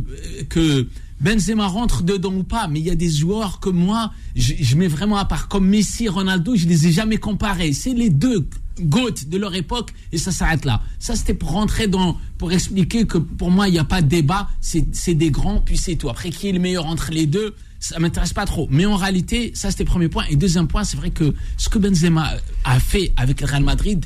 que 0.50 0.88
Benzema 1.22 1.68
rentre 1.68 2.04
dedans 2.04 2.34
ou 2.34 2.44
pas, 2.44 2.68
mais 2.68 2.80
il 2.80 2.86
y 2.86 2.90
a 2.90 2.96
des 2.96 3.10
joueurs 3.10 3.60
que 3.60 3.70
moi, 3.70 4.12
je, 4.36 4.76
mets 4.76 4.88
vraiment 4.88 5.18
à 5.18 5.26
part. 5.26 5.48
Comme 5.48 5.68
Messi, 5.68 6.10
Ronaldo, 6.10 6.56
je 6.56 6.68
les 6.68 6.88
ai 6.88 6.92
jamais 6.92 7.18
comparés. 7.18 7.74
C'est 7.74 7.94
les 7.94 8.10
deux 8.10 8.48
GOAT 8.82 9.28
de 9.28 9.38
leur 9.38 9.56
époque 9.56 9.94
et 10.12 10.18
ça 10.18 10.32
s'arrête 10.32 10.66
là. 10.66 10.82
Ça, 11.00 11.16
c'était 11.16 11.34
pour 11.34 11.52
rentrer 11.52 11.88
dans, 11.88 12.18
pour 12.38 12.52
expliquer 12.52 13.06
que 13.06 13.18
pour 13.18 13.50
moi, 13.50 13.70
il 13.70 13.72
n'y 13.72 13.80
a 13.80 13.86
pas 13.86 14.02
de 14.02 14.08
débat. 14.08 14.50
C'est 14.60 15.14
des 15.14 15.32
grands, 15.32 15.62
puis 15.62 15.78
c'est 15.78 15.96
tout. 15.96 16.10
Après, 16.10 16.30
qui 16.30 16.50
est 16.50 16.52
le 16.52 16.60
meilleur 16.60 16.86
entre 16.86 17.12
les 17.12 17.26
deux 17.26 17.56
ça 17.78 18.00
m'intéresse 18.00 18.34
pas 18.34 18.46
trop. 18.46 18.68
Mais 18.72 18.86
en 18.86 18.96
réalité, 18.96 19.52
ça 19.54 19.70
c'était 19.70 19.84
le 19.84 19.90
premier 19.90 20.10
point. 20.10 20.26
Et 20.30 20.36
deuxième 20.36 20.68
point, 20.68 20.84
c'est 20.84 20.98
vrai 20.98 21.12
que 21.12 21.36
ce 21.58 21.70
que 21.70 21.78
Benzema 21.78 22.34
a 22.64 22.80
fait 22.80 23.12
avec 23.16 23.42
le 23.42 23.48
Real 23.48 23.64
Madrid, 23.64 24.04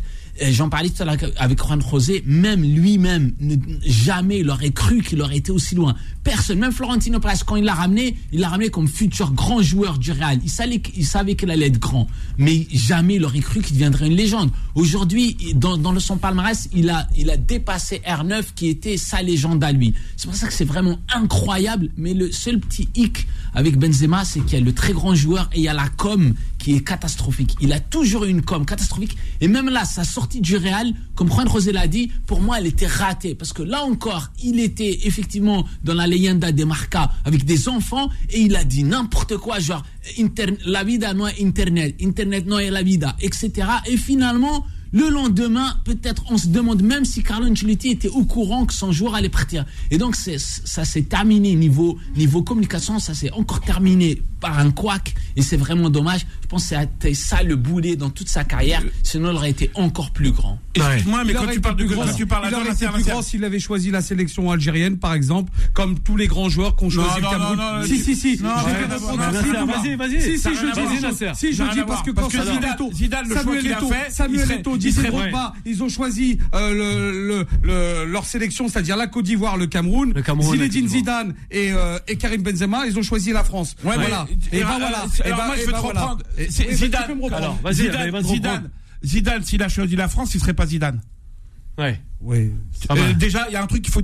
j'en 0.51 0.69
parlais 0.69 0.89
tout 0.89 1.01
à 1.03 1.05
l'heure 1.05 1.17
avec 1.37 1.59
Juan 1.59 1.81
José, 1.81 2.23
même 2.25 2.63
lui-même, 2.63 3.33
jamais 3.85 4.39
il 4.39 4.49
aurait 4.49 4.71
cru 4.71 5.01
qu'il 5.01 5.21
aurait 5.21 5.37
été 5.37 5.51
aussi 5.51 5.75
loin. 5.75 5.95
Personne, 6.23 6.59
même 6.59 6.71
Florentino 6.71 7.19
Pérez, 7.19 7.35
quand 7.45 7.55
il 7.55 7.63
l'a 7.65 7.73
ramené, 7.73 8.15
il 8.31 8.39
l'a 8.39 8.49
ramené 8.49 8.69
comme 8.69 8.87
futur 8.87 9.31
grand 9.31 9.61
joueur 9.61 9.97
du 9.97 10.11
Real. 10.11 10.39
Il 10.43 10.49
savait, 10.49 10.81
savait 11.03 11.35
qu'il 11.35 11.49
allait 11.51 11.67
être 11.67 11.79
grand, 11.79 12.07
mais 12.37 12.67
jamais 12.71 13.15
il 13.15 13.25
aurait 13.25 13.39
cru 13.39 13.61
qu'il 13.61 13.75
deviendrait 13.75 14.07
une 14.07 14.15
légende. 14.15 14.51
Aujourd'hui, 14.75 15.37
dans, 15.55 15.77
dans 15.77 15.97
son 15.99 16.17
palmarès, 16.17 16.69
il 16.73 16.89
a, 16.89 17.07
il 17.17 17.29
a 17.29 17.37
dépassé 17.37 18.01
R9 18.07 18.45
qui 18.55 18.67
était 18.67 18.97
sa 18.97 19.21
légende 19.21 19.63
à 19.63 19.71
lui. 19.71 19.93
C'est 20.17 20.27
pour 20.27 20.35
ça 20.35 20.47
que 20.47 20.53
c'est 20.53 20.65
vraiment 20.65 20.99
incroyable, 21.13 21.89
mais 21.97 22.13
le 22.13 22.31
seul 22.31 22.59
petit 22.59 22.89
hic 22.95 23.27
avec 23.53 23.77
Benzema, 23.77 24.25
c'est 24.25 24.41
qu'il 24.41 24.59
y 24.59 24.61
a 24.61 24.65
le 24.65 24.73
très 24.73 24.93
grand 24.93 25.15
joueur 25.15 25.49
et 25.53 25.59
il 25.59 25.63
y 25.63 25.67
a 25.67 25.73
la 25.73 25.89
com 25.89 26.33
qui 26.57 26.75
est 26.75 26.81
catastrophique. 26.81 27.55
Il 27.61 27.71
a 27.73 27.79
toujours 27.79 28.25
eu 28.25 28.29
une 28.29 28.41
com 28.41 28.65
catastrophique. 28.65 29.17
Et 29.41 29.47
même 29.47 29.69
là, 29.69 29.85
sa 29.85 30.03
sortie 30.03 30.41
du 30.41 30.57
Real, 30.57 30.93
comme 31.15 31.29
Juan 31.29 31.49
José 31.49 31.71
l'a 31.71 31.87
dit, 31.87 32.11
pour 32.27 32.41
moi, 32.41 32.59
elle 32.59 32.67
était 32.67 32.87
ratée. 32.87 33.35
Parce 33.35 33.53
que 33.53 33.63
là 33.63 33.83
encore, 33.83 34.29
il 34.43 34.59
était 34.59 34.99
effectivement 35.03 35.65
dans 35.83 35.93
la 35.93 36.07
leyenda 36.07 36.51
des 36.51 36.65
Marca 36.65 37.11
avec 37.25 37.45
des 37.45 37.69
enfants 37.69 38.09
et 38.29 38.41
il 38.41 38.55
a 38.55 38.63
dit 38.63 38.83
n'importe 38.83 39.37
quoi, 39.37 39.59
genre 39.59 39.83
la 40.65 40.83
vida 40.83 41.13
no 41.13 41.25
internet, 41.39 41.95
internet 42.01 42.45
no 42.45 42.59
es 42.59 42.69
la 42.69 42.83
vida, 42.83 43.15
etc. 43.21 43.67
Et 43.85 43.97
finalement, 43.97 44.65
le 44.91 45.09
lendemain, 45.09 45.75
peut-être 45.83 46.23
on 46.29 46.37
se 46.37 46.47
demande 46.47 46.81
même 46.81 47.05
si 47.05 47.23
Carlo 47.23 47.47
Ancelotti 47.47 47.89
était 47.89 48.09
au 48.09 48.23
courant 48.25 48.65
que 48.65 48.73
son 48.73 48.91
joueur 48.91 49.15
allait 49.15 49.29
partir. 49.29 49.65
Et 49.91 49.97
donc 49.97 50.15
ça 50.15 50.85
s'est 50.85 51.03
terminé 51.03 51.55
niveau, 51.55 51.97
niveau 52.15 52.41
communication, 52.41 52.99
ça 52.99 53.13
s'est 53.13 53.31
encore 53.31 53.61
terminé 53.61 54.21
par 54.39 54.57
un 54.57 54.71
couac 54.71 55.13
et 55.35 55.41
c'est 55.41 55.57
vraiment 55.57 55.89
dommage. 55.89 56.25
Je 56.49 56.55
pense 56.55 56.67
que 56.69 56.75
c'était 56.79 57.13
ça 57.13 57.43
le 57.43 57.55
boulet 57.55 57.95
dans 57.95 58.09
toute 58.09 58.27
sa 58.27 58.43
carrière, 58.43 58.81
sinon 59.03 59.29
il 59.29 59.35
aurait 59.35 59.51
été 59.51 59.69
encore 59.75 60.09
plus 60.09 60.31
grand. 60.31 60.57
Excuse-moi, 60.73 61.23
mais 61.23 61.33
Il 61.33 61.35
quand 61.35 61.43
aurait 61.43 61.53
tu 61.53 61.61
parles 61.61 61.75
de 61.75 61.83
plus 61.85 61.95
quand 61.95 62.05
grand- 62.05 62.13
tu 62.15 62.25
parles 62.25 62.47
il 62.49 62.55
aurait 62.55 62.65
Jean 62.65 62.71
été 62.71 62.85
plus 62.87 62.97
Lasserre, 62.97 63.13
grand 63.13 63.21
s'il 63.21 63.43
avait 63.45 63.59
choisi 63.59 63.91
la 63.91 64.01
sélection 64.01 64.49
algérienne, 64.49 64.97
par 64.97 65.13
exemple, 65.13 65.51
comme 65.73 65.99
tous 65.99 66.17
les 66.17 66.25
grands 66.25 66.49
joueurs 66.49 66.75
qui 66.75 66.85
ont 66.85 66.89
choisi 66.89 67.07
Non, 67.09 67.15
le 67.17 67.21
non, 67.21 67.29
Cameroun. 67.29 67.57
non, 67.57 67.79
non, 67.81 67.85
si, 67.85 67.99
si, 67.99 68.15
si. 68.15 68.37
de 68.37 68.43
vas-y, 68.43 69.95
vas-y. 69.95 70.21
Si, 70.21 70.37
je 70.55 70.71
dis, 70.73 71.35
si, 71.35 71.53
je 71.53 71.63
dis 71.71 71.81
parce 71.87 72.01
que 72.01 72.09
quand 72.11 72.29
Zidane- 72.93 73.27
Samuel 73.31 73.61
qu'il 73.61 73.73
a 73.73 73.77
Eto'o, 73.77 73.89
fait, 73.89 74.05
il 74.09 74.13
Samuel 74.13 74.51
Eto'o, 74.51 74.75
il 74.75 74.79
Didier 74.79 75.03
Drogba, 75.03 75.53
ils 75.65 75.83
ont 75.83 75.89
choisi 75.89 76.39
euh, 76.55 76.73
le, 76.73 77.27
le, 77.27 77.45
le- 77.61 78.05
leur 78.11 78.25
sélection, 78.25 78.67
c'est-à-dire 78.67 78.97
la 78.97 79.05
Côte 79.07 79.25
d'Ivoire, 79.25 79.57
le 79.57 79.67
Cameroun, 79.67 80.13
Le 80.15 80.21
Cameroun, 80.23 80.53
Zinedine. 80.55 80.87
Zidane 80.87 81.35
et, 81.51 81.71
euh, 81.73 81.99
et 82.07 82.15
Karim 82.15 82.41
Benzema, 82.41 82.85
ils 82.87 82.97
ont 82.97 83.03
choisi 83.03 83.31
la 83.31 83.43
France. 83.43 83.75
Ouais, 83.83 83.95
voilà. 83.95 84.25
et 84.51 84.61
ben 84.61 84.67
voilà. 84.79 85.05
Et 85.25 85.29
ben- 85.29 85.35
moi, 85.35 85.55
je 85.55 85.65
vais 85.65 85.71
ben 85.71 85.77
te 85.77 85.81
voilà. 85.81 86.01
reprendre. 86.01 86.23
Zidane. 86.47 87.19
Alors, 87.31 87.59
Zidane, 87.71 88.21
Zidane. 88.23 88.69
Zidane, 89.03 89.43
s'il 89.43 89.63
a 89.63 89.69
choisi 89.69 89.95
la 89.95 90.07
France, 90.07 90.35
il 90.35 90.41
serait 90.41 90.53
pas 90.53 90.65
Zidane. 90.65 91.01
Ouais. 91.77 91.99
Oui. 92.21 92.51
Euh, 92.91 93.13
déjà, 93.13 93.45
il 93.49 93.53
y 93.53 93.55
a 93.55 93.63
un 93.63 93.67
truc 93.67 93.81
qu'il 93.81 93.93
faut, 93.93 94.01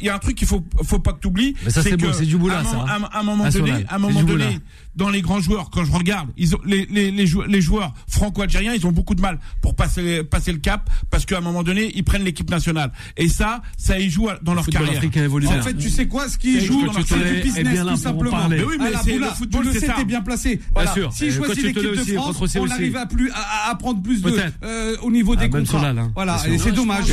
il 0.00 0.06
y 0.06 0.08
a 0.08 0.14
un 0.14 0.18
truc 0.18 0.36
qu'il 0.36 0.46
faut, 0.48 0.64
faut 0.84 0.98
pas 1.00 1.12
que 1.12 1.20
tu 1.20 1.26
oublies. 1.28 1.54
Mais 1.64 1.70
ça, 1.70 1.82
c'est 1.82 1.96
beau, 1.98 2.12
c'est 2.12 2.24
du 2.24 2.36
boulot, 2.38 2.54
à 2.54 2.64
ça, 2.64 2.72
moment- 2.72 2.86
hein. 2.88 3.08
À 3.12 3.20
un 3.20 3.22
moment 3.22 3.44
National, 3.44 3.70
donné, 3.72 3.84
à 3.88 3.94
un 3.94 3.98
moment 3.98 4.22
donné, 4.22 4.44
boulot. 4.46 4.58
dans 4.96 5.10
les 5.10 5.20
grands 5.20 5.40
joueurs, 5.40 5.68
quand 5.70 5.84
je 5.84 5.92
regarde, 5.92 6.30
ils 6.38 6.54
ont, 6.56 6.60
les, 6.64 6.86
les, 6.90 7.10
les, 7.10 7.26
jou- 7.26 7.42
les 7.42 7.60
joueurs 7.60 7.92
franco-algériens, 8.08 8.72
ils 8.74 8.86
ont 8.86 8.92
beaucoup 8.92 9.14
de 9.14 9.20
mal 9.20 9.38
pour 9.60 9.74
passer, 9.74 10.24
passer 10.24 10.52
le 10.52 10.58
cap 10.58 10.88
parce 11.10 11.26
qu'à 11.26 11.38
un 11.38 11.40
moment 11.42 11.62
donné, 11.62 11.92
ils 11.94 12.04
prennent 12.04 12.24
l'équipe 12.24 12.50
nationale. 12.50 12.90
Et 13.18 13.28
ça, 13.28 13.60
ça 13.76 13.98
y 13.98 14.08
joue 14.08 14.28
dans 14.42 14.54
leur 14.54 14.64
football 14.64 14.86
carrière. 14.86 15.58
En 15.58 15.62
fait, 15.62 15.74
tu 15.74 15.90
sais 15.90 16.08
quoi, 16.08 16.28
ce 16.28 16.38
qui 16.38 16.64
joue, 16.64 16.86
tu 16.88 17.02
c'est 17.02 17.14
te 17.14 17.14
du 17.14 17.20
bien 17.34 17.42
business 17.42 17.80
tout 17.86 17.96
simplement. 17.96 18.48
Mais 18.48 18.62
oui, 18.62 18.76
mais 18.80 18.92
Ah, 18.94 19.00
c'est 19.04 19.18
le 19.18 19.26
football, 19.26 19.64
Paul 19.64 19.72
c'est 19.74 19.80
Le 19.80 19.86
ça. 19.86 19.92
était 19.94 20.04
bien 20.04 20.22
placé. 20.22 20.60
Voilà. 20.72 20.92
sûr. 20.94 21.12
Si 21.12 21.30
je 21.30 21.36
choisis 21.36 21.62
l'équipe 21.64 21.82
de 21.82 21.94
France, 22.14 22.36
on 22.40 22.44
aussi. 22.44 22.58
n'arrive 22.60 22.96
à 22.96 23.06
plus 23.06 23.30
à, 23.68 23.74
prendre 23.74 24.02
plus 24.02 24.22
de 24.22 24.32
euh, 24.64 24.96
au 25.02 25.10
niveau 25.10 25.36
des 25.36 25.44
Ah, 25.44 25.48
contrats. 25.48 25.88
Hein. 25.88 26.10
Voilà, 26.14 26.38
et 26.48 26.56
c'est 26.58 26.72
dommage. 26.72 27.04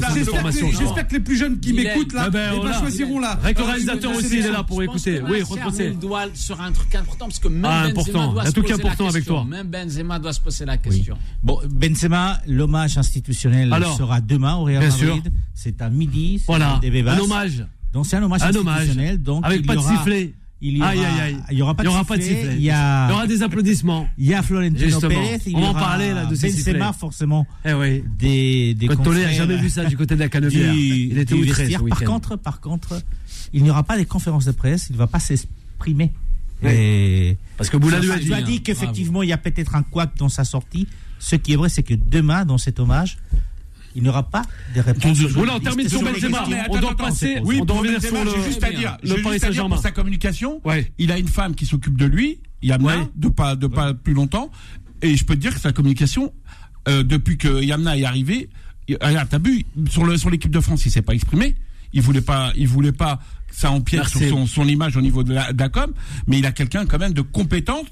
J'espère 0.00 1.06
que, 1.08 1.14
les- 1.14 1.20
plus 1.20 1.36
jeunes 1.36 1.58
qui 1.60 1.72
m'écoutent 1.72 2.12
là, 2.12 2.24
eh 2.28 2.30
ben, 2.30 2.72
choisiront 2.78 3.18
là. 3.20 3.38
Avec 3.42 3.58
le 3.58 3.64
réalisateur 3.64 4.14
aussi, 4.16 4.38
il 4.38 4.46
est 4.46 4.50
là 4.52 4.62
pour 4.62 4.82
écouter. 4.82 5.20
Oui, 5.28 5.42
il 5.78 5.98
doit 5.98 6.24
sur 6.34 6.60
un 6.60 6.72
truc 6.72 6.94
important 6.94 7.26
parce 7.26 7.38
que 7.38 7.48
même 7.48 7.64
Ah, 7.64 7.88
Benzema 7.88 7.90
important. 8.00 8.32
doit 8.32 8.44
se 8.46 8.52
poser 8.52 8.68
la 8.68 8.74
important 8.74 9.04
avec 9.04 9.14
question. 9.14 9.34
toi. 9.34 9.44
Même 9.44 9.66
Benzema 9.68 10.18
doit 10.18 10.32
se 10.32 10.40
poser 10.40 10.64
la 10.64 10.76
question. 10.76 11.18
Bon, 11.42 11.60
Benzema, 11.68 12.40
l'hommage 12.46 12.96
institutionnel 12.98 13.74
sera 13.96 14.20
demain 14.20 14.54
au 14.56 14.64
Real 14.64 14.80
bien 14.80 14.88
Madrid. 14.90 15.22
sûr. 15.24 15.32
C'est 15.54 15.82
à 15.82 15.90
midi. 15.90 16.38
c'est 16.38 16.46
Voilà. 16.46 16.80
Un 16.82 17.18
hommage. 17.18 17.64
Donc 17.92 18.06
c'est 18.06 18.16
un 18.16 18.22
hommage 18.22 18.42
Un 18.42 18.54
hommage. 18.54 18.80
institutionnel. 18.80 19.22
Donc 19.22 19.44
Avec 19.46 19.60
il 19.60 19.66
pas 19.66 19.74
y 19.74 19.76
de 19.76 19.82
sifflet. 19.82 20.34
Il 20.60 20.76
y 20.76 20.80
aura, 20.80 20.88
Aïe, 20.90 20.98
aïe, 21.04 21.20
aïe. 21.20 21.36
Il 21.52 21.58
y 21.58 21.62
aura 21.62 21.74
pas 21.74 21.82
Il 21.84 21.86
y 21.86 21.88
de 21.88 21.94
aura 21.94 22.04
pas 22.04 22.16
de 22.16 22.22
sifflet. 22.22 22.36
sifflet. 22.40 22.56
Il 22.56 22.62
y 22.62 22.70
a, 22.70 23.06
Il 23.06 23.10
y 23.10 23.14
aura 23.14 23.26
des 23.28 23.42
applaudissements. 23.42 24.08
il 24.18 24.26
y 24.26 24.34
a 24.34 24.42
Florentino 24.42 24.84
Justement. 24.88 25.08
Pérez. 25.08 25.40
Il 25.46 25.54
On 25.56 25.60
y 25.62 25.64
en 25.66 25.72
parlait, 25.74 26.12
là, 26.14 26.26
de 26.26 26.34
ces 26.34 26.48
Benzema 26.50 26.92
forcément 26.92 27.46
Eh 27.64 27.72
oui. 27.74 28.02
des 28.18 28.74
des 28.74 28.86
Quand 28.88 28.96
Tolé 28.96 29.20
a 29.22 29.28
confrères 29.28 29.46
jamais 29.46 29.56
vu 29.56 29.70
ça 29.70 29.84
du 29.84 29.96
côté 29.96 30.14
de 30.16 30.20
la 30.20 30.28
Canebière. 30.28 30.72
du, 30.72 30.78
Il 30.80 31.18
était 31.18 31.34
outré 31.34 31.70
ce. 31.70 31.78
Par 31.88 32.02
contre, 32.02 32.36
par 32.36 32.60
contre, 32.60 33.00
il 33.52 33.62
n'y 33.62 33.70
aura 33.70 33.84
pas 33.84 33.96
des 33.96 34.04
conférences 34.04 34.46
de 34.46 34.52
presse. 34.52 34.88
Il 34.90 34.94
ne 34.94 34.98
va 34.98 35.06
pas 35.06 35.20
s'exprimer. 35.20 36.10
Oui. 36.62 36.70
Et 36.72 37.36
Parce 37.56 37.70
que 37.70 37.76
Boula 37.76 38.00
lui 38.00 38.10
a 38.10 38.18
dit. 38.18 38.42
dit 38.44 38.62
qu'effectivement, 38.62 39.22
il 39.22 39.28
y 39.28 39.32
a 39.32 39.38
peut-être 39.38 39.76
un 39.76 39.84
couac 39.84 40.10
dans 40.18 40.28
sa 40.28 40.42
sortie. 40.44 40.88
Ce 41.20 41.36
qui 41.36 41.52
est 41.52 41.56
vrai, 41.56 41.68
c'est 41.68 41.84
que 41.84 41.94
demain, 41.94 42.44
dans 42.44 42.58
cet 42.58 42.80
hommage, 42.80 43.18
il 43.94 44.02
n'y 44.02 44.08
aura 44.08 44.22
pas 44.28 44.42
de 44.74 44.80
réponse. 44.80 45.18
Voilà, 45.20 45.56
on 45.56 45.60
termine 45.60 45.88
sur 45.88 46.02
Benzema. 46.02 46.44
On 46.70 46.78
doit 46.80 46.96
passer. 46.96 47.38
Oui, 47.44 47.58
on 47.60 47.64
doit 47.64 47.78
revenir 47.78 48.00
sur 48.02 48.14
j'ai 48.36 48.42
juste 48.44 48.62
à 48.62 48.70
le, 48.70 48.76
dire, 48.76 48.96
le 49.02 49.08
Paris 49.08 49.16
juste 49.16 49.26
à 49.26 49.30
dire 49.30 49.40
Saint-Germain. 49.40 49.74
pour 49.76 49.82
sa 49.82 49.90
communication. 49.90 50.60
Ouais. 50.64 50.92
Il 50.98 51.10
a 51.12 51.18
une 51.18 51.28
femme 51.28 51.54
qui 51.54 51.66
s'occupe 51.66 51.96
de 51.96 52.06
lui, 52.06 52.40
Yamna, 52.62 52.98
Ouais. 52.98 53.08
de 53.16 53.28
pas 53.28 53.56
de 53.56 53.66
pas 53.66 53.94
plus 53.94 54.14
longtemps. 54.14 54.50
Et 55.02 55.16
je 55.16 55.24
peux 55.24 55.34
te 55.34 55.40
dire 55.40 55.54
que 55.54 55.60
sa 55.60 55.72
communication, 55.72 56.32
euh, 56.88 57.02
depuis 57.02 57.38
que 57.38 57.62
Yamna 57.62 57.96
est 57.96 58.04
arrivé, 58.04 58.48
il- 58.88 58.98
regarde, 59.00 59.28
t'as 59.30 59.38
vu 59.38 59.64
sur 59.90 60.04
le 60.04 60.16
sur 60.16 60.30
l'équipe 60.30 60.50
de 60.50 60.60
France, 60.60 60.84
il 60.86 60.90
s'est 60.90 61.02
pas 61.02 61.14
exprimé. 61.14 61.54
Il 61.92 62.02
voulait 62.02 62.20
pas, 62.20 62.52
il 62.56 62.68
voulait 62.68 62.92
pas 62.92 63.20
que 63.48 63.54
ça 63.56 63.70
empiète 63.70 64.04
sur 64.08 64.20
son, 64.28 64.46
son 64.46 64.68
image 64.68 64.96
au 64.96 65.00
niveau 65.00 65.22
de 65.22 65.32
la, 65.32 65.52
de 65.52 65.58
la 65.58 65.68
com, 65.70 65.90
mais 66.26 66.38
il 66.38 66.44
a 66.46 66.52
quelqu'un 66.52 66.84
quand 66.84 66.98
même 66.98 67.14
de 67.14 67.22
compétent 67.22 67.82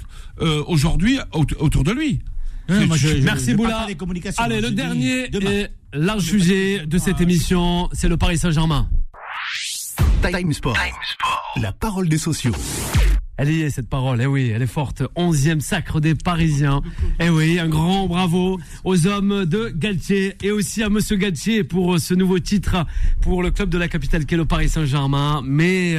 euh, 0.43 0.63
aujourd'hui 0.67 1.19
aut- 1.33 1.47
autour 1.61 1.83
de 1.83 1.93
lui. 1.93 2.21
Non, 2.69 2.87
moi, 2.89 2.97
je- 2.97 3.09
je- 3.09 3.23
Merci 3.23 3.55
Boula. 3.55 3.87
Allez, 3.87 3.95
Moi, 4.61 4.61
le 4.61 4.71
dernier 4.73 5.29
sujet 6.21 6.87
de 6.87 6.99
cette 6.99 7.21
émission, 7.21 7.89
c'est 7.93 8.09
le 8.09 8.17
Paris 8.17 8.39
Saint-Germain. 8.39 8.89
Time 10.23 10.53
Sport. 10.53 10.77
La 11.57 11.73
parole 11.73 12.09
des 12.09 12.19
sociaux. 12.19 12.53
Elle 13.39 13.51
y 13.51 13.63
est 13.63 13.71
cette 13.71 13.89
parole, 13.89 14.21
eh 14.23 14.27
oui, 14.27 14.51
elle 14.55 14.63
est 14.63 14.67
forte. 14.67 15.03
Onzième 15.15 15.61
sacre 15.61 16.01
des 16.01 16.15
Parisiens. 16.15 16.83
Eh 17.21 17.29
oui, 17.29 17.59
un 17.59 17.69
grand 17.69 18.07
bravo 18.07 18.59
aux 18.85 19.07
hommes 19.07 19.45
de 19.45 19.71
Galtier 19.75 20.37
et 20.43 20.51
aussi 20.51 20.83
à 20.83 20.89
Monsieur 20.89 21.17
Galtier 21.17 21.65
pour 21.65 21.99
ce 21.99 22.15
nouveau 22.15 22.39
titre 22.39 22.87
pour 23.21 23.43
le 23.43 23.51
club 23.51 23.69
de 23.69 23.79
la 23.79 23.89
capitale 23.89 24.27
qu'est 24.27 24.37
le 24.37 24.47
Paris 24.47 24.69
Saint-Germain. 24.69 25.43
Mais 25.45 25.97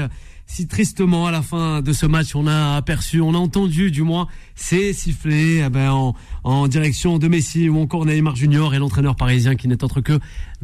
si 0.50 0.66
tristement 0.66 1.28
à 1.28 1.32
la 1.32 1.42
fin 1.42 1.82
de 1.82 1.92
ce 1.94 2.06
match, 2.06 2.34
on 2.36 2.48
a 2.48 2.76
aperçu, 2.78 3.20
on 3.22 3.34
a 3.34 3.38
entendu 3.38 3.92
du 3.92 4.02
moins 4.02 4.28
ces 4.56 4.94
sifflets 4.94 5.58
eh 5.66 5.70
ben, 5.70 5.92
en, 5.92 6.16
en 6.44 6.68
direction 6.68 7.20
de 7.20 7.28
Messi 7.28 7.68
ou 7.70 7.78
encore 7.80 8.06
Neymar 8.06 8.36
Junior 8.36 8.74
et 8.74 8.80
l'entraîneur 8.80 9.16
parisien 9.16 9.56
qui 9.56 9.68
n'est 9.68 9.84
autre 9.84 10.00
que 10.02 10.14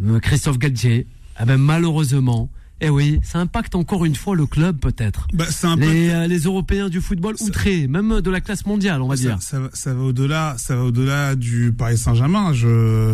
euh, 0.03 0.19
Christophe 0.19 0.57
Galtier. 0.57 1.05
Eh 1.41 1.45
ben, 1.45 1.57
malheureusement, 1.57 2.49
eh 2.79 2.89
oui, 2.89 3.19
ça 3.23 3.39
impacte 3.39 3.75
encore 3.75 4.05
une 4.05 4.15
fois 4.15 4.35
le 4.35 4.45
club 4.45 4.77
peut-être 4.79 5.27
Bah, 5.33 5.45
c'est 5.49 5.75
les, 5.75 6.09
euh, 6.09 6.27
les 6.27 6.39
Européens 6.39 6.89
du 6.89 7.01
football 7.01 7.35
outrés, 7.41 7.87
même 7.87 8.21
de 8.21 8.29
la 8.31 8.39
classe 8.41 8.65
mondiale, 8.65 9.01
on 9.01 9.07
va 9.09 9.15
Ça, 9.17 9.21
dire. 9.21 9.41
ça, 9.41 9.59
va- 9.59 9.69
ça 9.73 9.93
va 9.93 10.01
au-delà, 10.03 10.55
ça 10.57 10.75
va 10.75 10.83
au-delà 10.83 11.35
du 11.35 11.73
Paris 11.77 11.97
Saint-Germain. 11.97 12.53
Je, 12.53 13.13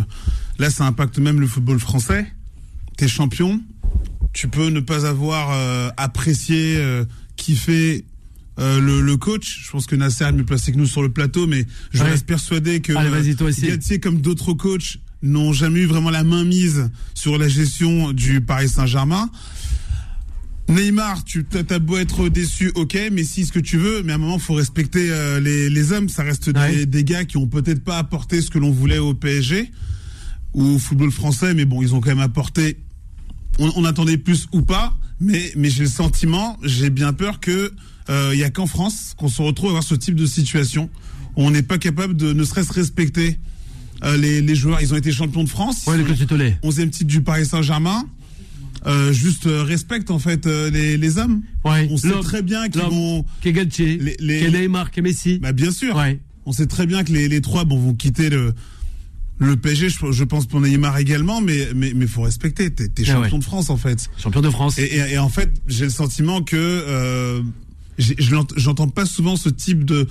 là, 0.60 0.70
ça 0.70 0.86
impacte 0.86 1.18
même 1.20 1.40
le 1.40 1.48
football 1.48 1.80
français. 1.80 2.28
T'es 2.98 3.08
champion, 3.08 3.60
tu 4.34 4.48
peux 4.48 4.70
ne 4.70 4.80
pas 4.80 5.06
avoir 5.06 5.52
euh, 5.52 5.90
apprécié, 5.98 6.76
euh, 6.78 7.06
kiffé 7.36 8.06
euh, 8.60 8.80
le, 8.80 9.02
le 9.02 9.18
coach. 9.18 9.62
Je 9.66 9.72
pense 9.72 9.86
que 9.86 9.96
Nasser 9.96 10.26
est 10.26 10.32
mieux 10.32 10.46
placé 10.46 10.72
que 10.72 10.78
nous 10.78 10.86
sur 10.86 11.02
le 11.02 11.10
plateau, 11.10 11.48
mais 11.48 11.66
je 11.92 12.04
Ouais. 12.04 12.10
reste 12.12 12.26
persuadé 12.26 12.82
que 12.82 12.94
Allez, 12.94 13.36
toi 13.36 13.48
aussi. 13.50 14.00
Comme 14.00 14.22
d'autres 14.22 14.54
coachs, 14.54 14.98
n'ont 15.22 15.52
jamais 15.54 15.82
eu 15.82 15.86
vraiment 15.86 16.10
la 16.10 16.24
main 16.24 16.44
mise 16.46 16.90
sur 17.14 17.38
la 17.38 17.48
gestion 17.48 18.12
du 18.14 18.42
Paris 18.42 18.70
Saint-Germain. 18.70 19.30
Neymar, 20.70 21.24
tu 21.24 21.46
as 21.72 21.80
beau 21.80 21.98
être 21.98 22.30
déçu, 22.30 22.72
ok, 22.76 22.96
mais 23.12 23.24
si 23.24 23.46
ce 23.46 23.52
que 23.52 23.60
tu 23.60 23.78
veux, 23.78 24.04
mais 24.04 24.12
à 24.12 24.16
un 24.16 24.20
moment 24.20 24.38
faut 24.38 24.54
respecter 24.54 25.10
euh, 25.10 25.40
les, 25.40 25.68
les, 25.70 25.92
hommes. 25.92 26.10
Ça 26.10 26.22
reste 26.24 26.52
des, 26.52 26.86
des 26.86 27.04
gars 27.04 27.26
qui 27.26 27.38
ont 27.38 27.48
peut-être 27.48 27.84
pas 27.84 27.98
apporté 27.98 28.40
ce 28.42 28.52
que 28.52 28.60
l'on 28.60 28.70
voulait 28.70 29.00
au 29.00 29.16
PSG 29.16 29.72
ou 30.54 30.64
au 30.64 30.78
football 30.80 31.12
français, 31.12 31.56
mais 31.56 31.66
bon, 31.66 31.82
ils 31.82 31.96
ont 31.96 32.02
quand 32.02 32.10
même 32.10 32.20
apporté. 32.20 32.78
On, 33.60 33.72
on 33.76 33.86
attendait 33.86 34.18
plus 34.18 34.48
ou 34.54 34.62
pas, 34.62 34.94
mais 35.20 35.52
mais 35.56 35.70
j'ai 35.70 35.84
le 35.84 35.90
sentiment, 35.90 36.58
j'ai 36.64 36.90
bien 36.90 37.14
peur 37.14 37.40
que 37.40 37.72
euh, 38.10 38.32
il 38.34 38.40
y 38.40 38.44
a 38.44 38.50
qu'en 38.50 38.66
France 38.68 39.14
qu'on 39.18 39.28
se 39.30 39.42
retrouve 39.42 39.68
à 39.68 39.72
avoir 39.72 39.84
ce 39.84 39.96
type 39.96 40.16
de 40.16 40.26
situation 40.26 40.90
on 41.36 41.52
n'est 41.52 41.62
pas 41.64 41.78
capable 41.78 42.18
de 42.18 42.34
ne 42.34 42.44
serait-ce 42.44 42.74
respecter 42.74 43.38
euh, 44.04 44.18
les, 44.18 44.42
les 44.42 44.56
joueurs. 44.56 44.82
Ils 44.82 44.94
ont 44.94 44.98
été 44.98 45.12
champions 45.12 45.44
de 45.44 45.50
France. 45.50 45.86
Ouais, 45.88 45.98
le 45.98 46.04
coach 46.04 46.26
Tollet. 46.28 46.58
11e 46.64 46.90
titre 46.90 47.06
du 47.06 47.22
Paris 47.22 47.46
Saint-Germain. 47.46 48.04
Euh, 48.86 49.14
juste 49.14 49.46
euh, 49.46 49.64
respecte 49.64 50.10
en 50.10 50.20
fait 50.20 50.48
euh, 50.48 50.70
les, 50.70 50.98
les 50.98 51.18
hommes. 51.18 51.42
Ouais. 51.64 51.88
On 51.92 51.98
sait 51.98 52.12
très 52.22 52.42
bien 52.42 52.68
qu'ils 52.70 52.82
vont. 52.82 53.26
Qui 53.42 53.50
est 53.50 53.54
Galtier, 53.54 53.98
Les- 53.98 54.18
les- 54.50 54.50
Neymar, 54.62 54.90
Messi. 55.02 55.40
Bah 55.40 55.52
bien 55.54 55.72
sûr. 55.72 55.96
Ouais. 55.96 56.20
On 56.46 56.52
sait 56.52 56.66
très 56.68 56.88
bien 56.88 57.04
que 57.04 57.12
les, 57.14 57.28
les 57.30 57.42
trois 57.42 57.64
bon, 57.64 57.78
vont 57.78 57.94
quitter 57.94 58.30
le 58.30 58.54
le 59.40 59.56
PSG. 59.58 59.90
Je, 59.90 60.12
je 60.12 60.24
pense 60.24 60.46
pour 60.46 60.62
Neymar 60.62 60.98
également, 60.98 61.42
mais 61.42 61.70
mais 61.76 61.94
mais 61.96 62.06
faut 62.08 62.22
respecter. 62.22 62.70
T'es 62.72 62.88
t'es 62.90 63.04
Ah 63.08 63.14
champion 63.14 63.34
ouais. 63.34 63.40
de 63.40 63.44
France 63.44 63.70
en 63.70 63.78
fait. 63.78 64.10
Champion 64.18 64.42
de 64.42 64.50
France. 64.50 64.78
Et, 64.78 64.84
et, 64.84 65.14
et 65.14 65.18
en 65.18 65.30
fait, 65.30 65.50
j'ai 65.68 65.86
le 65.86 65.92
sentiment 65.92 66.42
que 66.42 66.56
euh, 66.58 67.42
j'entends 67.98 68.90
pas 68.90 69.06
souvent 69.06 69.36
ce 69.36 69.50
type 69.50 69.84
de 69.86 70.08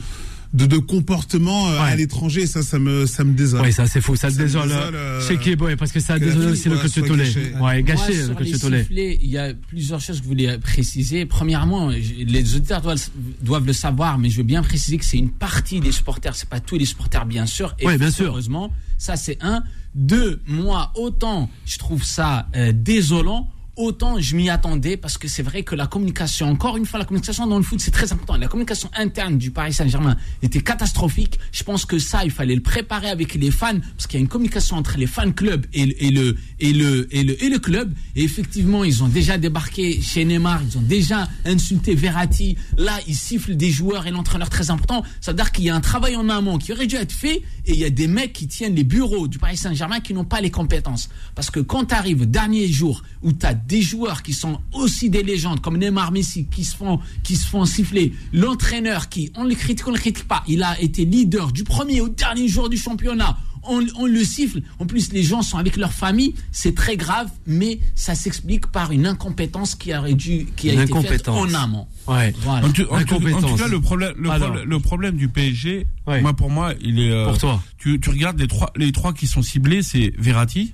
de, 0.55 0.67
de 0.67 0.79
comportement 0.79 1.69
euh, 1.69 1.73
Ouais. 1.75 1.91
à 1.91 1.97
l'étranger. 1.97 2.47
Ça, 2.47 2.63
ça 2.63 2.79
me 2.79 3.07
ça 3.07 3.25
me 3.25 3.33
désole. 3.35 3.61
Oui, 3.63 3.73
ça 3.73 3.87
c'est 3.87 4.01
fou, 4.01 4.17
ça 4.17 4.29
te 4.29 4.35
Ça 4.35 4.39
me 4.41 4.45
désole. 4.47 4.69
désole, 4.69 4.95
euh, 4.95 5.27
Chez 5.29 5.39
qui, 5.39 5.55
ouais, 5.55 5.77
parce 5.77 5.93
que 5.93 6.01
ça 6.01 6.17
vie 6.19 6.31
aussi 6.47 6.69
le 6.69 6.77
coach 6.79 6.99
gâchée. 6.99 7.53
Ouais, 7.53 7.59
Moi, 7.59 7.83
gâché 7.83 8.15
le 8.27 8.35
coach 8.35 8.47
sifflets, 8.49 9.19
il 9.23 9.31
y 9.31 9.39
a 9.39 9.53
plusieurs 9.55 10.01
choses 10.01 10.19
que 10.19 10.23
je 10.25 10.29
voulais 10.29 10.59
préciser. 10.59 11.27
Premièrement, 11.27 11.89
les 11.91 12.57
auditeurs 12.57 12.81
doivent, 12.81 13.09
doivent 13.43 13.67
le 13.67 13.73
savoir, 13.73 14.19
mais 14.19 14.31
je 14.31 14.39
veux 14.39 14.43
bien 14.43 14.63
préciser 14.63 14.97
que 14.99 15.05
c'est 15.05 15.19
une 15.19 15.31
partie 15.31 15.81
des 15.81 15.93
supporters, 15.93 16.35
c'est 16.35 16.49
pas 16.49 16.61
tous 16.61 16.79
les 16.79 16.85
supporters, 16.87 17.27
bien 17.27 17.47
sûr. 17.47 17.75
Et 17.79 17.87
Ouais, 17.87 17.99
bien 17.99 18.11
sûr. 18.11 18.27
Heureusement, 18.27 18.73
ça 18.97 19.17
c'est 19.17 19.39
un. 19.43 19.63
Deux, 19.95 20.41
moi, 20.47 20.93
autant 20.97 21.51
je 21.67 21.79
trouve 21.79 22.05
ça 22.05 22.47
euh, 22.57 22.73
désolant. 22.75 23.51
Autant 23.79 24.19
je 24.21 24.35
m'y 24.35 24.51
attendais 24.51 24.97
parce 24.97 25.19
que 25.19 25.29
c'est 25.29 25.43
vrai 25.45 25.63
que 25.63 25.77
la 25.77 25.87
communication, 25.87 26.51
encore 26.51 26.77
une 26.77 26.85
fois, 26.85 26.99
la 26.99 27.05
communication 27.05 27.47
dans 27.47 27.59
le 27.59 27.63
foot 27.63 27.79
c'est 27.81 27.93
très 27.93 28.13
important. 28.13 28.37
La 28.37 28.49
communication 28.49 28.91
interne 28.97 29.39
du 29.39 29.53
Paris 29.53 29.73
Saint-Germain 29.73 30.17
était 30.43 30.61
catastrophique. 30.61 31.39
Je 31.53 31.63
pense 31.63 31.85
que 31.85 32.01
ça, 32.01 32.25
il 32.25 32.33
fallait 32.33 32.57
le 32.57 32.61
préparer 32.61 33.09
avec 33.09 33.35
les 33.35 33.53
fans 33.53 33.79
parce 33.97 34.09
qu'il 34.09 34.19
y 34.19 34.21
a 34.21 34.25
une 34.25 34.29
communication 34.29 34.77
entre 34.77 34.99
les 34.99 35.07
fan 35.07 35.33
clubs 35.33 35.65
et, 35.73 35.87
le- 35.87 35.95
et 36.03 36.11
le 36.11 36.37
et 36.59 36.73
le 36.73 37.09
et 37.15 37.23
le 37.23 37.45
et 37.45 37.49
le 37.49 37.59
club. 37.61 37.95
Et 38.17 38.25
effectivement, 38.25 38.83
ils 38.83 39.05
ont 39.05 39.09
déjà 39.09 39.39
débarqué 39.39 40.03
chez 40.03 40.25
Neymar, 40.25 40.61
ils 40.69 40.77
ont 40.77 40.83
déjà 40.83 41.29
insulté 41.45 41.95
Verratti. 41.95 42.57
Là, 42.77 42.99
ils 43.07 43.15
sifflent 43.15 43.55
des 43.55 43.71
joueurs 43.71 44.09
et 44.09 44.11
l'entraîneur 44.11 44.51
très 44.51 44.71
important. 44.71 45.05
Ça 45.21 45.31
veut 45.31 45.37
dire 45.37 45.53
qu'il 45.53 45.63
y 45.65 45.71
a 45.71 45.77
un 45.77 45.81
travail 45.81 46.17
en 46.17 46.29
amont 46.29 46.59
qui 46.59 46.73
aurait 46.73 46.89
dû 46.89 46.97
être 46.97 47.13
fait 47.13 47.43
et 47.65 47.73
il 47.75 47.79
y 47.79 47.85
a 47.85 47.91
des 47.91 48.09
mecs 48.09 48.33
qui 48.33 48.49
tiennent 48.49 48.75
les 48.75 48.83
bureaux 48.83 49.29
du 49.29 49.39
Paris 49.39 49.57
Saint-Germain 49.57 50.01
qui 50.01 50.15
n'ont 50.15 50.25
pas 50.25 50.41
les 50.41 50.51
compétences. 50.51 51.11
Parce 51.37 51.51
que 51.53 51.61
quand 51.61 51.85
tu 51.85 51.95
arrives 51.95 52.29
dernier 52.29 52.67
jour 52.67 53.05
où 53.23 53.33
tu 53.33 53.47
as 53.47 53.55
des 53.69 53.83
joueurs 53.83 54.23
qui 54.23 54.33
sont 54.33 54.59
aussi 54.73 55.11
des 55.11 55.23
légendes 55.23 55.61
comme 55.61 55.77
Neymar 55.77 56.11
Messi 56.11 56.47
qui 56.51 56.65
se 56.65 56.75
font 56.75 56.99
qui 57.23 57.37
se 57.37 57.47
font 57.47 57.65
siffler, 57.67 58.13
l'entraîneur 58.33 59.09
qui 59.09 59.31
on 59.37 59.45
le 59.45 59.55
critique 59.55 59.87
on 59.87 59.93
le 59.93 59.99
critique 59.99 60.27
pas, 60.27 60.43
il 60.49 60.63
a 60.63 60.81
été 60.81 61.05
leader 61.05 61.53
du 61.53 61.65
premier 61.65 62.01
au 62.01 62.09
dernier 62.09 62.49
jour 62.49 62.69
du 62.69 62.77
championnat. 62.79 63.37
On, 63.71 63.85
on 63.97 64.07
le 64.07 64.25
siffle. 64.25 64.63
En 64.79 64.87
plus, 64.87 65.13
les 65.13 65.23
gens 65.23 65.43
sont 65.43 65.59
avec 65.59 65.77
leur 65.77 65.93
famille. 65.93 66.33
C'est 66.53 66.75
très 66.75 66.97
grave, 66.97 67.29
mais 67.47 67.81
ça 67.95 68.15
s'explique 68.15 68.69
par 68.69 68.93
une 68.93 69.05
incompétence 69.05 69.75
qui 69.75 69.95
aurait 69.95 70.15
dû, 70.15 70.47
qui 70.57 70.71
a 70.71 70.75
Une 70.75 70.81
été 70.81 71.03
faite 71.03 71.29
en 71.29 71.53
amont. 71.53 71.87
Ouais. 72.07 72.33
Voilà. 72.41 72.67
En 72.67 72.71
tout, 72.73 72.83
en 72.83 72.87
tout- 72.87 72.93
en 72.95 72.97
Incompétence. 72.99 73.51
tout 73.51 73.57
cas, 73.57 73.69
le 73.69 73.81
problème, 73.81 74.15
le, 74.17 74.31
Alors. 74.31 74.49
problème- 74.49 74.69
le 74.71 74.79
problème 74.81 75.17
du 75.17 75.29
PSG, 75.29 75.87
Ouais. 76.07 76.23
moi 76.23 76.33
pour 76.35 76.51
moi, 76.51 76.73
il 76.81 76.99
est. 77.01 77.11
euh, 77.11 77.27
Pour 77.29 77.39
toi. 77.39 77.63
Tu, 77.77 78.01
tu 78.01 78.09
regardes 78.09 78.41
les 78.41 78.47
trois, 78.47 78.73
les 78.77 78.93
trois 78.93 79.13
qui 79.13 79.27
sont 79.27 79.43
ciblés, 79.43 79.83
c'est 79.83 80.15
Verratti, 80.19 80.73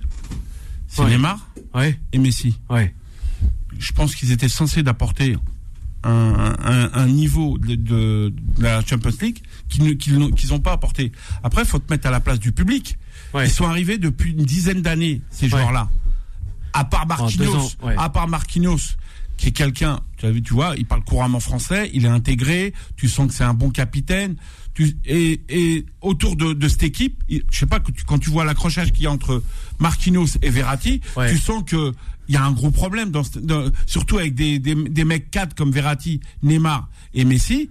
c'est 0.94 1.02
Ouais. 1.02 1.10
Neymar 1.10 1.38
Ouais. 1.74 1.98
et 2.12 2.18
Messi. 2.18 2.58
Ouais. 2.70 2.94
Je 3.78 3.92
pense 3.92 4.14
qu'ils 4.14 4.30
étaient 4.32 4.48
censés 4.48 4.82
d'apporter 4.82 5.36
un, 6.04 6.54
un, 6.62 6.90
un 6.92 7.06
niveau 7.06 7.58
de, 7.58 7.74
de, 7.74 8.32
de 8.58 8.62
la 8.62 8.84
Champions 8.84 9.10
League 9.20 9.42
qu'ils 9.98 10.18
n'ont 10.18 10.60
pas 10.60 10.72
apporté. 10.72 11.10
Après, 11.42 11.62
il 11.62 11.68
faut 11.68 11.78
te 11.78 11.90
mettre 11.92 12.06
à 12.06 12.10
la 12.10 12.20
place 12.20 12.38
du 12.38 12.52
public. 12.52 12.96
Ouais. 13.32 13.46
Ils 13.46 13.50
sont 13.50 13.64
arrivés 13.66 13.98
depuis 13.98 14.30
une 14.32 14.44
dizaine 14.44 14.82
d'années, 14.82 15.22
ces 15.30 15.48
joueurs-là. 15.48 15.88
À 16.72 16.84
part 16.84 17.06
Marquinhos, 17.06 17.56
ans, 17.56 17.70
à 17.96 18.10
part 18.10 18.28
Marquinhos, 18.28 18.96
qui 19.36 19.48
est 19.48 19.52
quelqu'un, 19.52 20.00
tu 20.16 20.26
as 20.26 20.30
vu, 20.30 20.42
tu 20.42 20.52
vois, 20.54 20.74
il 20.76 20.86
parle 20.86 21.02
couramment 21.02 21.40
français, 21.40 21.90
il 21.94 22.04
est 22.04 22.08
intégré, 22.08 22.72
tu 22.96 23.08
sens 23.08 23.28
que 23.28 23.34
c'est 23.34 23.44
un 23.44 23.54
bon 23.54 23.70
capitaine. 23.70 24.36
Tu, 24.74 24.96
et, 25.04 25.40
et 25.48 25.86
autour 26.00 26.34
de, 26.36 26.52
de 26.52 26.68
cette 26.68 26.82
équipe, 26.82 27.22
je 27.28 27.40
sais 27.52 27.66
pas, 27.66 27.78
que 27.80 27.92
tu- 27.92 28.04
quand 28.04 28.18
tu 28.18 28.30
vois 28.30 28.44
l'accrochage 28.44 28.92
qu'il 28.92 29.04
y 29.04 29.06
a 29.06 29.10
entre 29.12 29.42
Marquinhos 29.78 30.26
et 30.42 30.50
Verratti, 30.50 31.00
Ouais. 31.16 31.30
tu 31.30 31.38
sens 31.38 31.62
que 31.64 31.92
il 32.26 32.34
y 32.34 32.36
a 32.38 32.44
un 32.44 32.52
gros 32.52 32.70
problème, 32.70 33.10
dans, 33.10 33.22
surtout 33.86 34.18
avec 34.18 34.34
des, 34.34 34.58
des, 34.58 34.74
des 34.74 35.04
mecs 35.04 35.30
cadres 35.30 35.54
comme 35.54 35.70
Verratti, 35.70 36.20
Neymar 36.42 36.88
et 37.12 37.24
Messi. 37.24 37.68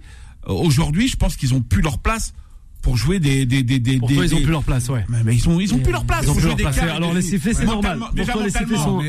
Euh, 0.48 0.52
Aujourd'hui, 0.52 1.08
je 1.08 1.16
pense 1.16 1.36
qu'ils 1.36 1.52
ont 1.54 1.60
plus 1.60 1.82
leur 1.82 1.98
place 1.98 2.32
pour 2.84 2.98
jouer 2.98 3.18
des 3.18 3.46
des 3.46 3.62
des 3.62 3.78
des. 3.78 3.98
Pour 3.98 4.08
des- 4.08 4.14
toi, 4.14 4.26
ils 4.26 4.34
ont 4.34 4.38
des- 4.38 4.42
plus 4.42 4.52
leur 4.52 4.62
place, 4.62 4.88
ouais. 4.90 5.04
mais, 5.08 5.24
mais 5.24 5.34
ils 5.34 5.48
ont 5.48 5.58
ils 5.58 5.72
ont 5.72 5.78
plus 5.78 5.90
leur 5.90 6.04
place. 6.04 6.20
Ils 6.22 6.28
ont 6.28 6.34
pour 6.34 6.34
plus 6.34 6.42
jouer 6.42 6.48
leur 6.50 6.56
des 6.72 6.78
place. 6.78 6.78
Alors 6.78 7.14
les 7.14 7.22
sifflets, 7.22 7.54
c'est 7.54 7.64
normal. 7.64 7.98
déjà 8.12 8.34
les 8.36 8.50
sifflets 8.50 8.76
sont, 8.76 9.00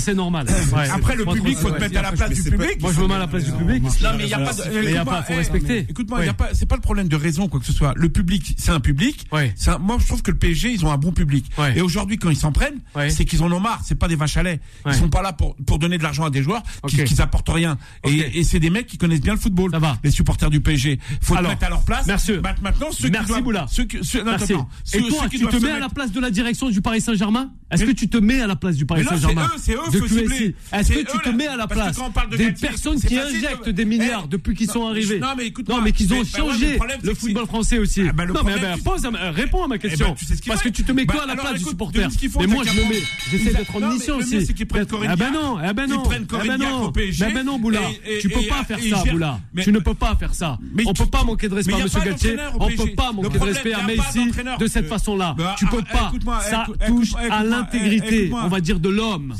sont 0.00 0.14
normales. 0.14 0.46
Ouais. 0.74 0.88
Après, 0.90 1.14
le 1.14 1.24
public, 1.24 1.56
faut 1.56 1.70
te 1.70 1.80
mettre 1.80 1.98
à 1.98 2.02
la 2.02 2.12
place 2.12 2.30
du 2.30 2.42
c'est 2.42 2.50
public. 2.50 2.80
Moi, 2.80 2.92
je 2.92 3.00
me 3.00 3.06
mets 3.06 3.14
à 3.14 3.18
la 3.20 3.26
place 3.28 3.44
du 3.44 3.52
public. 3.52 3.82
Non, 3.82 4.10
mais 4.18 4.24
il 4.24 4.28
y 4.28 4.34
a 4.34 4.38
pas 4.38 4.52
il 4.82 4.90
y 4.90 4.96
a 4.96 5.04
pas, 5.04 5.22
faut 5.22 5.32
eh, 5.34 5.36
respecter. 5.36 5.86
Écoute-moi, 5.88 6.18
il 6.22 6.26
y 6.26 6.28
a 6.28 6.34
pas, 6.34 6.48
c'est 6.52 6.66
pas 6.66 6.74
le 6.74 6.80
problème 6.80 7.08
de 7.08 7.16
raison, 7.16 7.48
quoi 7.48 7.60
que 7.60 7.66
ce 7.66 7.72
soit. 7.72 7.92
Le 7.96 8.08
public, 8.08 8.54
c'est 8.58 8.72
un 8.72 8.80
public. 8.80 9.26
C'est 9.54 9.78
moi, 9.78 9.98
je 10.00 10.06
trouve 10.06 10.22
que 10.22 10.30
le 10.32 10.38
PSG, 10.38 10.72
ils 10.72 10.84
ont 10.84 10.90
un 10.90 10.98
bon 10.98 11.12
public. 11.12 11.46
Et 11.76 11.80
aujourd'hui, 11.80 12.18
quand 12.18 12.30
ils 12.30 12.36
s'en 12.36 12.50
prennent, 12.50 12.80
c'est 13.08 13.24
qu'ils 13.24 13.42
en 13.42 13.52
ont 13.52 13.60
marre. 13.60 13.80
C'est 13.84 13.94
pas 13.94 14.08
des 14.08 14.16
vaches 14.16 14.36
à 14.36 14.42
lait. 14.42 14.60
Ils 14.86 14.94
sont 14.94 15.08
pas 15.08 15.22
là 15.22 15.32
pour, 15.32 15.54
pour 15.66 15.78
donner 15.78 15.98
de 15.98 16.02
l'argent 16.02 16.24
à 16.24 16.30
des 16.30 16.42
joueurs 16.42 16.62
qui, 16.88 17.20
apportent 17.20 17.48
rien. 17.48 17.78
Et, 18.04 18.42
c'est 18.42 18.60
des 18.60 18.70
mecs 18.70 18.86
qui 18.86 18.98
connaissent 18.98 19.20
bien 19.20 19.34
le 19.34 19.40
football. 19.40 19.70
Les 20.02 20.10
supporters 20.10 20.50
du 20.50 20.60
PSG. 20.60 20.98
Faut 21.20 21.36
te 21.36 21.42
mettre 21.42 21.64
à 21.64 21.68
leur 21.68 21.84
place. 21.84 22.06
Maintenant, 22.06 22.90
ceux 23.02 23.08
Merci, 23.10 23.26
qui 23.26 23.32
doivent, 23.32 23.42
Boula. 23.42 23.66
Ceux 23.70 23.84
qui, 23.84 23.98
ceux, 24.02 24.18
non, 24.20 24.32
Merci. 24.32 24.52
attends, 24.54 24.68
ceux- 24.84 24.98
Et 24.98 25.08
toi, 25.08 25.18
ceux 25.22 25.28
qui 25.28 25.38
tu 25.38 25.46
te 25.46 25.56
mets 25.56 25.70
à 25.70 25.78
la 25.78 25.88
place 25.88 26.12
de 26.12 26.20
la 26.20 26.30
direction 26.30 26.68
du 26.70 26.80
Paris 26.80 27.00
Saint-Germain? 27.00 27.50
Est-ce 27.70 27.84
que 27.84 27.90
tu 27.92 28.08
te 28.08 28.16
mets 28.18 28.40
à 28.40 28.46
la 28.46 28.56
place 28.56 28.76
du 28.76 28.86
Paris 28.86 29.04
Saint-Germain? 29.04 29.48
c'est 29.58 29.74
eux, 29.74 29.78
c'est 29.90 29.98
eux. 29.98 30.54
Est-ce 30.72 30.92
que 30.92 31.10
tu 31.10 31.18
te 31.18 31.28
mets 31.30 31.46
à 31.48 31.56
la 31.56 31.66
place 31.66 31.96
des 32.36 32.52
personnes 32.52 33.00
qui 33.00 33.18
injectent 33.18 33.68
des 33.68 33.84
milliards 33.84 34.22
Eh, 34.26 34.28
depuis 34.28 34.54
qu'ils 34.54 34.70
sont 34.70 34.86
arrivés? 34.86 35.18
non, 35.18 35.28
mais 35.36 35.46
écoute-moi. 35.46 35.78
Non, 35.78 35.84
mais 35.84 35.92
qu'ils 35.92 36.12
ont 36.14 36.20
bah 36.22 36.28
changé 36.36 36.78
le 37.02 37.14
football 37.14 37.46
français 37.46 37.78
aussi. 37.78 38.02
Bah, 38.14 38.24
le 38.24 38.32
non, 38.32 38.40
mais 38.44 38.54
bah, 38.58 38.74
ma- 39.10 39.30
réponds 39.30 39.64
à 39.64 39.68
ma 39.68 39.76
Eh 39.76 39.78
question. 39.78 40.08
ben, 40.08 40.14
qu'ils 40.14 40.46
Parce 40.46 40.62
que 40.62 40.68
tu 40.68 40.84
te 40.84 40.92
mets 40.92 41.04
Bah, 41.04 41.14
toi 41.14 41.22
à 41.24 41.26
la 41.26 41.32
alors, 41.32 41.44
place 41.46 41.56
du 41.56 41.60
écoute, 41.62 41.70
supporter. 41.72 42.06
Mais 42.40 42.46
moi, 42.46 42.64
je 42.64 42.72
me 42.72 42.88
mets. 42.88 43.02
J'essaie 43.30 43.52
d'être 43.52 43.80
mieux, 43.80 44.14
aussi. 44.14 44.36
Ah 45.08 45.16
ben 45.16 45.30
non, 45.32 45.58
ah 45.62 45.72
ben 45.72 45.86
non. 45.86 46.02
Ah 46.06 46.44
ben 46.46 46.56
non. 46.58 46.92
Ah 47.20 47.30
ben 47.32 47.42
non, 47.44 47.58
Boula. 47.58 47.80
Tu 48.20 48.28
peux 48.28 48.42
pas 48.48 48.64
faire 48.64 48.78
ça, 48.80 49.04
Boula. 49.10 49.40
Tu 49.62 49.72
ne 49.72 49.78
peux 49.78 49.94
pas 49.94 50.14
faire 50.16 50.34
ça. 50.34 50.58
On 50.86 50.92
peut 50.92 51.06
pas 51.06 51.24
manquer 51.24 51.48
de 51.48 51.54
respect 51.54 51.72
Monsieur 51.82 52.00
Galtier. 52.00 52.36
On. 52.58 52.68
Peut 52.90 52.94
pas 52.96 53.12
manquer 53.12 53.38
de 53.38 53.44
respect 53.44 53.72
à 53.72 53.82
Messi 53.82 54.30
de 54.58 54.66
cette 54.66 54.84
Euh, 54.86 54.88
façon-là. 54.88 55.34
bah, 55.36 55.54
Tu 55.58 55.66
peux 55.66 55.82
ah, 55.92 56.10
pas. 56.24 56.40
Ça 56.40 56.66
touche 56.86 57.14
à 57.14 57.26
écoute-moi, 57.26 57.44
l'intégrité, 57.44 58.30
on 58.32 58.48
va 58.48 58.60
dire, 58.60 58.80
de 58.80 58.88
l'homme. 58.88 59.34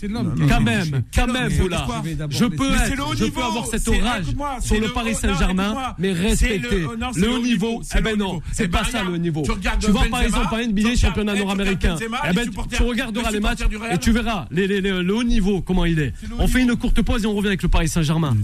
Quand 0.48 0.60
même, 0.60 1.02
quand 1.14 1.26
même, 1.26 1.52
Boula. 1.56 1.86
Je 2.30 2.44
peux 2.44 2.68
haut 2.68 3.14
je 3.16 3.24
peux 3.26 3.42
avoir 3.42 3.66
C'est- 3.66 3.88
orage 3.88 4.24
sur 4.60 4.80
le 4.80 4.88
Paris 4.88 5.12
haut- 5.12 5.18
Saint-Germain, 5.18 5.94
mais 5.98 6.12
respecter 6.12 6.80
le- 6.80 6.88
le 7.20 7.30
haut 7.30 7.36
haut 7.36 7.42
niveau. 7.42 7.82
Eh 7.96 8.00
ben 8.00 8.14
haut 8.14 8.16
non, 8.16 8.42
c'est 8.52 8.64
Eh 8.64 8.68
pas 8.68 8.82
ben, 8.82 8.88
ça 8.90 9.02
le 9.04 9.16
niveau. 9.18 9.42
tu 9.80 9.90
vois 9.90 10.04
par 10.10 10.22
exemple 10.22 10.54
en 10.54 10.58
NBA, 10.58 10.96
championnat 10.96 11.34
nord-américain. 11.34 11.96
Eh 12.28 12.32
ben 12.34 12.48
tu 12.70 12.82
regarderas 12.82 13.30
les 13.30 13.40
matchs 13.40 13.60
et 13.92 13.98
tu 13.98 14.12
verras 14.12 14.46
le 14.50 15.10
haut 15.14 15.24
niveau 15.24 15.62
comment 15.62 15.84
il 15.84 15.98
est. 16.00 16.12
On 16.38 16.46
fait 16.48 16.62
une 16.62 16.76
courte 16.76 17.00
pause 17.02 17.24
et 17.24 17.26
on 17.26 17.34
revient 17.34 17.48
avec 17.48 17.62
le 17.62 17.68
Paris 17.68 17.88
Saint-Germain. 17.88 18.36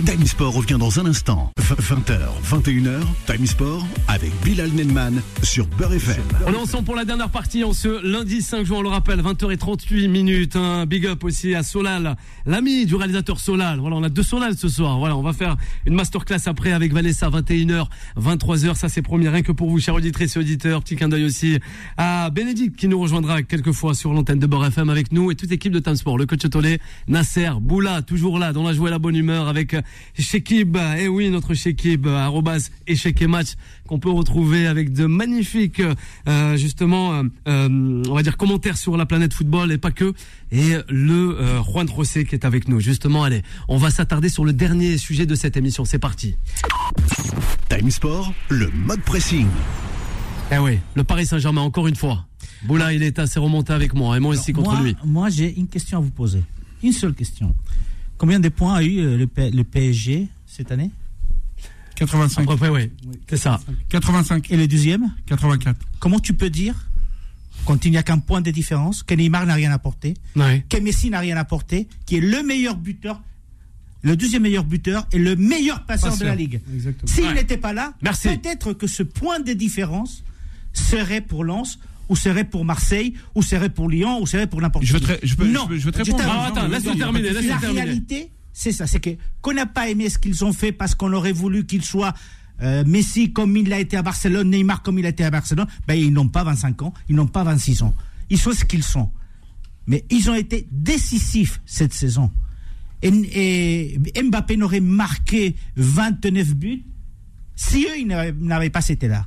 Time 0.00 0.26
Sport 0.26 0.54
revient 0.54 0.78
dans 0.78 0.98
un 1.00 1.04
instant. 1.04 1.52
20h, 1.58 2.18
21h, 2.50 3.00
Time 3.26 3.46
Sport 3.46 3.86
avec 4.08 4.32
Bilal 4.42 4.70
Nenman 4.70 5.20
sur 5.42 5.66
Beurre 5.66 5.92
FM. 5.92 6.22
On 6.46 6.52
est 6.54 6.56
ensemble 6.56 6.84
pour 6.84 6.96
la 6.96 7.04
dernière 7.04 7.28
partie 7.28 7.62
en 7.62 7.74
ce 7.74 8.02
lundi 8.02 8.40
5 8.40 8.64
juin, 8.64 8.78
on 8.78 8.82
le 8.82 8.88
rappelle, 8.88 9.20
20h38 9.20 10.08
minutes. 10.08 10.56
Un 10.56 10.86
big 10.86 11.06
up 11.06 11.22
aussi 11.24 11.54
à 11.54 11.62
Solal, 11.62 12.16
l'ami 12.46 12.86
du 12.86 12.94
réalisateur 12.94 13.38
Solal. 13.38 13.80
Voilà, 13.80 13.96
on 13.96 14.02
a 14.02 14.08
deux 14.08 14.22
Solal 14.22 14.56
ce 14.56 14.66
soir. 14.66 14.98
Voilà, 14.98 15.14
on 15.14 15.22
va 15.22 15.34
faire 15.34 15.58
une 15.84 15.94
masterclass 15.94 16.40
après 16.46 16.72
avec 16.72 16.94
Vanessa, 16.94 17.28
21h, 17.28 17.86
23h. 18.18 18.74
Ça, 18.74 18.88
c'est 18.88 19.02
promis, 19.02 19.28
rien 19.28 19.42
que 19.42 19.52
pour 19.52 19.68
vous, 19.68 19.78
chers 19.78 19.94
auditrices 19.94 20.36
et 20.36 20.38
auditeurs. 20.38 20.82
Petit 20.82 20.96
clin 20.96 21.10
d'œil 21.10 21.26
aussi 21.26 21.58
à 21.98 22.30
Bénédicte 22.30 22.76
qui 22.76 22.88
nous 22.88 22.98
rejoindra 22.98 23.42
quelques 23.42 23.72
fois 23.72 23.92
sur 23.92 24.14
l'antenne 24.14 24.38
de 24.38 24.46
Beurre 24.46 24.66
FM 24.66 24.88
avec 24.88 25.12
nous 25.12 25.30
et 25.30 25.34
toute 25.34 25.50
l'équipe 25.50 25.72
de 25.72 25.80
Time 25.80 25.96
Sport. 25.96 26.16
Le 26.16 26.24
coach 26.24 26.48
Tolé, 26.48 26.80
Nasser, 27.08 27.50
Boula, 27.60 28.00
toujours 28.00 28.38
là, 28.38 28.54
dans 28.54 28.62
la 28.62 28.72
joie 28.72 28.88
et 28.88 28.90
la 28.90 28.98
bonne 28.98 29.16
humeur 29.16 29.48
avec 29.48 29.76
Shekib, 30.18 30.76
eh 30.98 31.08
oui, 31.08 31.30
notre 31.30 31.54
Shekib, 31.54 32.06
arrobas 32.06 32.70
échec 32.86 33.20
et 33.22 33.26
match, 33.26 33.54
qu'on 33.86 33.98
peut 33.98 34.10
retrouver 34.10 34.66
avec 34.66 34.92
de 34.92 35.06
magnifiques, 35.06 35.82
euh, 36.28 36.56
justement, 36.56 37.14
euh, 37.14 37.22
euh, 37.48 38.02
on 38.08 38.14
va 38.14 38.22
dire 38.22 38.36
commentaires 38.36 38.76
sur 38.76 38.96
la 38.96 39.06
planète 39.06 39.32
football 39.32 39.72
et 39.72 39.78
pas 39.78 39.90
que, 39.90 40.14
et 40.50 40.76
le 40.88 41.38
euh, 41.40 41.62
Juan 41.62 41.88
José 41.88 42.24
qui 42.24 42.34
est 42.34 42.44
avec 42.44 42.68
nous. 42.68 42.80
Justement, 42.80 43.24
allez, 43.24 43.42
on 43.68 43.76
va 43.76 43.90
s'attarder 43.90 44.28
sur 44.28 44.44
le 44.44 44.52
dernier 44.52 44.98
sujet 44.98 45.26
de 45.26 45.34
cette 45.34 45.56
émission. 45.56 45.84
C'est 45.84 45.98
parti. 45.98 46.36
Time 47.68 47.90
Sport, 47.90 48.32
le 48.48 48.70
mode 48.70 49.00
pressing. 49.02 49.46
Eh 50.50 50.58
oui, 50.58 50.78
le 50.94 51.04
Paris 51.04 51.26
Saint-Germain, 51.26 51.62
encore 51.62 51.86
une 51.86 51.96
fois. 51.96 52.26
Boula, 52.64 52.92
il 52.92 53.02
est 53.02 53.18
assez 53.18 53.40
remonté 53.40 53.72
avec 53.72 53.94
moi, 53.94 54.16
et 54.16 54.20
moi 54.20 54.34
aussi 54.34 54.52
contre 54.52 54.72
moi, 54.72 54.82
lui. 54.82 54.96
Moi, 55.04 55.30
j'ai 55.30 55.54
une 55.56 55.66
question 55.66 55.98
à 55.98 56.00
vous 56.00 56.10
poser. 56.10 56.42
Une 56.82 56.92
seule 56.92 57.14
question. 57.14 57.54
Combien 58.22 58.38
de 58.38 58.48
points 58.50 58.74
a 58.76 58.82
eu 58.84 59.00
euh, 59.00 59.16
le, 59.16 59.26
P- 59.26 59.50
le 59.50 59.64
PSG 59.64 60.28
cette 60.46 60.70
année? 60.70 60.92
85. 61.96 62.42
À 62.42 62.46
peu 62.46 62.56
près, 62.56 62.68
oui. 62.68 62.88
C'est 63.28 63.36
ça. 63.36 63.58
85. 63.88 64.48
Et 64.52 64.56
le 64.56 64.68
deuxième? 64.68 65.12
84. 65.26 65.76
Comment 65.98 66.20
tu 66.20 66.32
peux 66.32 66.48
dire, 66.48 66.86
quand 67.64 67.84
il 67.84 67.90
n'y 67.90 67.96
a 67.96 68.04
qu'un 68.04 68.20
point 68.20 68.40
de 68.40 68.52
différence, 68.52 69.02
que 69.02 69.12
Neymar 69.14 69.44
n'a 69.46 69.54
rien 69.54 69.72
apporté, 69.72 70.14
que 70.36 70.78
Messi 70.80 71.10
n'a 71.10 71.18
rien 71.18 71.36
apporté, 71.36 71.88
qui 72.06 72.14
est 72.18 72.20
le 72.20 72.44
meilleur 72.44 72.76
buteur, 72.76 73.20
le 74.02 74.14
deuxième 74.16 74.42
meilleur 74.42 74.62
buteur 74.62 75.04
et 75.10 75.18
le 75.18 75.34
meilleur 75.34 75.84
passeur, 75.84 76.16
de 76.16 76.24
la. 76.24 76.36
Ligue? 76.36 76.60
S'il 77.06 77.24
Ouais. 77.24 77.34
n'était 77.34 77.56
pas 77.58 77.72
là, 77.72 77.92
peut-être 78.00 78.72
que 78.72 78.86
ce 78.86 79.02
point 79.02 79.40
de 79.40 79.52
différence 79.52 80.22
serait 80.72 81.22
pour 81.22 81.42
Lens, 81.42 81.80
ou 82.08 82.16
serait 82.16 82.44
pour 82.44 82.64
Marseille, 82.64 83.14
ou 83.34 83.42
serait 83.42 83.70
pour 83.70 83.88
Lyon, 83.88 84.20
ou 84.20 84.26
serait 84.26 84.46
pour 84.46 84.60
n'importe 84.60 84.84
qui. 84.84 84.90
Je 84.90 85.34
peux, 85.36 85.46
non, 85.46 85.66
je 85.70 85.76
vais 85.84 85.92
te 85.92 85.98
répondre. 85.98 86.24
Ah, 86.26 86.46
attends, 86.48 86.68
laisse-le 86.68 86.96
terminer, 86.96 87.30
La 87.30 87.40
terminer. 87.58 87.82
réalité, 87.82 88.30
c'est 88.52 88.72
ça, 88.72 88.86
c'est 88.86 89.00
que 89.00 89.10
qu'on 89.40 89.54
n'a 89.54 89.66
pas 89.66 89.88
aimé 89.88 90.08
ce 90.08 90.18
qu'ils 90.18 90.44
ont 90.44 90.52
fait 90.52 90.72
parce 90.72 90.94
qu'on 90.94 91.12
aurait 91.12 91.32
voulu 91.32 91.64
qu'il 91.66 91.82
soit 91.82 92.14
euh, 92.60 92.84
Messi 92.86 93.32
comme 93.32 93.56
il 93.56 93.72
a 93.72 93.80
été 93.80 93.96
à 93.96 94.02
Barcelone, 94.02 94.50
Neymar 94.50 94.82
comme 94.82 94.98
il 94.98 95.06
a 95.06 95.10
été 95.10 95.24
à 95.24 95.30
Barcelone, 95.30 95.66
ben 95.86 95.94
ils 95.94 96.12
n'ont 96.12 96.28
pas 96.28 96.44
25 96.44 96.82
ans, 96.82 96.94
ils 97.08 97.16
n'ont 97.16 97.26
pas 97.26 97.44
26 97.44 97.82
ans. 97.82 97.94
Ils 98.30 98.38
sont 98.38 98.52
ce 98.52 98.64
qu'ils 98.64 98.84
sont. 98.84 99.10
Mais 99.86 100.04
ils 100.10 100.30
ont 100.30 100.34
été 100.34 100.68
décisifs 100.70 101.60
cette 101.66 101.92
saison. 101.92 102.30
Et, 103.02 103.98
et 104.14 104.22
Mbappé 104.22 104.56
n'aurait 104.56 104.80
marqué 104.80 105.56
29 105.76 106.54
buts 106.54 106.84
si 107.54 107.86
eux, 107.86 107.98
ils 107.98 108.06
n'avaient 108.06 108.70
pas 108.70 108.86
été 108.88 109.08
là. 109.08 109.26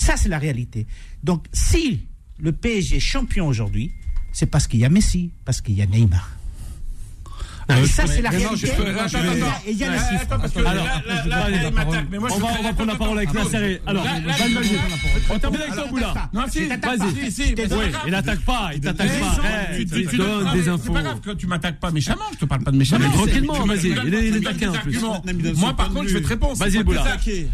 Ça, 0.00 0.16
c'est 0.16 0.30
la 0.30 0.38
réalité. 0.38 0.86
Donc, 1.22 1.44
si 1.52 2.08
le 2.38 2.52
PSG 2.52 2.96
est 2.96 3.00
champion 3.00 3.46
aujourd'hui, 3.46 3.92
c'est 4.32 4.46
parce 4.46 4.66
qu'il 4.66 4.80
y 4.80 4.84
a 4.86 4.88
Messi, 4.88 5.30
parce 5.44 5.60
qu'il 5.60 5.74
y 5.74 5.82
a 5.82 5.86
Neymar. 5.86 6.39
Ah, 7.72 7.80
Et 7.80 7.86
ça, 7.86 8.06
c'est 8.06 8.22
la 8.22 8.30
réalité. 8.30 8.72
il 8.72 9.76
y 9.76 9.84
a- 9.84 9.86
il 9.86 9.92
les 9.92 9.98
chiffres. 9.98 10.26
il 10.30 11.76
On 12.16 12.38
va- 12.38 12.72
prendre 12.72 12.86
la 12.86 12.94
parole 12.96 13.18
avec 13.18 13.32
Nasser. 13.34 13.80
Alors. 13.86 14.06
On 15.30 15.38
termine 15.38 15.60
avec 15.60 15.74
toi, 15.74 15.86
Boula. 15.88 16.30
Non, 16.32 16.42
si, 16.50 16.66
vas-y. 16.66 17.30
C'est 17.30 17.54
il 18.06 18.14
attaque 18.14 18.40
pas, 18.40 18.70
il 18.74 18.80
t'attaque 18.80 19.20
pas. 19.20 19.26
Arrête, 19.26 19.76
tu- 19.76 19.86
tu- 19.86 20.00
il 20.00 20.08
tu 20.08 20.16
donne 20.16 20.44
donnes- 20.44 20.52
des 20.54 20.62
C'est 20.64 20.68
infos. 20.68 20.92
pas 20.92 21.02
grave 21.02 21.20
que 21.20 21.30
tu 21.30 21.46
m'attaques 21.46 21.80
pas 21.80 21.90
méchamment, 21.90 22.24
je 22.32 22.38
te 22.38 22.44
parle 22.44 22.62
pas 22.64 22.70
de 22.70 22.76
méchamment. 22.76 23.06
Mais 23.08 23.14
tranquillement, 23.14 23.64
vas-y, 23.66 23.88
il 24.06 24.14
est- 24.14 24.28
il 24.28 24.40
taquin, 24.42 24.70
en 24.70 24.72
plus. 24.74 24.94
il 24.94 25.54
Moi, 25.56 25.74
par 25.76 25.90
contre, 25.90 26.08
je 26.08 26.14
vais 26.14 26.22
te 26.22 26.28
répondre. 26.28 26.56
c'est 26.56 26.64
Vas-y, 26.70 26.82
Boula. 26.82 27.04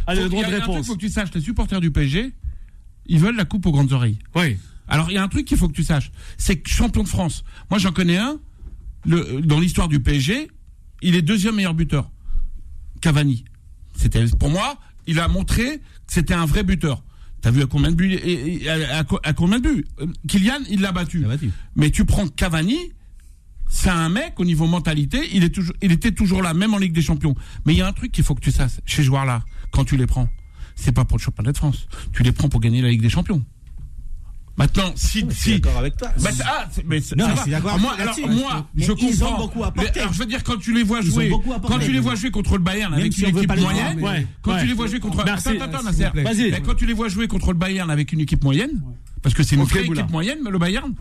Allez, 0.06 0.22
le 0.22 0.28
droit 0.28 0.44
de 0.44 0.48
il 0.48 0.54
réponse. 0.54 0.86
faut 0.86 0.94
que 0.94 1.00
tu 1.00 1.08
saches, 1.08 1.28
les 1.34 1.40
supporters 1.40 1.80
du 1.80 1.90
PSG, 1.90 2.32
ils 3.06 3.18
veulent 3.18 3.36
la 3.36 3.44
coupe 3.44 3.66
aux 3.66 3.72
grandes 3.72 3.92
oreilles. 3.92 4.18
Oui. 4.34 4.56
Alors, 4.88 5.10
il 5.10 5.14
y 5.14 5.18
a 5.18 5.22
un 5.22 5.28
truc 5.28 5.46
qu'il 5.46 5.56
faut 5.56 5.68
que 5.68 5.74
tu 5.74 5.82
saches. 5.82 6.10
C'est 6.38 6.56
que 6.56 6.70
champion 6.70 7.02
de 7.02 7.08
France. 7.08 7.42
Moi, 7.70 7.78
j'en 7.78 7.92
connais 7.92 8.18
un. 8.18 8.38
Le, 9.06 9.40
dans 9.42 9.60
l'histoire 9.60 9.88
du 9.88 10.00
PSG, 10.00 10.48
il 11.02 11.14
est 11.14 11.22
deuxième 11.22 11.54
meilleur 11.56 11.74
buteur. 11.74 12.10
Cavani. 13.00 13.44
C'était, 13.96 14.24
pour 14.38 14.50
moi, 14.50 14.78
il 15.06 15.20
a 15.20 15.28
montré 15.28 15.78
que 15.78 15.82
c'était 16.08 16.34
un 16.34 16.46
vrai 16.46 16.62
buteur. 16.62 17.02
T'as 17.40 17.50
vu 17.50 17.62
à 17.62 17.66
combien 17.66 17.90
de 17.90 17.96
buts, 17.96 18.18
à, 18.68 18.98
à- 19.00 19.04
à 19.28 19.32
combien 19.32 19.60
de 19.60 19.68
buts? 19.68 19.84
Euh, 20.00 20.06
Kylian, 20.26 20.58
il 20.68 20.80
l'a 20.80 20.92
battu. 20.92 21.20
Mais 21.76 21.90
tu 21.90 22.04
prends 22.04 22.26
Cavani, 22.26 22.76
c'est 23.68 23.90
un 23.90 24.08
mec 24.08 24.40
au 24.40 24.44
niveau 24.44 24.66
mentalité, 24.66 25.20
il 25.32 25.44
est 25.44 25.50
toujours, 25.50 25.74
il 25.82 25.92
était 25.92 26.12
toujours 26.12 26.42
là, 26.42 26.54
même 26.54 26.74
en 26.74 26.78
Ligue 26.78 26.92
des 26.94 27.02
Champions. 27.02 27.34
Mais 27.64 27.74
il 27.74 27.78
y 27.78 27.82
a 27.82 27.86
un 27.86 27.92
truc 27.92 28.10
qu'il 28.12 28.24
faut 28.24 28.34
que 28.34 28.40
tu 28.40 28.50
saches, 28.50 28.80
chez 28.84 29.02
ce 29.02 29.06
joueur-là, 29.06 29.44
quand 29.70 29.84
tu 29.84 29.96
les 29.96 30.06
prends, 30.06 30.28
c'est 30.74 30.92
pas 30.92 31.04
pour 31.04 31.18
le 31.18 31.22
championnat 31.22 31.52
de 31.52 31.56
France. 31.56 31.86
Tu 32.12 32.22
les 32.22 32.32
prends 32.32 32.48
pour 32.48 32.60
gagner 32.60 32.82
la 32.82 32.88
Ligue 32.88 33.02
des 33.02 33.10
Champions. 33.10 33.44
Maintenant, 34.58 34.90
si, 34.94 35.24
si, 35.30 35.60
d'accord 35.60 35.78
avec 35.78 35.96
toi. 35.98 36.08
bah, 36.18 36.30
ah, 36.46 36.66
mais 36.86 37.00
Non, 37.16 37.26
d'accord 37.46 37.72
Alors, 37.74 37.78
moi, 37.78 37.94
alors, 37.98 38.16
moi, 38.30 38.66
Mais 38.74 38.84
je 38.84 38.92
comprends. 38.92 39.36
beaucoup. 39.38 39.62
Mais, 39.76 39.98
alors, 39.98 40.12
je 40.14 40.18
veux 40.18 40.24
dire, 40.26 40.42
quand 40.42 40.56
tu 40.56 40.72
les 40.72 40.82
vois 40.82 41.02
jouer, 41.02 41.30
quand 41.66 41.78
tu 41.78 41.92
les 41.92 42.00
vois 42.00 42.14
jouer 42.14 42.30
contre 42.30 42.54
le 42.56 42.62
Bayern 42.62 42.94
avec 42.94 43.12
si 43.12 43.22
une 43.22 43.36
équipe 43.36 43.54
moyenne, 43.54 43.98
voir, 43.98 44.14
mais- 44.14 44.26
quand 44.40 44.52
Ouais. 44.54 44.60
tu 44.62 44.66
les 44.66 44.72
vois 44.74 44.86
jouer 44.86 45.00
contre, 45.00 45.22
Merci. 45.26 45.48
attends, 45.50 45.64
attends, 45.64 45.82
Nasser. 45.82 46.08
Mais 46.14 46.60
quand 46.64 46.74
tu 46.74 46.86
les 46.86 46.94
vois 46.94 47.08
jouer 47.08 47.28
contre 47.28 47.48
le 47.52 47.58
Bayern 47.58 47.90
avec 47.90 48.12
une 48.12 48.20
équipe 48.20 48.42
moyenne, 48.44 48.82
parce 49.22 49.34
que 49.34 49.42
c'est 49.42 49.56
une 49.56 49.64
vraie 49.64 49.84
équipe 49.84 50.10
moyenne, 50.10 50.38
le 50.48 50.58
Bayern, 50.58 50.94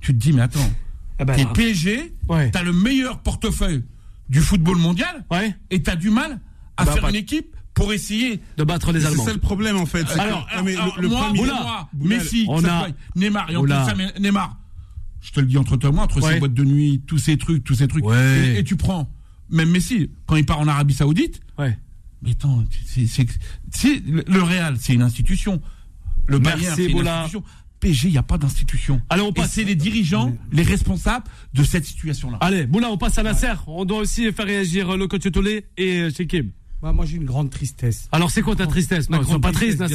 tu 0.00 0.14
te 0.14 0.18
dis, 0.18 0.32
mais 0.32 0.42
attends, 0.42 0.70
Ah 1.18 1.24
bah, 1.24 1.34
t'es. 1.34 1.44
PSG, 1.44 2.14
Ouais. 2.28 2.50
t'as 2.52 2.62
le 2.62 2.72
meilleur 2.72 3.18
portefeuille 3.18 3.82
du 4.30 4.40
football 4.40 4.76
mondial, 4.78 5.24
Ouais. 5.30 5.54
et 5.70 5.82
t'as 5.82 5.96
du 5.96 6.10
mal 6.10 6.40
à 6.76 6.84
Bah, 6.84 6.92
faire 6.92 7.08
une 7.08 7.16
équipe 7.16 7.54
pour 7.78 7.92
essayer 7.92 8.40
De 8.56 8.64
battre 8.64 8.92
les 8.92 9.00
C'est 9.00 9.06
Allemands. 9.06 9.24
ça 9.24 9.32
le 9.32 9.38
problème 9.38 9.76
en 9.76 9.86
fait. 9.86 10.04
c'est 10.08 10.14
que- 10.14 10.20
alors, 10.20 10.46
mais 10.64 10.72
le- 10.72 10.78
alors, 10.80 11.00
le 11.00 11.08
moi, 11.08 11.26
premier- 11.28 11.46
moi, 11.46 11.88
Messi, 11.98 12.44
on 12.48 12.64
a- 12.64 12.88
Neymar, 13.16 13.50
et 13.50 13.54
ça, 13.54 13.94
je 15.20 15.30
te 15.32 15.40
le 15.40 15.46
dis 15.46 15.58
entre 15.58 15.76
toi 15.76 15.90
et 15.90 15.92
moi, 15.92 16.04
entre 16.04 16.20
Ouais. 16.22 16.34
ces 16.34 16.38
boîtes 16.38 16.54
de 16.54 16.64
nuit, 16.64 17.02
tous 17.06 17.18
ces 17.18 17.36
trucs, 17.38 17.64
tous 17.64 17.74
ces 17.74 17.88
trucs, 17.88 18.04
Ouais. 18.04 18.54
et, 18.54 18.58
et 18.58 18.64
tu 18.64 18.76
prends, 18.76 19.10
même 19.50 19.70
Messi, 19.70 20.10
quand 20.26 20.36
il 20.36 20.44
part 20.46 20.58
en 20.60 20.68
Arabie 20.68 20.94
Saoudite, 20.94 21.40
Ouais. 21.58 21.78
mais 22.22 22.32
attends, 22.32 22.64
c'est, 22.86 23.06
c'est, 23.06 23.26
c'est- 23.70 24.02
le 24.06 24.42
Real, 24.42 24.76
c'est 24.78 24.94
une 24.94 25.02
institution. 25.02 25.60
Le 26.26 26.38
Bayern, 26.38 26.74
c'est 26.76 26.84
une 26.86 27.06
institution. 27.06 27.42
PSG, 27.80 28.08
il 28.08 28.10
n'y 28.12 28.18
a 28.18 28.24
pas 28.24 28.38
d'institution. 28.38 29.00
Allez, 29.08 29.22
on 29.22 29.32
passe. 29.32 29.52
c'est 29.52 29.62
les 29.62 29.76
dirigeants, 29.76 30.36
les 30.50 30.64
responsables 30.64 31.24
de 31.54 31.62
cette 31.62 31.84
situation-là. 31.84 32.36
Allez, 32.40 32.66
Boula, 32.66 32.90
on 32.90 32.98
passe 32.98 33.18
à 33.18 33.22
Nasser. 33.22 33.52
On 33.68 33.84
doit 33.84 33.98
aussi 34.00 34.32
faire 34.32 34.46
réagir 34.46 34.96
le 34.96 35.06
coach 35.06 35.30
Tolé 35.30 35.66
et 35.76 36.08
Shekim. 36.10 36.50
Bah, 36.80 36.92
moi, 36.92 37.04
j'ai 37.06 37.16
une 37.16 37.24
grande 37.24 37.50
tristesse. 37.50 38.08
Alors, 38.12 38.30
c'est 38.30 38.40
quoi 38.42 38.54
ta 38.54 38.66
tristesse 38.66 39.10
Non, 39.10 39.20
ils 39.20 39.26
sont 39.26 39.40
pas 39.40 39.50
tristes, 39.52 39.80
Nasser. 39.80 39.94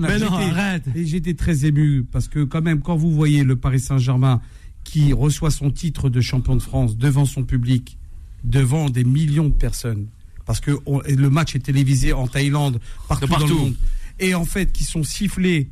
Mais 0.00 0.18
non, 0.18 0.26
J'étais- 0.38 0.50
arrête. 0.50 0.84
Et 0.94 1.06
j'étais 1.06 1.34
très 1.34 1.64
ému 1.64 2.04
parce 2.04 2.28
que 2.28 2.44
quand 2.44 2.60
même, 2.60 2.80
quand 2.82 2.96
vous 2.96 3.10
voyez 3.10 3.44
le 3.44 3.56
Paris 3.56 3.80
Saint-Germain 3.80 4.40
qui 4.84 5.12
reçoit 5.14 5.50
son 5.50 5.70
titre 5.70 6.10
de 6.10 6.20
champion 6.20 6.54
de 6.54 6.60
France 6.62 6.98
devant 6.98 7.24
son 7.24 7.44
public, 7.44 7.96
devant 8.44 8.90
des 8.90 9.04
millions 9.04 9.48
de 9.48 9.54
personnes, 9.54 10.06
parce 10.44 10.60
que 10.60 10.72
on- 10.84 11.00
le 11.08 11.30
match 11.30 11.54
est 11.54 11.60
télévisé 11.60 12.12
en 12.12 12.26
Thaïlande, 12.26 12.78
partout, 13.08 13.24
De 13.26 13.30
partout. 13.30 13.46
dans 13.48 13.54
le 13.54 13.60
monde, 13.60 13.74
et 14.18 14.34
en 14.34 14.44
fait 14.44 14.70
qui 14.72 14.84
sont 14.84 15.04
sifflés 15.04 15.70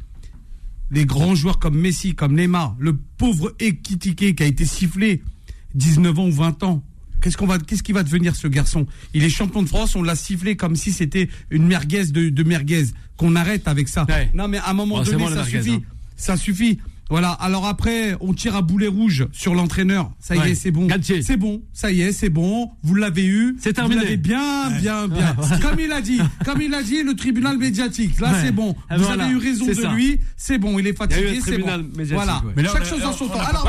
les 0.93 1.05
grands 1.05 1.34
joueurs 1.34 1.59
comme 1.59 1.76
Messi, 1.78 2.14
comme 2.14 2.34
Neymar, 2.34 2.76
le 2.78 2.97
pauvre 2.97 3.53
Ekitike 3.61 4.36
qui 4.36 4.43
a 4.43 4.47
été 4.47 4.64
sifflé 4.64 5.22
19 5.74 6.18
ans 6.18 6.28
ou 6.28 6.32
20 6.32 6.62
ans. 6.62 6.82
Qu'est-ce 7.21 7.37
qu'on 7.37 7.47
va, 7.47 7.59
qu'est-ce 7.59 7.83
qui 7.83 7.93
va 7.93 8.03
devenir 8.03 8.35
ce 8.35 8.49
garçon? 8.49 8.87
Il 9.14 9.23
est 9.25 9.29
champion 9.31 9.62
de 9.62 9.68
France, 9.68 9.95
on 9.95 10.03
l'a 10.03 10.16
sifflé 10.16 10.57
comme 10.57 10.77
si 10.77 10.93
c'était 10.93 11.29
une 11.51 11.66
merguez 11.66 12.07
de, 12.07 12.29
de 12.31 12.43
merguez. 12.43 12.87
Qu'on 13.16 13.37
arrête 13.37 13.68
avec 13.68 13.89
ça. 13.89 14.07
Ouais. 14.09 14.31
Non 14.35 14.49
mais 14.49 14.57
à 14.59 14.71
un 14.71 14.73
moment 14.73 14.97
Oh, 15.01 15.05
donné, 15.05 15.18
bon, 15.18 15.29
la 15.29 15.37
ça 15.37 15.43
merguez, 15.43 15.59
suffit. 15.62 15.75
hein. 15.77 15.83
Ça 16.16 16.37
suffit. 16.37 16.79
Voilà. 17.11 17.33
Alors 17.33 17.67
après, 17.67 18.17
on 18.21 18.33
tire 18.33 18.57
à 18.57 18.63
boulet 18.63 18.87
rouge 18.89 19.27
sur 19.33 19.55
l'entraîneur. 19.55 20.11
Ça 20.21 20.37
y 20.37 20.39
Ouais. 20.39 20.53
est, 20.53 20.55
c'est 20.55 20.71
bon. 20.71 20.89
C'est 21.23 21.37
bon. 21.37 21.63
Ça 21.73 21.91
y 21.93 22.01
est, 22.03 22.13
c'est 22.13 22.31
bon. 22.31 22.71
Vous 22.83 22.95
l'avez 22.95 23.27
eu. 23.27 23.57
C'est 23.61 23.73
terminé. 23.73 23.97
Vous 23.97 24.03
l'avez 24.05 24.17
bien, 24.17 24.71
bien, 24.81 25.09
bien. 25.09 25.37
Comme 25.61 25.81
il 25.81 25.93
a 25.93 26.01
dit, 26.01 26.21
comme 26.45 26.63
il 26.63 26.73
a 26.73 26.83
dit, 26.83 27.03
le 27.03 27.15
tribunal 27.15 27.59
médiatique. 27.59 28.19
Là, 28.21 28.33
c'est 28.43 28.53
bon. 28.53 28.77
Et 28.91 28.97
Vous 28.97 29.05
voilà. 29.05 29.25
avez 29.25 29.33
eu 29.35 29.37
raison 29.37 29.67
de 29.67 29.75
ça. 29.75 29.93
lui. 29.93 30.19
C'est 30.37 30.59
bon. 30.59 30.79
Il 30.79 30.87
est 30.87 30.97
fatigué. 30.97 31.41
C'est 31.45 31.59
bon. 31.59 31.67
Voilà. 32.13 32.43
Mais 32.57 32.63
là, 32.63 32.71
Chaque 32.73 32.87
chose 32.87 33.05
en 33.05 33.13
son 33.13 33.25
on 33.25 33.29
temps. 33.29 33.41
Alors, 33.41 33.69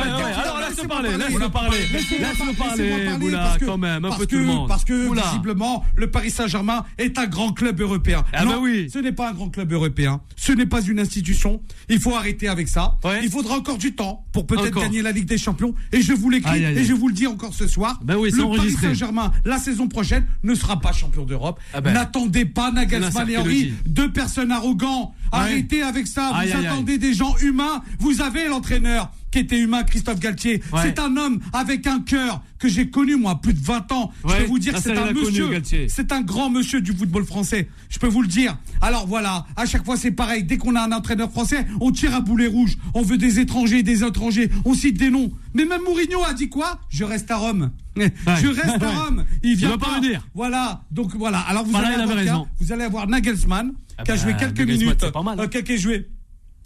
laisse-le 0.70 0.88
parler, 0.88 1.10
laisse-le 1.18 1.50
parler. 1.50 1.78
Laisse-le 1.92 2.54
parler, 2.56 2.84
laissez-moi 2.90 2.98
parler, 3.08 3.18
Boula, 3.20 3.38
parce 3.40 3.58
que- 3.58 3.66
quand 3.66 3.78
même, 3.78 4.06
un 4.06 4.10
parce 4.10 4.20
peu 4.20 4.26
que- 4.26 4.32
tout 4.32 4.38
le 4.40 4.46
monde. 4.46 4.68
Parce 4.68 4.86
que 4.86 5.08
Boula. 5.08 5.24
visiblement, 5.24 5.84
le 5.96 6.10
Paris 6.10 6.30
Saint-Germain 6.32 6.86
est 6.98 7.18
un 7.18 7.26
grand 7.28 7.52
club 7.54 7.80
européen. 7.82 8.24
Ah 8.34 8.46
bah 8.46 8.60
oui. 8.62 8.90
ce 8.92 9.00
n'est 9.00 9.12
pas 9.12 9.30
un 9.30 9.34
grand 9.34 9.50
club 9.50 9.72
européen. 9.74 10.22
Ce 10.36 10.52
n'est 10.52 10.66
pas 10.66 10.82
une 10.82 11.00
institution. 11.00 11.62
Il 11.90 12.00
faut 12.00 12.16
arrêter 12.16 12.48
avec 12.48 12.68
ça. 12.68 12.98
Il 13.32 13.36
faudra 13.36 13.56
encore 13.56 13.78
du 13.78 13.96
temps 13.96 14.26
pour 14.34 14.46
peut-être 14.46 14.78
gagner 14.78 15.02
la 15.02 15.14
Ligue 15.14 15.26
des 15.26 15.38
Champions. 15.38 15.74
Et 15.94 16.02
je 16.02 16.12
vous 16.12 16.30
l'écris 16.30 16.62
et 16.66 16.84
je 16.84 16.94
vous 16.94 17.08
le 17.08 17.14
dis 17.14 17.28
encore 17.28 17.54
ce 17.54 17.66
soir. 17.66 17.98
Ben 18.04 18.18
oui, 18.18 18.30
le 18.30 18.58
Paris. 18.58 18.72
Saint-Germain, 18.72 19.32
la 19.46 19.58
saison 19.58 19.88
prochaine, 19.88 20.26
ne 20.44 20.54
sera 20.54 20.82
pas 20.82 20.92
champion 20.92 21.24
d'Europe. 21.24 21.58
Ah 21.74 21.80
ben. 21.80 21.94
N'attendez 21.94 22.44
pas 22.44 22.72
Nagelsmann 22.72 23.30
et 23.30 23.38
Henry, 23.38 23.74
deux 23.86 24.12
personnes 24.12 24.52
arrogants. 24.52 25.14
Arrêtez 25.32 25.82
avec 25.82 26.08
ça. 26.08 26.32
Vous 26.32 26.40
Aïe, 26.40 26.52
aïe, 26.52 26.60
aïe. 26.60 26.68
attendez 26.68 26.98
des 26.98 27.14
gens 27.14 27.38
humains. 27.38 27.82
Vous 28.00 28.22
avez 28.22 28.50
l'entraîneur 28.50 29.10
qui 29.32 29.40
était 29.40 29.60
humain, 29.60 29.84
Christophe 29.84 30.20
Galtier. 30.20 30.62
Ouais. 30.74 30.82
C'est 30.84 31.00
un 31.00 31.16
homme 31.18 31.40
avec 31.54 31.88
un 31.88 32.00
cœur 32.02 32.42
que 32.60 32.68
j'ai 32.68 32.90
connu, 32.90 33.16
moi, 33.16 33.40
plus 33.42 33.54
de 33.54 33.64
20 33.64 33.92
ans. 33.92 34.12
Ouais. 34.24 34.34
Je 34.36 34.42
peux 34.44 34.48
vous 34.48 34.60
dire 34.60 34.74
que 34.74 34.78
Nasser, 34.78 34.94
c'est 34.94 35.02
un 35.10 35.14
monsieur. 35.14 35.88
C'est 35.88 36.12
un 36.12 36.22
grand 36.22 36.50
monsieur 36.50 36.82
du 36.82 36.92
football 36.94 37.26
français. 37.26 37.68
Je 37.90 37.98
peux 37.98 38.08
vous 38.08 38.22
le 38.22 38.28
dire. 38.28 38.58
Alors 38.82 39.08
voilà, 39.08 39.46
à 39.56 39.66
chaque 39.66 39.84
fois 39.86 39.98
c'est 39.98 40.12
pareil. 40.12 40.44
Dès 40.44 40.58
qu'on 40.58 40.76
a 40.76 40.82
un 40.82 40.92
entraîneur 40.92 41.32
français, 41.32 41.66
on 41.80 41.92
tire 41.92 42.14
à 42.14 42.22
boulet 42.22 42.48
rouge. 42.48 42.78
On 42.94 43.02
veut 43.02 43.18
des 43.18 43.40
étrangers, 43.40 43.82
des 43.84 44.04
étrangers. 44.04 44.50
On 44.66 44.74
cite 44.74 44.98
des 44.98 45.10
noms. 45.10 45.32
Mais 45.54 45.66
même 45.66 45.82
Mourinho 45.84 46.24
a 46.24 46.34
dit 46.34 46.50
quoi? 46.50 46.80
Je 46.90 47.04
reste 47.04 47.32
à 47.32 47.38
Rome. 47.38 47.72
Je 47.96 48.48
reste 48.48 48.84
à 48.84 48.90
Rome. 49.06 49.26
Il 49.44 49.56
vient 49.56 49.78
pas 49.78 50.00
venir. 50.00 50.28
Voilà. 50.36 50.84
Donc 50.92 51.16
voilà. 51.16 51.40
Alors 51.40 51.64
vous 51.66 51.72
Voilà, 51.72 51.88
allez 52.00 52.04
avoir 52.30 52.48
vous 52.60 52.72
allez 52.72 52.84
avoir 52.84 53.08
Nagelsmann 53.08 53.72
Ah 53.98 54.04
qui 54.04 54.12
a 54.12 54.16
bah, 54.16 54.22
joué 54.22 54.34
quelques 54.38 54.60
Nagelsmann, 54.60 54.86
minutes, 54.98 55.12
pas 55.12 55.24
mal, 55.24 55.40
hein. 55.40 55.44
euh, 55.44 55.62
qui 55.62 55.72
a 55.74 55.78
joué 55.78 56.08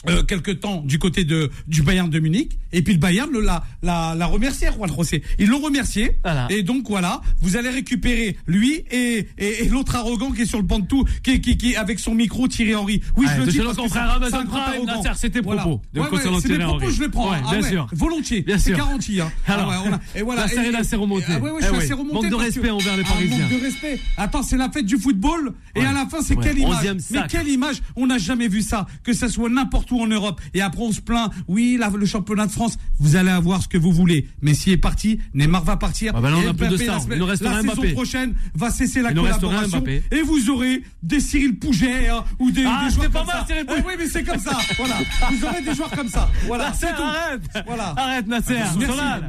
euh, 0.10 0.24
quelques 0.24 0.60
temps 0.60 0.82
du 0.82 1.00
côté 1.00 1.24
de 1.24 1.50
du 1.68 1.82
Bayern 1.84 2.10
de 2.10 2.20
Munich 2.20 2.58
et 2.72 2.82
puis 2.82 2.94
le 2.94 3.00
Bayern 3.00 3.30
le- 3.32 3.42
l'a 3.42 3.64
l'a 3.84 4.16
l'a 4.16 4.26
remercié 4.26 4.68
Juan 4.76 4.90
José. 4.96 5.24
Ils 5.40 5.48
l'ont 5.48 5.60
remercié 5.60 6.18
Voilà. 6.24 6.48
et 6.50 6.64
donc 6.64 6.88
voilà, 6.90 7.22
vous 7.42 7.58
allez 7.58 7.70
récupérer 7.70 8.38
lui 8.48 8.84
et 8.92 9.28
et, 9.38 9.64
et 9.66 9.70
l'autre 9.70 9.96
arrogant 9.96 10.32
qui 10.32 10.44
est 10.44 10.46
sur 10.46 10.58
le 10.60 10.64
banc 10.66 10.80
de 10.80 10.88
tout 10.88 11.06
qui 11.24 11.42
qui 11.42 11.58
qui 11.58 11.76
avec 11.76 12.00
son 12.00 12.14
micro 12.16 12.48
Thierry 12.48 12.76
Henry. 12.76 13.02
Oui, 13.18 13.26
Ouais, 13.26 13.32
je 13.36 13.42
le 13.42 13.48
dis 13.52 13.58
parce 13.60 13.78
que 13.78 13.84
c'est- 13.90 14.36
un 14.36 14.44
grand 14.44 14.60
arrogant. 14.60 15.02
Voilà. 15.44 15.62
propos 15.62 15.82
de 15.94 16.00
Ouais, 16.00 16.06
ouais, 16.10 16.20
c'est 16.42 16.48
Thierry 16.48 16.64
propos, 16.64 16.86
Henry. 16.86 16.94
je 16.96 17.02
les 17.02 17.10
prends. 17.10 17.32
Ouais, 17.32 17.38
Ah 17.46 17.50
bien 17.52 17.62
ouais, 17.62 17.70
sûr. 17.70 17.88
volontiers. 17.94 18.42
Bien 18.42 18.58
C'est 18.58 18.72
garanti. 18.74 19.22
Hein. 19.22 19.32
Alors, 19.48 19.72
Ah 19.72 19.84
on 19.86 19.94
a- 19.94 20.00
et 20.16 20.22
voilà. 20.24 20.42
Nasser, 20.44 20.60
et- 20.68 20.72
là, 20.72 20.84
c'est 20.84 20.96
remonté. 20.96 21.26
Ah 21.30 21.40
ouais, 21.40 21.50
ouais, 21.52 21.58
Eh 21.60 21.62
je 21.62 21.68
suis 21.68 21.78
ouais. 21.78 21.84
assez 21.84 21.94
remonté. 21.94 22.14
Manque 22.14 22.30
de 22.30 22.36
respect 22.36 22.70
envers 22.70 22.98
les 22.98 23.04
Ah, 23.06 23.10
Parisiens. 23.14 23.40
Manque 23.40 23.50
de 23.60 23.64
respect. 23.64 24.00
Attends, 24.18 24.44
c'est 24.44 24.58
la 24.58 24.70
fête 24.70 24.86
du 24.86 24.98
football. 24.98 25.54
Et 25.76 25.86
à 25.86 25.92
la 25.94 26.06
fin, 26.06 26.22
c'est 26.22 26.36
quelle 26.36 26.58
image 26.60 26.86
Mais 27.12 27.20
quelle 27.30 27.48
image 27.48 27.82
On 27.96 28.08
n'a 28.08 28.18
jamais 28.18 28.48
vu 28.48 28.62
ça. 28.62 28.86
Que 29.04 29.14
ça 29.14 29.30
soit 29.30 29.50
n'importe 29.50 29.92
où 29.92 29.95
en 30.02 30.08
Europe. 30.08 30.42
Et 30.54 30.62
après, 30.62 30.82
on 30.82 30.92
se 30.92 31.02
plaint. 31.02 31.32
Oui, 31.48 31.78
la- 31.80 31.90
le 31.90 32.06
championnat 32.06 32.48
de 32.48 32.52
France, 32.52 32.78
vous 33.00 33.16
allez 33.16 33.30
avoir 33.32 33.62
ce 33.62 33.68
que 33.68 33.78
vous 33.78 33.92
voulez. 33.92 34.28
Messi 34.42 34.72
est 34.72 34.78
parti. 34.78 35.20
Neymar 35.34 35.64
va 35.64 35.78
partir. 35.78 36.14
Ah 36.16 36.22
bah 36.22 36.30
là, 36.30 36.38
on 36.38 36.42
Et 36.42 36.48
a 36.48 36.54
plus 36.54 36.68
de 36.68 36.72
Mbappé, 36.72 36.84
stars. 36.84 36.96
la 36.96 37.02
semaine- 37.02 37.18
Il 37.18 37.22
nous 37.22 37.28
La 37.28 37.36
saison 37.38 37.64
Mbappé. 37.64 37.92
prochaine 37.94 38.34
va 38.56 38.70
cesser 38.72 39.02
la 39.02 39.12
Il 39.12 39.16
collaboration. 39.18 39.78
Mbappé. 39.80 40.04
Et 40.12 40.22
vous 40.22 40.50
aurez 40.50 40.82
des 41.04 41.20
Cyril 41.20 41.56
Pouget 41.58 42.10
hein, 42.10 42.24
ou 42.40 42.52
des, 42.52 42.64
Ah, 42.66 42.86
des 42.88 42.94
joueurs 42.96 43.10
pas 43.12 43.20
comme 43.20 43.28
mal, 43.28 43.36
ça. 43.40 43.46
Cyril 43.48 43.66
Ah 43.68 43.72
Pouget. 43.74 43.84
oui, 43.88 43.94
mais 43.98 44.08
c'est 44.08 44.24
comme 44.24 44.40
ça. 44.40 44.58
Voilà. 44.78 44.96
Vous 45.32 45.46
aurez 45.46 45.62
des 45.62 45.74
joueurs 45.76 45.92
comme 45.92 46.08
ça. 46.10 46.30
Voilà. 46.48 46.70
Nasser, 46.70 46.88
C'est 46.90 46.96
tout. 46.96 47.02
arrête 47.04 47.42
Voilà. 47.68 47.94
Arrête 47.98 48.28
Nasser. 48.28 48.58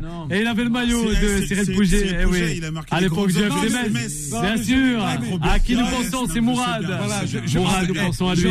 Non. 0.03 0.29
Et 0.31 0.41
il 0.41 0.47
avait 0.47 0.65
le 0.65 0.71
maillot 0.71 1.05
de 1.05 1.45
Cyril 1.47 1.75
Pouget, 1.77 2.25
oui. 2.31 2.39
il 2.57 2.65
a 2.65 2.71
marqué 2.71 2.95
À 2.95 3.01
l'époque 3.01 3.29
du 3.33 3.39
FC 3.39 3.91
Metz. 3.91 4.31
Bien 4.31 4.57
sûr. 4.63 5.05
À 5.43 5.59
qui 5.59 5.77
nous 5.77 5.87
pensons, 5.87 6.27
c'est 6.33 6.41
Mourad. 6.41 6.83
Mourad, 7.55 7.89
nous 7.89 7.95
pensons 7.95 8.29
à 8.29 8.35
lui. 8.35 8.43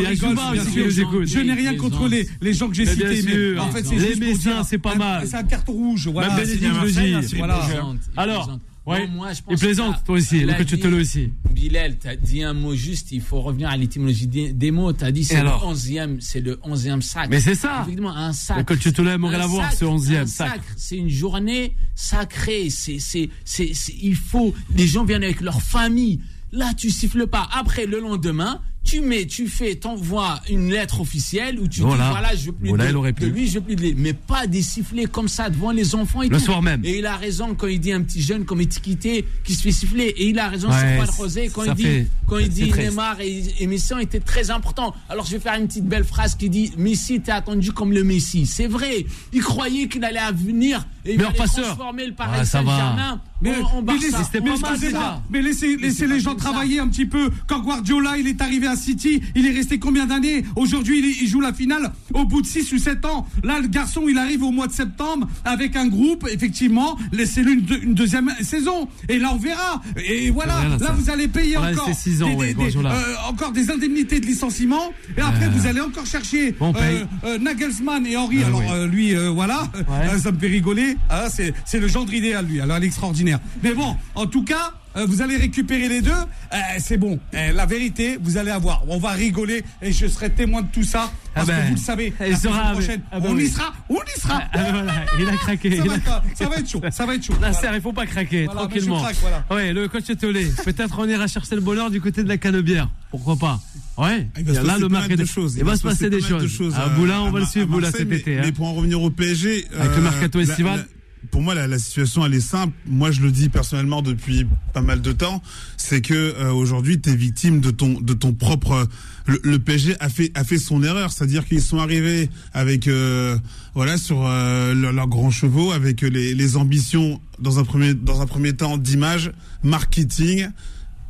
Je 1.26 1.40
n'ai 1.40 1.52
rien 1.52 1.74
contre 1.76 2.05
les, 2.08 2.28
les 2.40 2.52
gens 2.52 2.68
que 2.68 2.74
j'ai 2.74 2.86
cités, 2.86 3.22
mais 3.24 3.58
en 3.58 3.70
fait, 3.70 3.84
c'est 3.84 3.96
Les 3.96 4.34
dire, 4.34 4.64
c'est 4.68 4.78
pas 4.78 4.92
un- 4.94 4.98
mal. 4.98 5.26
C'est 5.26 5.36
un 5.36 5.42
carton 5.44 5.72
rouge, 5.72 6.08
voilà. 6.08 6.28
Même 6.34 6.44
Bénédicte 6.44 7.32
le 7.32 7.36
Voilà. 7.38 7.68
Alors, 8.16 8.58
ouais. 8.86 9.06
Moi, 9.08 9.32
je 9.32 9.42
pense 9.42 9.52
Il 9.54 9.58
plaisante, 9.58 10.00
que- 10.00 10.06
toi 10.06 10.16
aussi, 10.16 10.40
le 10.40 10.50
a 10.52 10.54
coach 10.54 10.66
dit- 10.68 10.78
Tolo 10.80 11.00
aussi. 11.00 11.30
Bilal, 11.52 11.96
tu 11.98 12.06
as 12.08 12.16
dit 12.16 12.42
un 12.42 12.52
mot 12.52 12.74
juste, 12.74 13.10
il 13.12 13.20
faut 13.20 13.40
revenir 13.40 13.68
à 13.68 13.76
l'étymologie 13.76 14.26
des, 14.26 14.52
des 14.52 14.70
mots. 14.70 14.92
Tu 14.92 15.04
as 15.04 15.10
dit 15.10 15.24
c'est 15.24 15.34
le 15.34 15.40
alors 15.40 15.66
11e, 15.66 16.18
c'est 16.20 16.40
le 16.40 16.58
11e 16.62 17.02
sac. 17.02 17.28
Mais 17.30 17.40
c'est 17.40 17.54
ça. 17.54 17.80
Effectivement, 17.82 18.14
un 18.14 18.32
sac. 18.32 18.58
Le 18.58 18.64
coach 18.64 18.92
Tolo 18.92 19.10
aimerait 19.10 19.34
Un 19.34 19.38
l'avoir, 19.38 19.72
ce 19.72 19.84
11e 19.84 20.22
un 20.22 20.26
sac. 20.26 20.48
sacre, 20.50 20.64
C'est 20.76 20.96
une 20.96 21.08
journée 21.08 21.74
sacrée. 21.94 22.70
C'est, 22.70 22.98
c'est, 22.98 23.28
c'est, 23.44 23.72
c'est- 23.74 23.94
il 24.00 24.14
faut, 24.16 24.54
les 24.76 24.86
gens 24.86 25.04
viennent 25.04 25.24
avec 25.24 25.40
leur 25.40 25.60
famille. 25.62 26.20
Là, 26.52 26.72
tu 26.76 26.90
siffles 26.90 27.26
pas. 27.26 27.48
Après, 27.52 27.86
le 27.86 27.98
lendemain, 28.00 28.60
tu 28.86 29.00
mets, 29.00 29.26
tu 29.26 29.48
fais, 29.48 29.74
t'envoies 29.74 30.40
une 30.48 30.70
lettre 30.70 31.00
officielle 31.00 31.58
où 31.60 31.68
tu 31.68 31.80
Voilà. 31.80 32.04
dis 32.04 32.10
voilà, 32.10 32.34
je 32.36 32.46
veux 32.46 32.52
plus 32.52 32.68
Voilà, 32.68 32.84
de, 32.86 32.90
il 32.90 32.96
aurait 32.96 33.12
de 33.12 33.26
lui, 33.26 33.46
je 33.48 33.54
veux 33.54 33.60
plus 33.60 33.76
de 33.76 33.82
lui. 33.82 33.94
Mais 33.96 34.12
pas 34.12 34.46
des 34.46 34.62
sifflets 34.62 35.06
comme 35.06 35.28
ça 35.28 35.50
devant 35.50 35.70
les 35.72 35.94
enfants 35.94 36.22
et 36.22 36.28
Le 36.28 36.38
tout. 36.38 36.44
soir 36.44 36.62
même. 36.62 36.82
Et 36.84 36.98
il 36.98 37.06
a 37.06 37.16
raison 37.16 37.54
quand 37.54 37.66
il 37.66 37.80
dit 37.80 37.92
un 37.92 38.02
petit 38.02 38.22
jeune 38.22 38.44
comme 38.44 38.60
étiqueté 38.60 39.24
qui 39.44 39.54
se 39.54 39.62
fait 39.62 39.72
siffler. 39.72 40.04
Et 40.16 40.28
il 40.28 40.38
a 40.38 40.48
raison 40.48 40.68
Ouais, 40.68 40.74
sur 40.78 41.04
Juan 41.04 41.08
José 41.18 41.50
quand 41.52 41.64
il 41.64 41.74
dit, 41.74 41.82
fait- 41.82 42.06
quand 42.26 42.38
il 42.38 42.48
dit. 42.48 42.72
Neymar 42.72 43.20
et, 43.20 43.42
et 43.60 43.66
Messi 43.66 43.92
ont 43.94 43.98
été 43.98 44.20
très 44.20 44.50
importants. 44.50 44.94
Alors 45.08 45.26
je 45.26 45.32
vais 45.32 45.40
faire 45.40 45.54
une 45.58 45.66
petite 45.66 45.84
belle 45.86 46.04
phrase 46.04 46.34
qui 46.34 46.48
dit 46.48 46.72
Messi 46.78 47.14
était 47.14 47.32
attendu 47.32 47.72
comme 47.72 47.92
le 47.92 48.04
Messi. 48.04 48.46
C'est 48.46 48.66
vrai. 48.68 49.04
Il 49.32 49.42
croyait 49.42 49.88
qu'il 49.88 50.04
allait 50.04 50.20
venir 50.34 50.86
et 51.04 51.14
il 51.14 51.22
allait 51.24 51.36
passeur. 51.36 51.64
transformer 51.66 52.06
le 52.06 52.12
Paris 52.14 52.38
Ah. 52.40 52.44
Saint-Germain 52.44 53.20
Mais, 53.42 53.50
en, 53.56 53.64
en 53.66 53.82
mais 53.82 53.86
Barça. 53.98 54.30
mais 54.34 54.40
pas 54.40 54.46
mal, 54.46 54.72
excusez-moi, 54.72 54.76
déjà. 54.78 55.22
mais 55.30 55.42
laissez, 55.42 55.76
les 56.06 56.20
gens 56.20 56.30
ça. 56.30 56.36
travailler 56.44 56.78
un 56.80 56.88
petit 56.88 57.06
peu. 57.06 57.30
Quand 57.46 57.60
Guardiola 57.60 58.16
il 58.18 58.26
est 58.28 58.40
arrivé 58.40 58.66
à 58.66 58.75
City, 58.76 59.20
il 59.34 59.46
est 59.46 59.50
resté 59.52 59.78
combien 59.78 60.06
d'années? 60.06 60.44
Aujourd'hui, 60.56 61.16
il, 61.20 61.28
joue 61.28 61.40
la 61.40 61.52
finale 61.52 61.92
au 62.14 62.24
bout 62.24 62.42
de 62.42 62.46
6 62.46 62.72
ou 62.72 62.78
7 62.78 63.04
ans. 63.04 63.26
Là, 63.42 63.58
le 63.60 63.68
garçon, 63.68 64.02
il 64.08 64.18
arrive 64.18 64.42
au 64.42 64.50
mois 64.50 64.66
de 64.66 64.72
septembre 64.72 65.28
avec 65.44 65.76
un 65.76 65.88
groupe. 65.88 66.26
Effectivement, 66.30 66.98
laissez-le 67.12 67.52
une, 67.52 67.60
deux- 67.62 67.80
une 67.82 67.94
deuxième 67.94 68.30
saison. 68.42 68.88
Et 69.08 69.18
là, 69.18 69.30
on 69.32 69.36
verra. 69.38 69.82
Et 70.04 70.30
voilà, 70.30 70.54
là, 70.68 70.78
ça. 70.78 70.92
vous 70.92 71.10
allez 71.10 71.28
payer 71.28 71.56
On 71.58 71.62
a 71.62 71.72
encore, 71.72 71.86
resté 71.86 72.10
six 72.10 72.22
ans, 72.22 72.28
des, 72.28 72.34
ouais, 72.36 72.46
des- 72.48 72.54
Guardiola. 72.54 72.92
euh, 72.94 73.14
encore 73.28 73.52
des 73.52 73.70
indemnités 73.70 74.20
de 74.20 74.26
licenciement. 74.26 74.92
Et 75.16 75.20
après, 75.20 75.48
vous 75.48 75.66
allez 75.66 75.80
encore 75.80 76.06
chercher 76.06 76.52
Bon, 76.52 76.72
euh, 76.76 77.04
euh, 77.24 77.38
Nagelsmann 77.38 78.06
et 78.06 78.16
Henry. 78.16 78.38
Ah, 78.42 78.46
Alors, 78.48 78.62
oui. 78.84 78.88
lui, 78.88 79.14
voilà, 79.34 79.68
ça 80.22 80.32
me 80.32 80.38
fait 80.38 80.46
rigoler. 80.48 80.96
Ah, 81.08 81.28
c'est, 81.30 81.52
le 81.78 81.88
gendre 81.88 82.12
idéal, 82.14 82.46
lui. 82.46 82.60
Alors, 82.60 82.78
l'extraordinaire. 82.78 83.40
Mais 83.62 83.74
bon, 83.74 83.96
en 84.14 84.26
tout 84.26 84.42
cas, 84.44 84.72
vous 85.06 85.20
allez 85.22 85.36
récupérer 85.36 85.88
les 85.88 86.00
deux. 86.00 86.10
Euh, 86.10 86.56
c'est 86.78 86.96
bon. 86.96 87.18
Euh, 87.34 87.52
la 87.52 87.66
vérité, 87.66 88.18
vous 88.20 88.36
allez 88.38 88.50
avoir. 88.50 88.82
On 88.88 88.98
va 88.98 89.10
rigoler 89.10 89.62
et 89.82 89.92
je 89.92 90.06
serai 90.06 90.30
témoin 90.30 90.62
de 90.62 90.68
tout 90.72 90.84
ça. 90.84 91.10
Parce 91.34 91.48
Ah 91.50 91.52
ben, 91.52 91.62
que 91.62 91.68
vous 91.68 91.74
le 91.74 91.80
savez, 91.80 92.12
la 92.18 92.36
sera 92.36 92.72
prochaine, 92.72 93.02
ah 93.12 93.20
ben 93.20 93.28
on 93.32 93.36
y 93.38 93.48
sera. 93.48 93.74
On 93.90 93.96
y 93.96 94.20
sera. 94.20 94.42
Ah, 94.52 94.58
ben 94.62 94.72
voilà, 94.72 94.92
il 95.20 95.28
a 95.28 95.32
craqué. 95.36 95.76
Ça 95.76 95.82
il 95.84 95.88
va, 95.88 95.94
a- 95.94 95.96
être, 95.98 96.22
ça 96.34 96.48
va 96.48 96.56
être 96.56 96.68
chaud. 96.70 96.80
Ça 96.90 97.04
va 97.06 97.14
être 97.14 97.24
chaud. 97.24 97.34
Nasser, 97.40 97.58
Voilà. 97.60 97.76
il 97.76 97.82
faut 97.82 97.92
pas 97.92 98.06
craquer, 98.06 98.44
Voilà, 98.46 98.60
tranquillement. 98.62 99.02
craque. 99.02 99.16
Ouais, 99.50 99.72
le 99.74 99.88
coach 99.88 100.04
Tolé. 100.18 100.46
Peut-être 100.64 100.98
on 100.98 101.06
ira 101.08 101.26
chercher 101.26 101.56
le 101.56 101.60
bonheur 101.60 101.90
du 101.90 102.00
côté 102.00 102.22
de 102.22 102.28
la 102.28 102.38
canebière. 102.38 102.88
Pourquoi 103.10 103.36
pas? 103.36 103.60
Ouais. 103.98 104.28
Il 104.38 104.44
va 104.44 104.54
se 104.54 104.58
là 104.60 104.74
passer 104.74 105.08
le 105.08 105.16
de 105.16 105.24
choses. 105.24 105.56
Il 105.58 105.64
va 105.64 105.76
se 105.76 105.82
passer 105.82 106.08
des 106.08 106.20
choses. 106.22 106.74
à- 106.74 106.88
Boulin, 106.88 107.20
on 107.20 107.30
va 107.30 107.40
le 107.40 107.46
suivre 107.46 107.68
Marseille, 107.80 108.06
cet 108.08 108.12
été. 108.12 108.38
hein. 108.38 108.42
Mais 108.44 108.52
pour 108.52 108.66
en 108.66 108.72
revenir 108.74 109.02
au 109.02 109.10
PSG, 109.10 109.66
Avec 109.78 109.94
le 109.96 110.02
mercato 110.02 110.38
la- 110.38 110.44
estival. 110.44 110.86
Pour 111.30 111.42
moi, 111.42 111.54
la, 111.54 111.78
situation, 111.78 112.24
elle 112.24 112.34
est 112.34 112.40
simple. 112.40 112.72
Moi, 112.86 113.10
je 113.10 113.20
le 113.20 113.30
dis 113.30 113.48
personnellement 113.48 114.02
depuis 114.02 114.46
pas 114.72 114.82
mal 114.82 115.00
de 115.00 115.12
temps, 115.12 115.42
c'est 115.76 116.00
que 116.00 116.14
euh, 116.14 116.52
aujourd'hui, 116.52 117.00
tu 117.00 117.10
es 117.10 117.16
victime 117.16 117.60
de 117.60 117.70
ton 117.70 118.00
de 118.00 118.14
ton 118.14 118.32
propre. 118.32 118.88
Le, 119.26 119.40
le 119.42 119.58
PSG 119.58 119.96
a 120.00 120.08
fait 120.08 120.30
a 120.34 120.44
fait 120.44 120.58
son 120.58 120.82
erreur, 120.82 121.12
c'est-à-dire 121.12 121.44
qu'ils 121.46 121.62
sont 121.62 121.78
arrivés 121.78 122.30
avec 122.54 122.88
euh, 122.88 123.38
voilà 123.74 123.98
sur 123.98 124.24
euh, 124.26 124.74
leurs 124.74 125.08
grands 125.08 125.30
chevaux, 125.30 125.72
avec 125.72 126.00
les, 126.02 126.56
ambitions 126.56 127.20
dans 127.40 127.58
un 127.58 127.64
premier 127.64 127.94
dans 127.94 128.20
un 128.20 128.26
premier 128.26 128.52
temps 128.54 128.78
d'image, 128.78 129.32
marketing. 129.62 130.48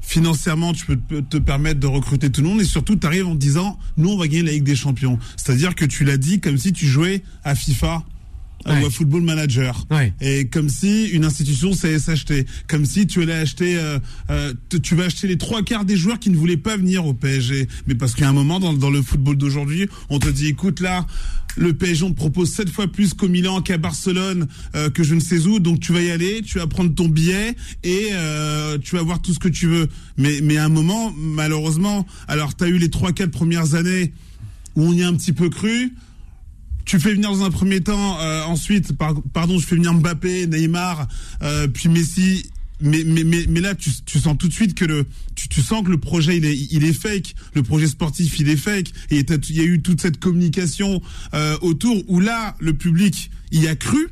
Financièrement, 0.01 0.73
tu 0.73 0.87
peux 0.87 1.23
te- 1.23 1.37
permettre 1.39 1.81
de 1.81 1.89
recruter 1.89 2.31
tout 2.31 2.41
le 2.41 2.47
monde 2.47 2.61
et 2.61 2.65
surtout, 2.65 2.95
tu 2.95 3.05
arrives 3.09 3.27
en 3.27 3.35
disant, 3.35 3.77
nous, 3.97 4.11
on 4.11 4.17
va 4.17 4.29
gagner 4.29 4.45
la 4.45 4.53
Ligue 4.53 4.63
des 4.63 4.77
Champions. 4.77 5.19
C'est-à-dire 5.37 5.75
que 5.75 5.85
tu 5.85 6.05
l'as 6.05 6.17
dit 6.17 6.39
comme 6.39 6.59
si 6.59 6.73
tu 6.73 6.87
jouais 6.87 7.25
à 7.43 7.57
FIFA 7.57 8.05
Ouais. 8.67 8.83
ou 8.83 8.87
à 8.87 8.91
Football 8.91 9.23
Manager. 9.23 9.87
Ouais. 9.91 10.13
Et 10.21 10.47
comme 10.47 10.69
si 10.69 11.07
une 11.07 11.25
institution 11.25 11.73
savait 11.73 11.99
s'acheter. 11.99 12.47
Comme 12.69 12.85
si 12.85 13.07
tu 13.07 13.23
allais 13.23 13.35
acheter, 13.35 13.77
euh, 13.77 13.99
euh, 14.31 14.53
tu 14.83 14.95
vas 14.95 15.05
acheter 15.05 15.29
les 15.29 15.39
trois 15.39 15.63
quarts 15.63 15.85
des 15.85 15.97
joueurs 15.97 16.19
qui 16.19 16.31
ne 16.31 16.37
voulaient 16.37 16.57
pas 16.57 16.77
venir 16.77 17.07
au 17.07 17.15
PSG. 17.15 17.69
Mais 17.87 17.95
parce 17.95 18.21
a 18.21 18.29
un 18.29 18.33
moment 18.33 18.61
dans, 18.61 18.73
dans 18.73 18.91
le 18.91 19.03
football 19.03 19.37
d'aujourd'hui, 19.37 19.89
on 20.11 20.19
te 20.19 20.29
dit, 20.29 20.49
écoute 20.49 20.81
là, 20.81 21.07
le 21.57 21.73
PSG 21.73 22.05
on 22.05 22.11
te 22.11 22.17
propose 22.17 22.53
sept 22.53 22.69
fois 22.69 22.87
plus 22.87 23.15
qu'au 23.15 23.29
Milan, 23.29 23.63
qu'à 23.63 23.79
Barcelone, 23.79 24.47
euh, 24.75 24.91
que 24.91 25.03
je 25.03 25.15
ne 25.15 25.21
sais 25.21 25.47
où. 25.47 25.59
Donc 25.59 25.81
tu 25.81 25.93
vas 25.93 26.03
y 26.03 26.11
aller, 26.11 26.43
tu 26.43 26.59
vas 26.59 26.67
prendre 26.67 26.95
ton 26.95 27.09
billet 27.09 27.55
et 27.83 28.09
euh, 28.13 28.79
tu 28.79 28.97
vas 28.97 29.03
voir 29.03 29.21
tout 29.21 29.33
ce 29.33 29.39
que 29.39 29.49
tu 29.49 29.67
veux. 29.67 29.89
Mais, 30.17 30.41
mais 30.43 30.57
à 30.57 30.65
un 30.65 30.69
moment, 30.69 31.13
malheureusement, 31.17 32.07
alors 32.29 32.57
tu 32.57 32.65
as 32.65 32.69
eu 32.69 32.79
les 32.79 32.91
trois, 32.91 33.13
quatre 33.13 33.31
premières 33.31 33.75
années 33.75 34.13
où 34.77 34.83
on 34.83 34.93
y 34.93 35.03
a 35.03 35.09
un 35.09 35.15
petit 35.15 35.33
peu 35.33 35.49
cru. 35.49 35.93
Tu 36.87 36.99
fais 37.01 37.13
venir 37.13 37.31
dans 37.31 37.43
un 37.45 37.51
premier 37.51 37.81
temps, 37.81 38.19
euh, 38.21 38.43
ensuite, 38.45 38.97
par- 38.97 39.21
pardon, 39.35 39.59
je 39.59 39.67
fais 39.67 39.75
venir 39.75 39.93
Mbappé, 39.93 40.47
Neymar, 40.47 41.09
euh, 41.43 41.67
puis 41.67 41.89
Messi. 41.89 42.47
Mais, 42.81 43.03
mais, 43.05 43.25
mais, 43.25 43.47
mais 43.49 43.61
là, 43.61 43.75
tu, 43.75 43.91
tu 44.05 44.19
sens 44.21 44.37
tout 44.39 44.49
de 44.49 44.53
suite 44.53 44.75
que 44.75 44.85
le, 44.85 45.07
tu, 45.35 45.49
tu 45.49 45.63
sens 45.63 45.83
que 45.83 45.91
le 45.91 45.99
projet, 45.99 46.37
il 46.37 46.45
est, 46.45 46.57
il 46.71 46.85
est 46.85 46.93
fake. 46.93 47.35
Le 47.55 47.63
projet 47.63 47.87
sportif, 47.87 48.39
il 48.39 48.49
est 48.51 48.57
fake. 48.57 48.93
Et 49.11 49.25
il 49.27 49.57
y 49.57 49.61
a 49.61 49.65
eu 49.65 49.81
toute 49.83 50.01
cette 50.01 50.21
communication 50.21 51.01
euh, 51.35 51.57
autour 51.63 52.05
où 52.09 52.21
là, 52.21 52.55
le 52.61 52.73
public 52.75 53.31
y 53.51 53.67
a 53.67 53.75
cru. 53.77 54.09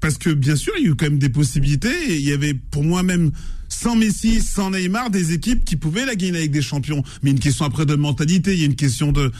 Parce 0.00 0.18
que 0.18 0.30
bien 0.30 0.56
sûr, 0.56 0.72
il 0.78 0.84
y 0.84 0.88
a 0.88 0.90
eu 0.92 0.94
quand 0.96 1.06
même 1.06 1.18
des 1.18 1.28
possibilités. 1.28 1.94
Et 2.08 2.16
il 2.16 2.22
y 2.26 2.32
avait, 2.32 2.54
pour 2.54 2.82
moi 2.84 3.02
même, 3.02 3.30
sans 3.68 3.96
Messi, 3.96 4.40
sans 4.40 4.70
Neymar, 4.70 5.10
des 5.10 5.32
équipes 5.32 5.64
qui 5.64 5.76
pouvaient 5.76 6.06
la 6.06 6.16
gagner 6.16 6.38
avec 6.38 6.50
des 6.50 6.62
champions. 6.62 7.04
Mais 7.22 7.30
une 7.30 7.38
question 7.38 7.66
après 7.66 7.84
de 7.86 7.94
mentalité, 7.96 8.54
il 8.54 8.60
y 8.60 8.62
a 8.62 8.66
une 8.66 8.76
question 8.76 9.12
de, 9.12 9.30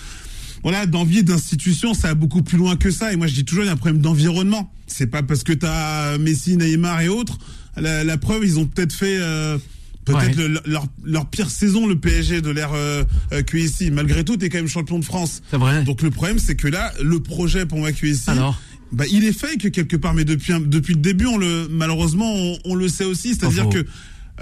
voilà, 0.67 0.85
d'envie 0.87 1.23
d'institution, 1.23 1.95
ça 1.95 2.09
va 2.09 2.15
beaucoup 2.15 2.43
plus 2.43 2.59
loin 2.59 2.75
que 2.75 2.91
ça. 2.91 3.13
Et 3.13 3.17
moi, 3.17 3.29
je 3.29 3.35
dis 3.35 3.45
toujours, 3.45 3.63
il 3.63 3.69
y 3.69 3.71
a 3.71 3.73
un 3.73 3.77
problème 3.77 4.01
d'environnement. 4.03 4.73
C'est 4.89 5.07
pas 5.07 5.23
parce 5.23 5.45
que 5.45 5.53
tu 5.53 5.65
as 5.65 6.19
Messi, 6.19 6.57
Neymar 6.57 7.03
et 7.03 7.09
autres. 7.09 7.39
La, 7.77 8.03
la 8.03 8.17
preuve, 8.19 8.45
ils 8.45 8.59
ont 8.59 8.67
peut-être 8.67 8.93
fait 8.93 9.17
euh, 9.21 9.59
peut-être 10.05 10.37
Ouais. 10.37 10.49
le- 10.49 10.61
leur, 10.67 10.87
leur 11.05 11.27
pire 11.27 11.51
saison, 11.51 11.87
le 11.87 11.95
PSG 11.97 12.41
de 12.41 12.51
l'ère 12.51 12.73
euh, 12.75 13.05
euh, 13.33 13.43
QSI. 13.45 13.93
Malgré 13.93 14.25
tout, 14.25 14.37
tu 14.37 14.47
es 14.47 14.49
quand 14.49 14.59
même 14.59 14.67
champion 14.67 14.99
de 14.99 15.05
France. 15.05 15.41
C'est 15.53 15.57
vrai. 15.57 15.85
Donc 15.85 16.03
le 16.03 16.11
problème, 16.11 16.41
c'est 16.41 16.57
que 16.57 16.67
là, 16.67 16.93
le 17.01 17.21
projet 17.21 17.65
pour 17.65 17.79
moi 17.79 17.93
QSI, 17.93 18.31
Alors 18.31 18.61
bah, 18.91 19.05
il 19.13 19.25
est 19.25 19.33
fake 19.33 19.71
quelque 19.71 19.95
part, 19.97 20.15
mais 20.15 20.25
depuis, 20.25 20.53
depuis 20.67 20.95
le 20.95 21.01
début, 21.01 21.27
on 21.27 21.39
le, 21.39 21.69
malheureusement, 21.71 22.33
on, 22.35 22.59
on 22.65 22.75
le 22.75 22.89
sait 22.89 23.05
aussi. 23.05 23.37
C'est-à-dire 23.37 23.69
que 23.69 23.85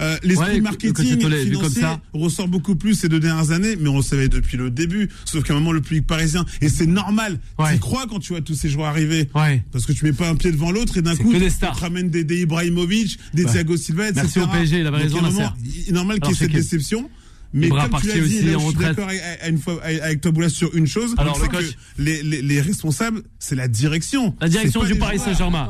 euh, 0.01 0.17
l'esprit 0.23 0.55
Ouais, 0.55 0.61
marketing 0.61 0.93
que 0.93 1.03
c'est 1.03 1.17
comme 1.19 1.45
financier 1.45 1.81
ça. 1.81 2.01
ressort 2.13 2.47
beaucoup 2.47 2.75
plus 2.75 2.95
ces 2.95 3.07
deux 3.09 3.19
dernières 3.19 3.51
années, 3.51 3.75
mais 3.79 3.89
on 3.89 3.97
le 3.97 4.03
savait 4.03 4.27
depuis 4.27 4.57
le 4.57 4.69
début. 4.69 5.09
Sauf 5.25 5.43
qu'à 5.43 5.53
un 5.53 5.57
moment, 5.57 5.71
le 5.71 5.81
public 5.81 6.05
parisien, 6.05 6.45
et 6.61 6.69
c'est 6.69 6.85
normal, 6.87 7.39
Ouais. 7.57 7.73
tu 7.73 7.79
crois 7.79 8.05
quand 8.07 8.19
tu 8.19 8.33
vois 8.33 8.41
tous 8.41 8.55
ces 8.55 8.69
joueurs 8.69 8.87
arriver. 8.87 9.29
Ouais. 9.35 9.63
Parce 9.71 9.85
que 9.85 9.93
tu 9.93 10.05
mets 10.05 10.13
pas 10.13 10.29
un 10.29 10.35
pied 10.35 10.51
devant 10.51 10.71
l'autre 10.71 10.97
et 10.97 11.01
d'un 11.01 11.15
C'est 11.15 11.23
coup, 11.23 11.33
des 11.33 11.49
tu 11.49 11.57
te 11.57 11.65
ramènes 11.65 12.09
des, 12.09 12.23
des 12.23 12.41
Ibrahimovic, 12.41 13.17
des. 13.33 13.45
Thiago 13.45 13.77
Silva, 13.77 14.09
etc. 14.09 14.21
Merci 14.23 14.39
au 14.39 14.47
PSG, 14.47 14.79
il 14.79 14.87
avait 14.87 14.97
raison, 14.97 15.17
à 15.17 15.19
un 15.19 15.21
moment, 15.31 15.39
Nasser. 15.39 15.53
Il 15.85 15.89
est 15.89 15.91
normal 15.93 16.19
qu'il 16.19 16.29
y 16.29 16.31
ait 16.33 16.35
cette 16.37 16.51
c'est 16.51 16.57
déception. 16.57 17.09
Mais 17.53 17.69
comme 17.69 17.99
tu 18.01 18.07
l'as 18.07 18.13
dit, 18.15 18.21
aussi 18.21 18.41
là 18.43 18.53
je 18.59 18.65
suis 18.65 18.75
d'accord 18.75 19.07
avec, 19.09 19.21
avec- 19.21 19.49
une 19.49 19.57
fois- 19.57 19.79
avec- 19.83 20.01
avec 20.01 20.21
toi, 20.21 20.31
Boula, 20.31 20.49
sur 20.49 20.75
une 20.75 20.87
chose. 20.87 21.13
Alors, 21.17 21.35
c'est 21.37 21.43
le 21.43 21.47
coach 21.49 21.71
que 21.71 22.01
les, 22.01 22.23
les, 22.23 22.41
les 22.41 22.61
responsables, 22.61 23.23
c'est 23.39 23.55
la 23.55 23.67
direction. 23.67 24.35
La 24.41 24.49
direction 24.49 24.83
du 24.83 24.95
Paris. 24.95 25.19
Saint-Germain. 25.19 25.69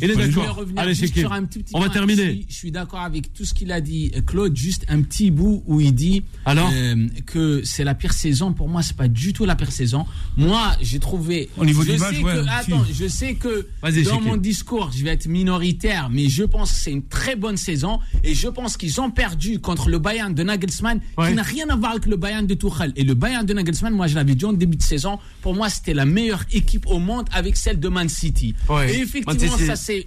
Il 0.00 0.10
est 0.10 0.16
d'accord. 0.16 0.56
revenir 0.56 0.80
Allez, 0.80 0.94
petit 0.94 1.64
On 1.72 1.78
va 1.80 1.86
point. 1.86 1.94
terminer. 1.94 2.44
Je 2.48 2.54
suis, 2.54 2.70
d'accord 2.70 3.00
avec 3.00 3.32
tout 3.32 3.44
ce 3.44 3.54
qu'il 3.54 3.72
a 3.72 3.80
dit, 3.80 4.12
euh, 4.16 4.20
Claude. 4.20 4.56
Juste 4.56 4.84
un 4.88 5.02
petit 5.02 5.30
bout 5.30 5.62
où 5.66 5.80
il 5.80 5.94
dit 5.94 6.22
Alors 6.44 6.70
euh, 6.72 7.06
que 7.26 7.62
c'est 7.64 7.84
la 7.84 7.94
pire 7.94 8.12
saison. 8.12 8.52
Pour 8.52 8.68
moi, 8.68 8.82
c'est 8.82 8.96
pas 8.96 9.08
du 9.08 9.32
tout 9.32 9.44
la 9.44 9.56
pire 9.56 9.72
saison. 9.72 10.06
Moi, 10.36 10.76
j'ai 10.80 10.98
trouvé. 10.98 11.48
Au 11.56 11.64
niveau 11.64 11.82
je 11.82 11.92
du 11.92 11.98
sais 11.98 12.04
match, 12.04 12.20
que, 12.20 12.24
ouais, 12.24 12.48
Attends, 12.50 12.84
si. 12.84 12.94
je 12.94 13.08
sais 13.08 13.34
que 13.34 13.66
dans 14.04 14.20
mon 14.20 14.36
discours, 14.36 14.90
je 14.96 15.02
vais 15.04 15.10
être 15.10 15.26
minoritaire, 15.26 16.08
mais 16.10 16.28
je 16.28 16.44
pense 16.44 16.70
que 16.72 16.78
c'est 16.78 16.92
une 16.92 17.06
très 17.06 17.36
bonne 17.36 17.56
saison. 17.56 17.98
Et 18.22 18.34
je 18.34 18.48
pense 18.48 18.76
qu'ils 18.76 19.00
ont 19.00 19.10
perdu 19.10 19.60
contre 19.60 19.88
le 19.88 19.98
Bayern 19.98 20.34
de 20.34 20.42
Nagelsmann, 20.42 21.00
Ouais. 21.16 21.28
qui 21.30 21.34
n'a 21.34 21.42
rien 21.42 21.68
à 21.68 21.76
voir 21.76 21.92
avec 21.92 22.06
le 22.06 22.16
Bayern 22.16 22.46
de 22.46 22.54
Tuchel. 22.54 22.92
Et 22.96 23.04
le 23.04 23.14
Bayern 23.14 23.44
de 23.46 23.54
Nagelsmann, 23.54 23.92
moi, 23.94 24.06
je 24.06 24.14
l'avais 24.14 24.34
dit 24.34 24.44
en 24.44 24.52
début 24.52 24.76
de 24.76 24.82
saison. 24.82 25.18
Pour 25.42 25.54
moi, 25.54 25.68
c'était 25.68 25.94
la 25.94 26.04
meilleure 26.04 26.44
équipe 26.52 26.86
au 26.86 26.98
monde 26.98 27.26
avec 27.32 27.56
celle 27.56 27.78
de 27.80 27.88
Man 27.88 28.08
City. 28.08 28.54
Ouais. 28.68 28.90
Et 28.92 28.98
Man 28.98 29.02
effectivement, 29.02 29.56
City, 29.56 29.66
ça 29.66 29.76
s'est 29.76 30.06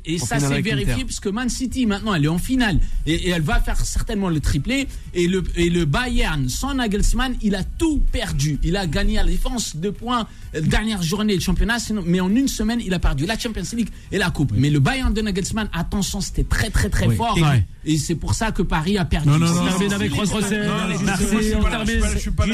vérifié 0.62 0.76
l'Inter. 0.94 1.04
parce 1.06 1.20
que 1.20 1.30
Man 1.30 1.50
City 1.50 1.86
maintenant 1.86 2.14
elle 2.14 2.26
est 2.26 2.30
en 2.30 2.38
finale 2.38 2.80
et, 3.06 3.14
et 3.14 3.30
elle 3.30 3.42
va 3.42 3.60
faire 3.60 3.78
certainement 3.80 4.30
le 4.30 4.40
triplé 4.40 4.88
et 5.14 5.28
le 5.28 5.44
et 5.56 5.70
le 5.70 5.86
Bayern 5.86 6.50
sans 6.50 6.74
Nagelsmann 6.74 7.36
il 7.42 7.56
a 7.56 7.64
tout 7.64 8.02
perdu 8.12 8.60
il 8.64 8.76
a 8.78 8.88
gagné 8.88 9.18
à 9.20 9.24
la 9.24 9.32
défense 9.32 9.76
de 9.76 9.90
points 9.90 10.28
euh, 10.56 10.62
dernière 10.62 11.02
journée 11.02 11.36
du 11.36 11.42
championnat 11.44 11.78
mais 12.06 12.20
en 12.20 12.34
une 12.36 12.48
semaine 12.48 12.82
il 12.86 12.94
a 12.94 13.00
perdu 13.00 13.26
la 13.26 13.38
Champions 13.38 13.64
League 13.74 13.90
et 14.12 14.18
la 14.18 14.30
coupe 14.30 14.52
mais 14.56 14.70
le 14.70 14.80
Bayern 14.80 15.14
de 15.14 15.22
Nagelsmann 15.22 15.70
attention 15.74 16.22
c'était 16.22 16.44
très 16.44 16.70
très 16.70 16.90
très 16.90 17.08
Oui. 17.08 17.16
fort 17.16 17.38
et 17.86 17.98
c'est 17.98 18.16
pour 18.16 18.34
ça 18.34 18.52
que 18.52 18.62
Paris 18.64 18.98
a 18.98 19.06
perdu 19.06 19.30
Non, 19.30 19.38
non, 19.38 19.48
On 19.48 19.54
non, 19.54 19.88
non, 19.88 19.92
avec 19.94 20.12
Rosset. 20.14 20.68
Pas 20.88 22.46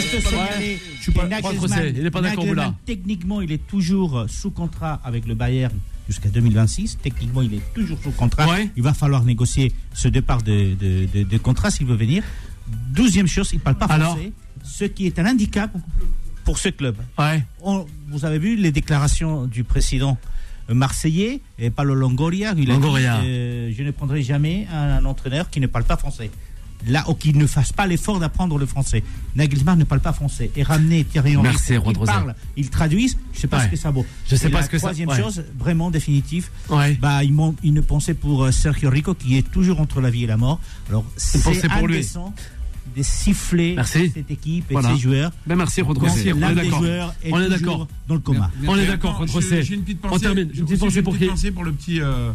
pas 1.24 1.42
pas 1.42 1.54
pas 1.54 1.68
pas- 1.68 1.84
il 1.86 2.06
est 2.06 2.12
pas 2.12 2.22
d'accord, 2.22 2.46
Boula. 2.46 2.74
Techniquement, 2.86 3.42
il 3.42 3.52
est 3.52 3.66
toujours 3.68 4.18
euh, 4.20 4.28
sous 4.28 4.52
contrat 4.52 5.00
avec 5.04 5.26
le 5.26 5.36
Bayern 5.36 5.74
jusqu'à 6.08 6.30
2026. 6.30 6.98
Techniquement, 7.02 7.42
il 7.42 7.54
est 7.56 7.74
toujours 7.74 7.98
sous 8.04 8.12
contrat. 8.12 8.48
Ouais. 8.50 8.70
Il 8.76 8.84
va 8.84 8.94
falloir 8.94 9.24
négocier 9.24 9.72
ce 9.94 10.08
départ 10.08 10.42
de, 10.44 10.74
de, 10.76 11.06
de- 11.14 11.24
de 11.24 11.38
contrat 11.38 11.72
s'il 11.72 11.88
veut 11.88 11.96
venir. 11.96 12.24
Douzième 12.94 13.28
chose, 13.28 13.50
il 13.52 13.58
ne 13.58 13.62
parle 13.62 13.78
pas 13.78 13.86
Alors 13.86 14.14
français, 14.14 14.32
ce 14.64 14.86
qui 14.86 15.06
est 15.06 15.20
un 15.20 15.26
handicap 15.26 15.72
pour 16.46 16.58
ce 16.58 16.70
club. 16.70 16.96
Ouais. 17.18 17.44
On- 17.62 17.86
vous 18.10 18.26
avez 18.26 18.40
vu 18.40 18.56
les 18.56 18.72
déclarations 18.72 19.46
du 19.46 19.64
président 19.64 20.18
euh, 20.70 20.74
marseillais, 20.74 21.42
et 21.60 21.70
Paolo 21.70 21.94
Longoria. 21.94 22.54
Il 22.58 22.70
a 22.72 22.74
Longoria. 22.76 23.20
dit, 23.22 23.28
euh, 23.28 23.72
je 23.76 23.84
ne 23.84 23.92
prendrai 23.92 24.22
jamais 24.24 24.66
un, 24.72 24.98
un 25.00 25.06
entraîneur 25.06 25.50
qui 25.50 25.60
ne 25.60 25.68
parle 25.68 25.84
pas 25.84 25.98
français. 25.98 26.32
Là, 26.88 27.10
ou 27.10 27.14
qui 27.14 27.34
ne 27.34 27.48
fasse 27.48 27.72
pas 27.72 27.88
l'effort 27.88 28.20
d'apprendre 28.20 28.58
le 28.58 28.66
français. 28.66 29.04
Nagelsmann 29.36 29.80
ne 29.80 29.84
parle 29.86 30.02
pas 30.02 30.14
français. 30.14 30.52
Et 30.56 30.64
ramener 30.64 31.04
Thierry 31.06 31.38
Henry, 31.38 31.48
Merci, 31.50 31.74
pour 31.76 31.84
qu'il 31.84 31.88
Rod 31.88 31.98
Rosé. 31.98 32.12
parle, 32.12 32.36
il 32.58 32.70
traduise, 32.70 33.18
je 33.32 33.38
ne 33.38 33.42
sais 33.42 33.48
pas 33.48 33.58
Ouais. 33.60 33.66
ce 33.66 33.70
que 33.72 33.76
ça 33.78 33.92
vaut. 33.92 34.06
Je 34.28 34.36
sais 34.36 34.48
Et 34.48 34.50
pas 34.52 34.60
la 34.60 34.66
ce 34.66 34.70
que 34.70 34.78
ça- 34.78 34.88
troisième 34.88 35.10
ouais. 35.10 35.18
chose, 35.22 35.44
vraiment 35.58 35.92
définitive, 35.92 36.50
Ouais. 36.70 36.94
bah, 37.02 37.24
ils, 37.24 37.32
m'ont- 37.34 37.56
ils 37.64 37.74
ne 37.74 37.82
pensaient 37.82 38.14
pour 38.14 38.44
euh, 38.44 38.52
Sergio 38.52 38.90
Rico, 38.90 39.14
qui 39.14 39.38
est 39.38 39.50
toujours 39.50 39.80
entre 39.80 40.02
la 40.02 40.10
vie 40.10 40.24
et 40.26 40.28
la 40.28 40.38
mort. 40.38 40.60
Alors, 40.90 41.06
c'est 41.16 41.42
pensaient 41.42 41.70
pour 41.70 41.88
lui. 41.88 41.96
indécent 41.96 42.34
de 42.98 43.02
siffler 43.02 43.76
Merci. 43.76 44.12
cette 44.14 44.30
équipe 44.30 44.70
et 44.70 44.74
Voilà. 44.74 44.94
ses 44.94 45.00
joueurs. 45.00 45.32
Ben 45.48 45.56
merci, 45.56 45.82
Rod 45.82 45.98
Quand 45.98 46.08
Rosset. 46.10 46.34
On 46.34 46.38
est 46.50 46.54
d'accord. 46.56 46.84
On 47.32 47.40
est 47.42 47.50
d'accord. 47.50 47.88
dans 48.10 48.16
le 48.16 48.20
coma. 48.22 48.52
On 48.68 48.76
est 48.78 48.86
d'accord, 48.86 49.22
attends, 49.22 49.34
Rod 49.34 49.42
j'ai- 49.42 49.74
une 49.74 49.84
petite 49.84 50.00
On 50.04 50.10
pensée. 50.10 50.22
termine. 50.22 50.50
j'ai 50.54 50.60
Une 50.60 50.66
petite 50.66 50.80
pensée 50.82 51.02
pour 51.02 51.18
qui 51.18 51.26
pensée 51.28 51.52
pour 51.52 51.64
le 51.64 51.72
petit, 51.72 52.02
euh, 52.02 52.32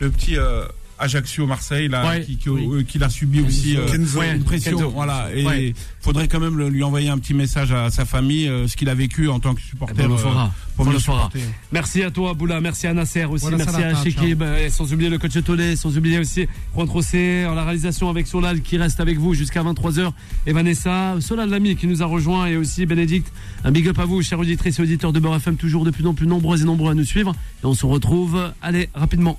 le 0.00 0.10
petit 0.10 0.36
euh, 0.38 0.64
Ajaccio 1.02 1.46
Marseille 1.46 1.88
là, 1.88 2.08
Ouais. 2.08 2.22
qui, 2.22 2.36
qui- 2.36 2.48
Oui. 2.48 2.66
euh, 2.72 2.82
qu'il 2.82 3.02
a 3.02 3.10
subi 3.10 3.40
aussi 3.40 3.76
euh, 3.76 3.86
Kenzo. 3.86 4.18
Ouais. 4.20 4.34
une 4.36 4.44
pression. 4.44 4.72
Kenzo. 4.76 4.90
Voilà. 4.90 5.28
Et 5.34 5.44
Ouais. 5.46 5.74
faudrait 6.00 6.28
quand 6.28 6.40
même 6.40 6.56
le- 6.56 6.68
lui 6.68 6.82
envoyer 6.82 7.08
un 7.08 7.18
petit 7.18 7.34
message 7.34 7.72
à 7.72 7.90
sa 7.90 8.04
famille, 8.04 8.48
euh, 8.48 8.66
ce 8.68 8.76
qu'il 8.76 8.88
a 8.88 8.94
vécu 8.94 9.28
en 9.28 9.40
tant 9.40 9.54
que 9.54 9.60
Eh 9.64 9.68
supporter. 9.70 9.94
ben, 9.94 10.06
on 10.06 10.08
le 10.08 10.14
euh, 10.14 10.18
fera. 10.18 10.52
pour 10.76 10.86
On 10.86 10.88
mieux 10.88 10.94
le 10.94 11.00
fera. 11.00 11.16
supporter. 11.30 11.40
Merci 11.72 12.02
à 12.02 12.10
toi, 12.10 12.34
Boula. 12.34 12.60
Merci 12.60 12.86
à 12.86 12.94
Nasser 12.94 13.24
aussi. 13.24 13.42
Voilà, 13.42 13.58
merci 13.58 13.72
Salata, 13.72 13.98
à 13.98 14.04
Chekib. 14.04 14.42
Sans 14.70 14.92
oublier 14.92 15.10
le 15.10 15.18
coach 15.18 15.42
Tolé. 15.44 15.76
Sans 15.76 15.96
oublier 15.98 16.18
aussi 16.18 16.46
Juan 16.74 16.86
Trocé 16.86 17.44
en 17.46 17.54
la 17.54 17.64
réalisation 17.64 18.08
avec 18.08 18.26
Solal 18.26 18.60
qui 18.62 18.76
reste 18.78 19.00
avec 19.00 19.18
vous 19.18 19.34
jusqu'à 19.34 19.62
23h. 19.62 20.12
Et 20.46 20.52
Vanessa, 20.52 21.16
Solal 21.20 21.50
Lamy 21.50 21.76
qui 21.76 21.86
nous 21.86 22.02
a 22.02 22.06
rejoint 22.06 22.46
et 22.46 22.56
aussi 22.56 22.86
Bénédicte. 22.86 23.32
Un 23.64 23.70
big 23.70 23.86
up 23.88 23.98
à 23.98 24.04
vous, 24.04 24.22
chers 24.22 24.38
auditrices 24.38 24.78
et 24.78 24.82
auditeurs 24.82 25.12
de 25.12 25.20
Beurre 25.20 25.36
FM, 25.36 25.56
toujours 25.56 25.84
de 25.84 25.90
plus 25.90 26.06
en 26.06 26.14
plus 26.14 26.26
nombreux 26.26 26.60
et 26.60 26.64
nombreux 26.64 26.90
à 26.90 26.94
nous 26.94 27.04
suivre. 27.04 27.32
Et 27.62 27.66
on 27.66 27.74
se 27.74 27.86
retrouve, 27.86 28.52
allez, 28.62 28.88
rapidement. 28.94 29.38